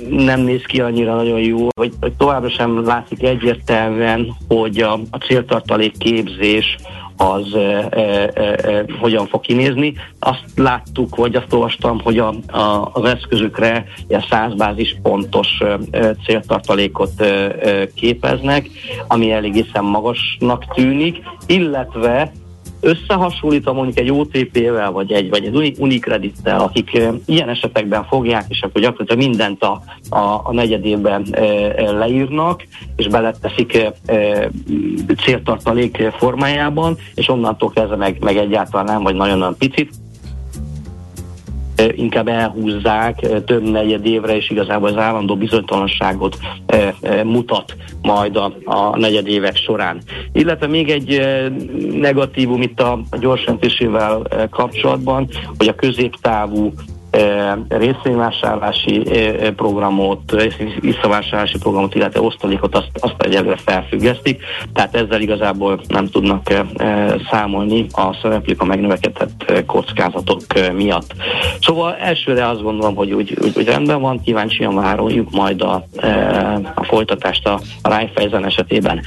nem 0.09 0.41
néz 0.41 0.63
ki 0.63 0.81
annyira 0.81 1.15
nagyon 1.15 1.41
jó, 1.41 1.69
hogy, 1.77 1.93
hogy 2.01 2.13
továbbra 2.13 2.51
sem 2.51 2.85
látszik 2.85 3.23
egyértelműen, 3.23 4.37
hogy 4.49 4.79
a, 4.79 4.93
a 5.11 5.19
céltartalék 5.19 5.99
képzés 5.99 6.77
az 7.17 7.55
e, 7.55 7.89
e, 7.91 8.01
e, 8.35 8.85
hogyan 9.01 9.27
fog 9.27 9.41
kinézni. 9.41 9.95
Azt 10.19 10.45
láttuk, 10.57 11.17
vagy 11.17 11.35
azt 11.35 11.53
olvastam, 11.53 12.01
hogy 12.01 12.19
a, 12.19 12.35
a, 12.47 12.91
az 12.93 13.05
eszközükre 13.05 13.85
ilyen 14.09 14.25
100 14.31 14.55
bázis 14.55 14.97
pontos 15.03 15.49
e, 15.91 16.15
céltartalékot 16.25 17.21
e, 17.21 17.25
e, 17.25 17.87
képeznek, 17.95 18.69
ami 19.07 19.33
elég 19.33 19.67
magasnak 19.81 20.75
tűnik, 20.75 21.19
illetve 21.47 22.33
összehasonlítom 22.81 23.77
mondjuk 23.77 23.99
egy 23.99 24.11
OTP-vel, 24.11 24.91
vagy 24.91 25.13
egy, 25.13 25.29
vagy 25.31 25.45
egy 25.45 25.77
Unicredit-tel, 25.79 26.61
akik 26.61 27.01
ilyen 27.27 27.49
esetekben 27.49 28.05
fogják, 28.05 28.45
és 28.49 28.63
akkor 28.63 28.81
gyakorlatilag 28.81 29.29
mindent 29.29 29.63
a, 29.63 29.83
a, 30.09 30.41
a 30.45 30.53
negyedében 30.53 31.27
e, 31.31 31.43
e, 31.43 31.91
leírnak, 31.91 32.67
és 32.97 33.09
beleteszik 33.09 33.79
céltartalék 35.25 36.03
formájában, 36.19 36.97
és 37.15 37.29
onnantól 37.29 37.71
kezdve 37.71 37.97
meg, 37.97 38.17
meg 38.21 38.37
egyáltalán 38.37 38.87
nem, 38.87 39.03
vagy 39.03 39.15
nagyon-nagyon 39.15 39.57
picit 39.57 39.91
inkább 41.95 42.29
elhúzzák 42.29 43.45
több 43.45 43.63
negyed 43.63 44.07
évre, 44.07 44.37
és 44.37 44.51
igazából 44.51 44.89
az 44.89 44.97
állandó 44.97 45.37
bizonytalanságot 45.37 46.37
mutat 47.25 47.77
majd 48.03 48.37
a, 48.37 48.55
a 48.65 48.99
negyed 48.99 49.27
évek 49.27 49.57
során. 49.57 49.99
Illetve 50.33 50.67
még 50.67 50.91
egy 50.91 51.21
negatívum 51.93 52.63
itt 52.63 52.81
a 52.81 53.01
gyorsjelentésével 53.21 54.23
kapcsolatban, 54.51 55.29
hogy 55.59 55.69
a 55.69 55.75
középtávú 55.75 56.73
részvényvásárlási 57.69 59.03
programot, 59.57 60.49
visszavásárlási 60.81 61.59
programot, 61.59 61.95
illetve 61.95 62.21
osztalékot 62.21 62.75
azt, 62.75 62.91
azt 63.01 63.15
egyelőre 63.19 63.57
felfüggesztik, 63.57 64.43
tehát 64.73 64.97
ezzel 64.97 65.21
igazából 65.21 65.81
nem 65.89 66.07
tudnak 66.07 66.53
számolni 67.31 67.87
a 67.93 68.19
szereplők 68.23 68.63
a 68.63 68.65
megnövekedett 68.65 69.53
kockázatok 69.67 70.41
miatt. 70.75 71.15
Szóval 71.61 71.95
elsőre 71.95 72.49
azt 72.49 72.63
gondolom, 72.63 72.95
hogy 72.95 73.13
úgy, 73.13 73.39
úgy, 73.43 73.53
úgy 73.57 73.67
rendben 73.67 74.01
van, 74.01 74.23
kíváncsian 74.23 74.75
várjuk 74.75 75.31
majd 75.31 75.63
a, 75.63 75.85
a 76.75 76.85
folytatást 76.85 77.47
a, 77.47 77.61
a 77.83 77.89
Raiffeisen 77.89 78.45
esetében. 78.45 79.01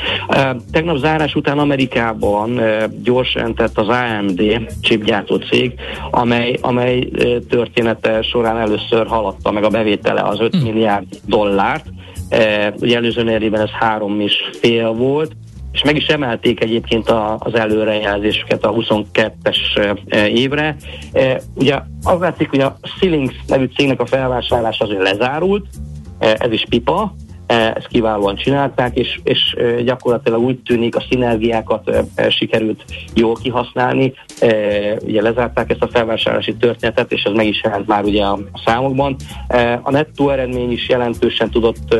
Tegnap 0.72 0.98
zárás 0.98 1.36
után 1.36 1.60
Amerikában 1.60 2.62
gyorsan 3.04 3.56
tett 3.56 3.78
az 3.78 3.88
AMD 3.88 4.42
chipgyártó 4.82 5.36
cég, 5.36 5.74
amely, 6.12 6.58
amely 6.62 7.10
történet 7.50 7.93
története 7.94 8.22
során 8.22 8.58
először 8.58 9.08
haladta 9.08 9.52
meg 9.52 9.64
a 9.64 9.70
bevétele 9.70 10.22
az 10.22 10.40
5 10.40 10.56
hmm. 10.56 10.64
milliárd 10.64 11.06
dollárt. 11.26 11.86
E, 12.30 12.74
ugye 12.80 12.96
előző 12.96 13.24
negyedében 13.24 13.62
ez 13.62 13.70
három 13.70 14.20
és 14.20 14.34
fél 14.60 14.92
volt, 14.92 15.32
és 15.72 15.84
meg 15.84 15.96
is 15.96 16.06
emelték 16.06 16.64
egyébként 16.64 17.10
a, 17.10 17.36
az 17.40 17.56
előrejelzésüket 17.56 18.66
a 18.66 18.72
22-es 18.72 19.96
e, 20.08 20.28
évre. 20.28 20.76
E, 21.12 21.42
ugye 21.56 21.80
az 22.04 22.20
látszik, 22.20 22.50
hogy 22.50 22.60
a 22.60 22.78
Ceilings 23.00 23.36
nevű 23.48 23.70
cégnek 23.76 24.00
a 24.02 24.06
felvásárlás 24.06 24.80
azért 24.80 25.02
lezárult, 25.02 25.66
ez 26.20 26.52
is 26.52 26.66
pipa, 26.70 27.14
ezt 27.48 27.88
kiválóan 27.88 28.36
csinálták, 28.36 28.98
és, 28.98 29.20
és 29.24 29.56
e, 29.58 29.82
gyakorlatilag 29.82 30.42
úgy 30.42 30.60
tűnik, 30.60 30.96
a 30.96 31.04
szinergiákat 31.10 31.90
e, 32.16 32.30
sikerült 32.30 32.84
jól 33.14 33.36
kihasználni. 33.42 34.14
Ugye 35.02 35.22
lezárták 35.22 35.70
ezt 35.72 35.82
a 35.82 35.88
felvásárlási 35.88 36.56
történetet, 36.56 37.12
és 37.12 37.24
ez 37.24 37.34
meg 37.34 37.48
is 37.48 37.64
jelent 37.64 37.88
már 37.88 38.04
ugye 38.04 38.24
a 38.24 38.40
számokban. 38.66 39.16
A 39.82 39.92
nettó 39.92 40.30
eredmény 40.30 40.72
is 40.72 40.90
jelentősen 40.90 41.50
tudott 41.50 41.96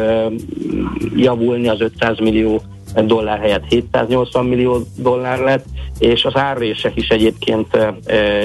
javulni 1.16 1.68
az 1.68 1.82
500 1.82 2.20
millió 2.20 2.62
dollár 3.02 3.40
helyett 3.40 3.64
780 3.70 4.46
millió 4.46 4.80
dollár 4.98 5.40
lett, 5.40 5.66
és 6.00 6.26
az 6.26 6.36
árrések 6.36 6.96
is 6.96 7.08
egyébként 7.08 7.78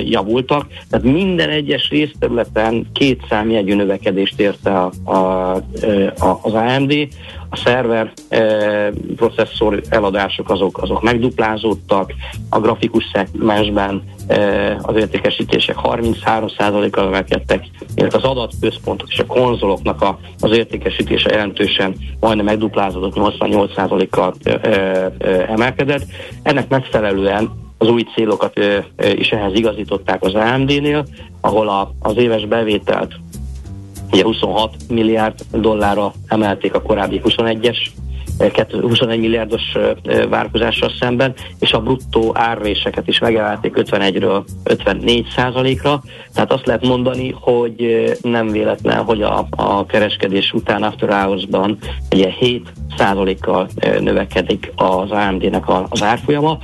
javultak. 0.05 0.67
Tehát 0.91 1.07
minden 1.07 1.49
egyes 1.49 1.89
részterületen 1.91 2.87
két 2.93 3.23
számjegyű 3.29 3.75
növekedést 3.75 4.41
érte 4.41 4.71
a, 4.71 4.91
a, 5.05 5.55
a, 6.19 6.39
az 6.43 6.53
AMD. 6.53 7.09
A 7.51 7.57
szerver 7.57 8.13
e, 8.29 8.43
processzor 9.17 9.83
eladások 9.89 10.51
azok, 10.51 10.79
azok 10.83 11.03
megduplázódtak, 11.03 12.13
a 12.49 12.61
grafikus 12.61 13.05
szegmensben 13.13 14.03
az 14.83 14.97
értékesítések 14.97 15.77
33%-kal 15.83 17.07
emelkedtek, 17.07 17.67
illetve 17.95 18.19
az 18.19 18.25
adatközpontok 18.25 19.09
és 19.11 19.19
a 19.19 19.27
konzoloknak 19.27 20.03
a, 20.03 20.19
az 20.41 20.57
értékesítése 20.57 21.31
jelentősen 21.31 21.95
majdnem 22.21 22.45
megduplázódott, 22.45 23.13
88%-kal 23.17 24.35
emelkedett. 25.49 26.03
Ennek 26.43 26.69
megfelelően 26.69 27.51
az 27.79 27.89
új 27.89 28.03
célokat 28.15 28.61
is 29.15 29.31
ehhez 29.31 29.55
igazították 29.55 30.23
az 30.23 30.35
AMD-nél, 30.35 31.07
ahol 31.41 31.69
a, 31.69 31.93
az 32.01 32.17
éves 32.17 32.47
bevételt 32.47 33.15
ugye 34.13 34.23
26 34.23 34.75
milliárd 34.89 35.41
dollárra 35.53 36.13
emelték 36.27 36.75
a 36.75 36.83
korábbi 36.83 37.21
21-es 37.25 37.77
21 38.81 39.21
milliárdos 39.21 39.63
várkozással 40.29 40.91
szemben, 41.01 41.35
és 41.59 41.73
a 41.73 41.81
bruttó 41.81 42.31
árréseket 42.35 43.09
is 43.09 43.19
megemelték 43.19 43.73
51-ről 43.77 44.45
54 44.65 45.27
százalékra. 45.37 46.03
Tehát 46.35 46.53
azt 46.53 46.67
lehet 46.67 46.87
mondani, 46.87 47.35
hogy 47.41 48.13
nem 48.23 48.49
véletlen, 48.49 49.05
hogy 49.05 49.23
a, 49.23 49.47
a 49.51 49.87
kereskedés 49.87 50.53
után 50.53 50.83
After 50.83 51.09
Hours-ban 51.09 51.79
ugye 52.13 52.31
7 52.31 52.73
százalékkal 52.97 53.69
növekedik 54.01 54.73
az 54.77 55.11
AMD-nek 55.11 55.65
az 55.89 56.03
árfolyama. 56.03 56.59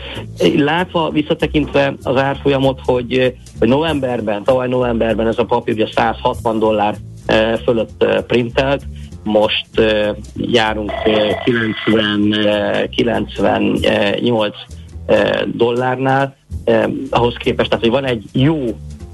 Látva, 0.57 1.11
visszatekintve 1.11 1.95
az 2.03 2.17
árfolyamot, 2.17 2.81
hogy, 2.85 3.35
hogy 3.59 3.69
novemberben, 3.69 4.45
tavaly 4.45 4.69
novemberben 4.69 5.27
ez 5.27 5.39
a 5.39 5.45
papír 5.45 5.75
ugye 5.75 5.87
160 5.95 6.59
dollár 6.59 6.95
fölött 7.65 8.07
printelt, 8.27 8.83
most 9.25 9.67
járunk 10.37 10.93
uh, 11.07 11.45
90, 11.45 12.21
uh, 12.21 12.89
98 12.89 14.57
dollárnál, 15.47 16.37
ahhoz 17.11 17.35
képest, 17.35 17.69
tehát 17.69 17.85
hogy 17.85 17.95
van 17.95 18.05
egy 18.05 18.25
jó 18.33 18.65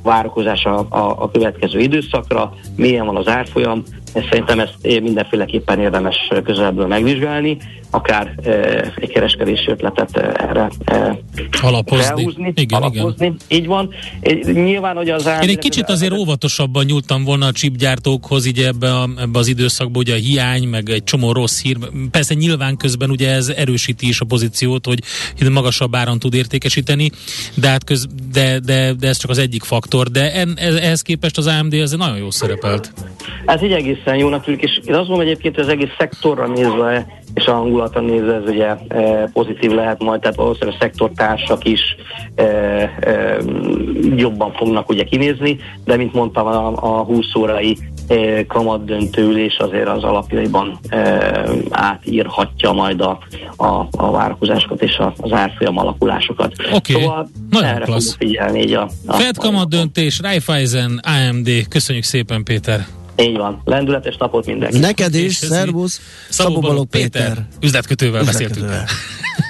várakozás 0.02 0.64
a, 0.64 0.78
a, 0.78 1.14
a 1.18 1.30
következő 1.30 1.78
időszakra, 1.78 2.54
milyen 2.76 3.06
van 3.06 3.16
az 3.16 3.28
árfolyam, 3.28 3.82
Szerintem 4.14 4.60
ezt 4.60 4.74
mindenféleképpen 4.82 5.80
érdemes 5.80 6.16
közelebből 6.44 6.86
megvizsgálni, 6.86 7.58
akár 7.90 8.34
e, 8.44 8.50
egy 8.96 9.10
kereskedési 9.12 9.70
ötletet 9.70 10.16
erre 10.16 10.70
e, 10.84 11.18
alapozni. 11.62 12.04
Felhúzni, 12.04 12.52
igen, 12.54 12.82
alapozni. 12.82 13.24
Igen. 13.24 13.36
Így 13.48 13.66
van. 13.66 13.94
Nyilván, 14.44 14.96
hogy 14.96 15.10
az 15.10 15.26
Én 15.42 15.48
egy 15.48 15.58
kicsit 15.58 15.88
azért 15.88 16.12
óvatosabban 16.12 16.84
nyúltam 16.84 17.24
volna 17.24 17.46
a 17.46 17.52
chipgyártókhoz, 17.52 18.46
így 18.46 18.58
ebbe, 18.58 18.94
a, 18.94 19.08
ebbe 19.18 19.38
az 19.38 19.46
időszakban, 19.46 20.02
ugye 20.02 20.14
a 20.14 20.18
hiány, 20.18 20.68
meg 20.68 20.88
egy 20.88 21.04
csomó 21.04 21.32
rossz 21.32 21.62
hír. 21.62 21.76
Persze 22.10 22.34
nyilván 22.34 22.76
közben 22.76 23.10
ugye 23.10 23.30
ez 23.30 23.48
erősíti 23.48 24.08
is 24.08 24.20
a 24.20 24.24
pozíciót, 24.24 24.84
hogy 24.84 25.00
magasabb 25.50 25.94
áron 25.94 26.18
tud 26.18 26.34
értékesíteni, 26.34 27.10
de, 27.54 27.68
hát 27.68 27.84
köz, 27.84 28.06
de, 28.32 28.58
de, 28.58 28.92
de 28.92 29.08
ez 29.08 29.18
csak 29.18 29.30
az 29.30 29.38
egyik 29.38 29.62
faktor. 29.62 30.08
De 30.08 30.32
en, 30.32 30.56
ehhez 30.56 31.02
képest 31.02 31.38
az 31.38 31.46
AMD 31.46 31.72
ez 31.72 31.92
nagyon 31.92 32.16
jó 32.16 32.30
szerepelt. 32.30 32.92
Ez 33.46 33.60
egy 33.60 33.72
egészen 33.72 34.16
jónak 34.16 34.44
tűnik, 34.44 34.62
és 34.62 34.80
én 34.84 34.94
azt 34.94 35.08
mondom 35.08 35.26
egyébként, 35.26 35.54
hogy 35.54 35.64
az 35.64 35.70
egész 35.70 35.94
szektorra 35.98 36.46
nézve, 36.46 37.06
és 37.34 37.46
a 37.46 37.52
hangulatra 37.52 38.00
nézve 38.00 38.34
ez 38.34 38.48
ugye 38.48 38.66
e, 38.88 39.30
pozitív 39.32 39.70
lehet 39.70 40.02
majd, 40.02 40.20
tehát 40.20 40.36
valószínűleg 40.36 40.74
a 40.74 40.82
szektortársak 40.82 41.64
is 41.64 41.80
e, 42.34 42.42
e, 42.42 43.36
jobban 44.16 44.52
fognak 44.52 44.88
ugye 44.88 45.04
kinézni, 45.04 45.58
de 45.84 45.96
mint 45.96 46.12
mondtam, 46.12 46.46
a, 46.46 46.98
a 46.98 47.04
20 47.04 47.34
órai 47.34 47.78
e, 48.08 48.46
kamat 48.46 48.84
döntőülés 48.84 49.56
azért 49.56 49.88
az 49.88 50.02
alapjaiban 50.02 50.78
e, 50.88 51.44
átírhatja 51.70 52.72
majd 52.72 53.00
a, 53.00 53.18
a, 53.56 53.86
a 53.90 54.10
várakozásokat 54.10 54.82
és 54.82 54.96
a, 54.96 55.12
az 55.16 55.32
árfolyam 55.32 55.78
alakulásokat. 55.78 56.52
Oké, 56.72 56.92
okay. 56.92 57.02
szóval 57.02 57.28
Nagyon 57.50 57.68
erre 57.68 57.84
klassz. 57.84 58.16
figyelni 58.16 58.60
így 58.60 58.72
a, 58.72 58.88
a 59.06 59.12
Fed 59.12 59.36
kamat 59.36 59.68
döntés, 59.68 60.20
Raiffeisen, 60.20 61.00
AMD, 61.02 61.68
köszönjük 61.68 62.04
szépen 62.04 62.44
Péter! 62.44 62.99
Így 63.20 63.36
van. 63.36 63.62
Lendületes 63.64 64.16
napot 64.16 64.46
mindenki. 64.46 64.78
Neked 64.78 65.14
is, 65.14 65.34
szervusz. 65.34 66.00
Szabó 66.28 66.60
Balog 66.60 66.86
Péter. 66.86 67.28
Péter. 67.28 67.46
Üzletkötővel, 67.62 68.20
Üzletkötővel 68.20 68.24
beszéltünk. 68.24 68.70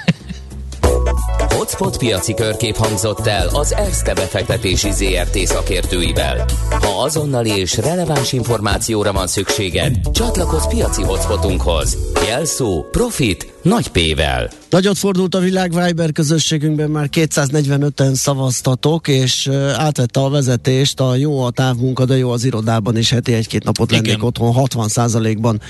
Hotspot 1.61 1.97
piaci 1.97 2.33
körkép 2.33 2.75
hangzott 2.75 3.27
el 3.27 3.47
az 3.47 3.73
Erste 3.73 4.13
befektetési 4.13 4.91
ZRT 4.91 5.37
szakértőivel. 5.37 6.45
Ha 6.69 7.03
azonnali 7.03 7.49
és 7.49 7.77
releváns 7.77 8.33
információra 8.33 9.11
van 9.11 9.27
szükséged, 9.27 9.95
csatlakozz 10.11 10.65
piaci 10.65 11.03
hotspotunkhoz. 11.03 11.97
Jelszó 12.27 12.85
Profit 12.91 13.53
nagy 13.61 13.87
P-vel. 13.87 14.49
Nagyot 14.69 14.97
fordult 14.97 15.35
a 15.35 15.39
világ 15.39 15.73
Viber 15.85 16.11
közösségünkben, 16.11 16.89
már 16.89 17.09
245-en 17.11 18.13
szavaztatok, 18.13 19.07
és 19.07 19.49
átvette 19.75 20.19
a 20.19 20.29
vezetést 20.29 20.99
a 20.99 21.15
jó 21.15 21.43
a 21.43 21.51
távmunka, 21.51 22.05
de 22.05 22.17
jó 22.17 22.29
az 22.29 22.43
irodában 22.43 22.97
is 22.97 23.09
heti 23.09 23.33
egy-két 23.33 23.63
napot 23.63 23.91
lennék 23.91 24.07
Igen. 24.07 24.21
otthon, 24.21 24.53
60%-ban 24.55 25.61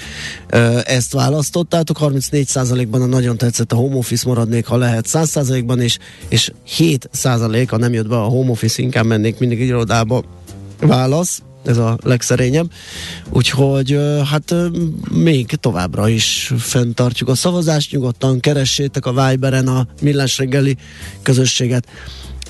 ezt 0.84 1.14
választottátok, 1.14 1.98
34%-ban 2.02 3.02
a 3.02 3.06
nagyon 3.06 3.38
tetszett 3.38 3.72
a 3.72 3.76
home 3.76 3.96
office 3.96 4.28
maradnék, 4.28 4.66
ha 4.66 4.78
lehet 4.78 5.06
100%-ban 5.10 5.81
is, 5.82 5.98
és 6.28 6.52
7% 6.78 7.70
a 7.70 7.78
nem 7.78 7.94
jött 7.94 8.08
be 8.08 8.18
a 8.18 8.28
home 8.28 8.52
office, 8.52 8.82
inkább 8.82 9.06
mennék 9.06 9.40
mindig 9.40 9.60
irodába 9.60 10.24
válasz 10.80 11.42
ez 11.66 11.78
a 11.78 11.98
legszerényebb. 12.04 12.72
Úgyhogy 13.30 14.00
hát 14.30 14.56
még 15.12 15.46
továbbra 15.46 16.10
is 16.10 16.54
fenntartjuk 16.58 17.30
a 17.30 17.36
szavazást, 17.36 17.92
nyugodtan 17.92 18.40
keressétek 18.40 19.06
a 19.06 19.30
Viberen 19.30 19.68
a 19.68 19.88
Millás 20.02 20.38
reggeli 20.38 20.78
közösséget, 21.22 21.88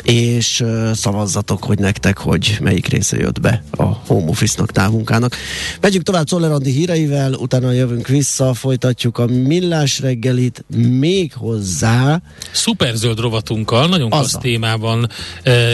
és 0.04 0.64
szavazzatok, 0.94 1.64
hogy 1.64 1.80
nektek, 1.80 2.18
hogy 2.18 2.58
melyik 2.62 2.88
része 2.88 3.18
jött 3.18 3.40
be 3.42 3.64
a 3.72 3.84
home 3.84 4.30
office-nak, 4.30 4.72
távmunkának. 4.72 5.36
Megyünk 5.82 6.04
tovább 6.04 6.26
Czoller 6.26 6.52
Andi 6.52 6.72
híreivel, 6.72 7.34
utána 7.34 7.72
jövünk 7.72 8.08
vissza, 8.08 8.54
folytatjuk 8.54 9.18
a 9.18 9.26
millás 9.26 10.00
reggelit 10.00 10.66
még 11.00 11.34
hozzá. 11.34 12.22
Szuperzöld 12.52 13.20
rovatunkkal, 13.20 13.88
nagyon 13.88 14.10
klassz 14.10 14.38
témában 14.42 15.10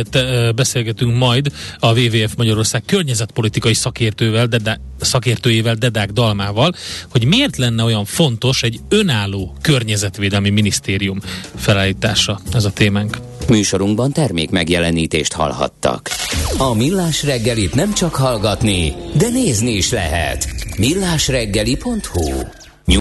te, 0.10 0.52
beszélgetünk 0.56 1.18
majd 1.18 1.52
a 1.80 2.00
WWF 2.00 2.36
Magyarország 2.38 2.84
környezetpolitikai 2.86 3.74
szakértővel, 3.74 4.48
de, 4.48 4.80
szakértőjével, 5.00 5.76
Dedák 5.76 6.12
Dalmával, 6.12 6.74
hogy 7.10 7.26
miért 7.26 7.58
lenne 7.58 7.84
olyan 7.84 8.06
fontos 8.06 8.64
egy 8.64 8.80
önálló 8.90 9.56
környezetvédelmi 9.62 10.50
minisztérium 10.50 11.20
felállítása 11.56 12.40
ez 12.54 12.66
a 12.66 12.72
témánk. 12.72 13.18
Műsorunkban 13.50 14.12
termék 14.12 14.50
megjelenítést 14.50 15.34
hallhattak. 15.34 16.10
A 16.58 16.74
Millás 16.74 17.24
reggelit 17.24 17.76
nem 17.76 17.93
csak 17.93 18.16
hallgatni, 18.16 18.93
de 19.18 19.30
nézni 19.30 19.72
is 19.72 19.91
lehet. 19.91 20.48
millásreggeli.hu 20.78 22.66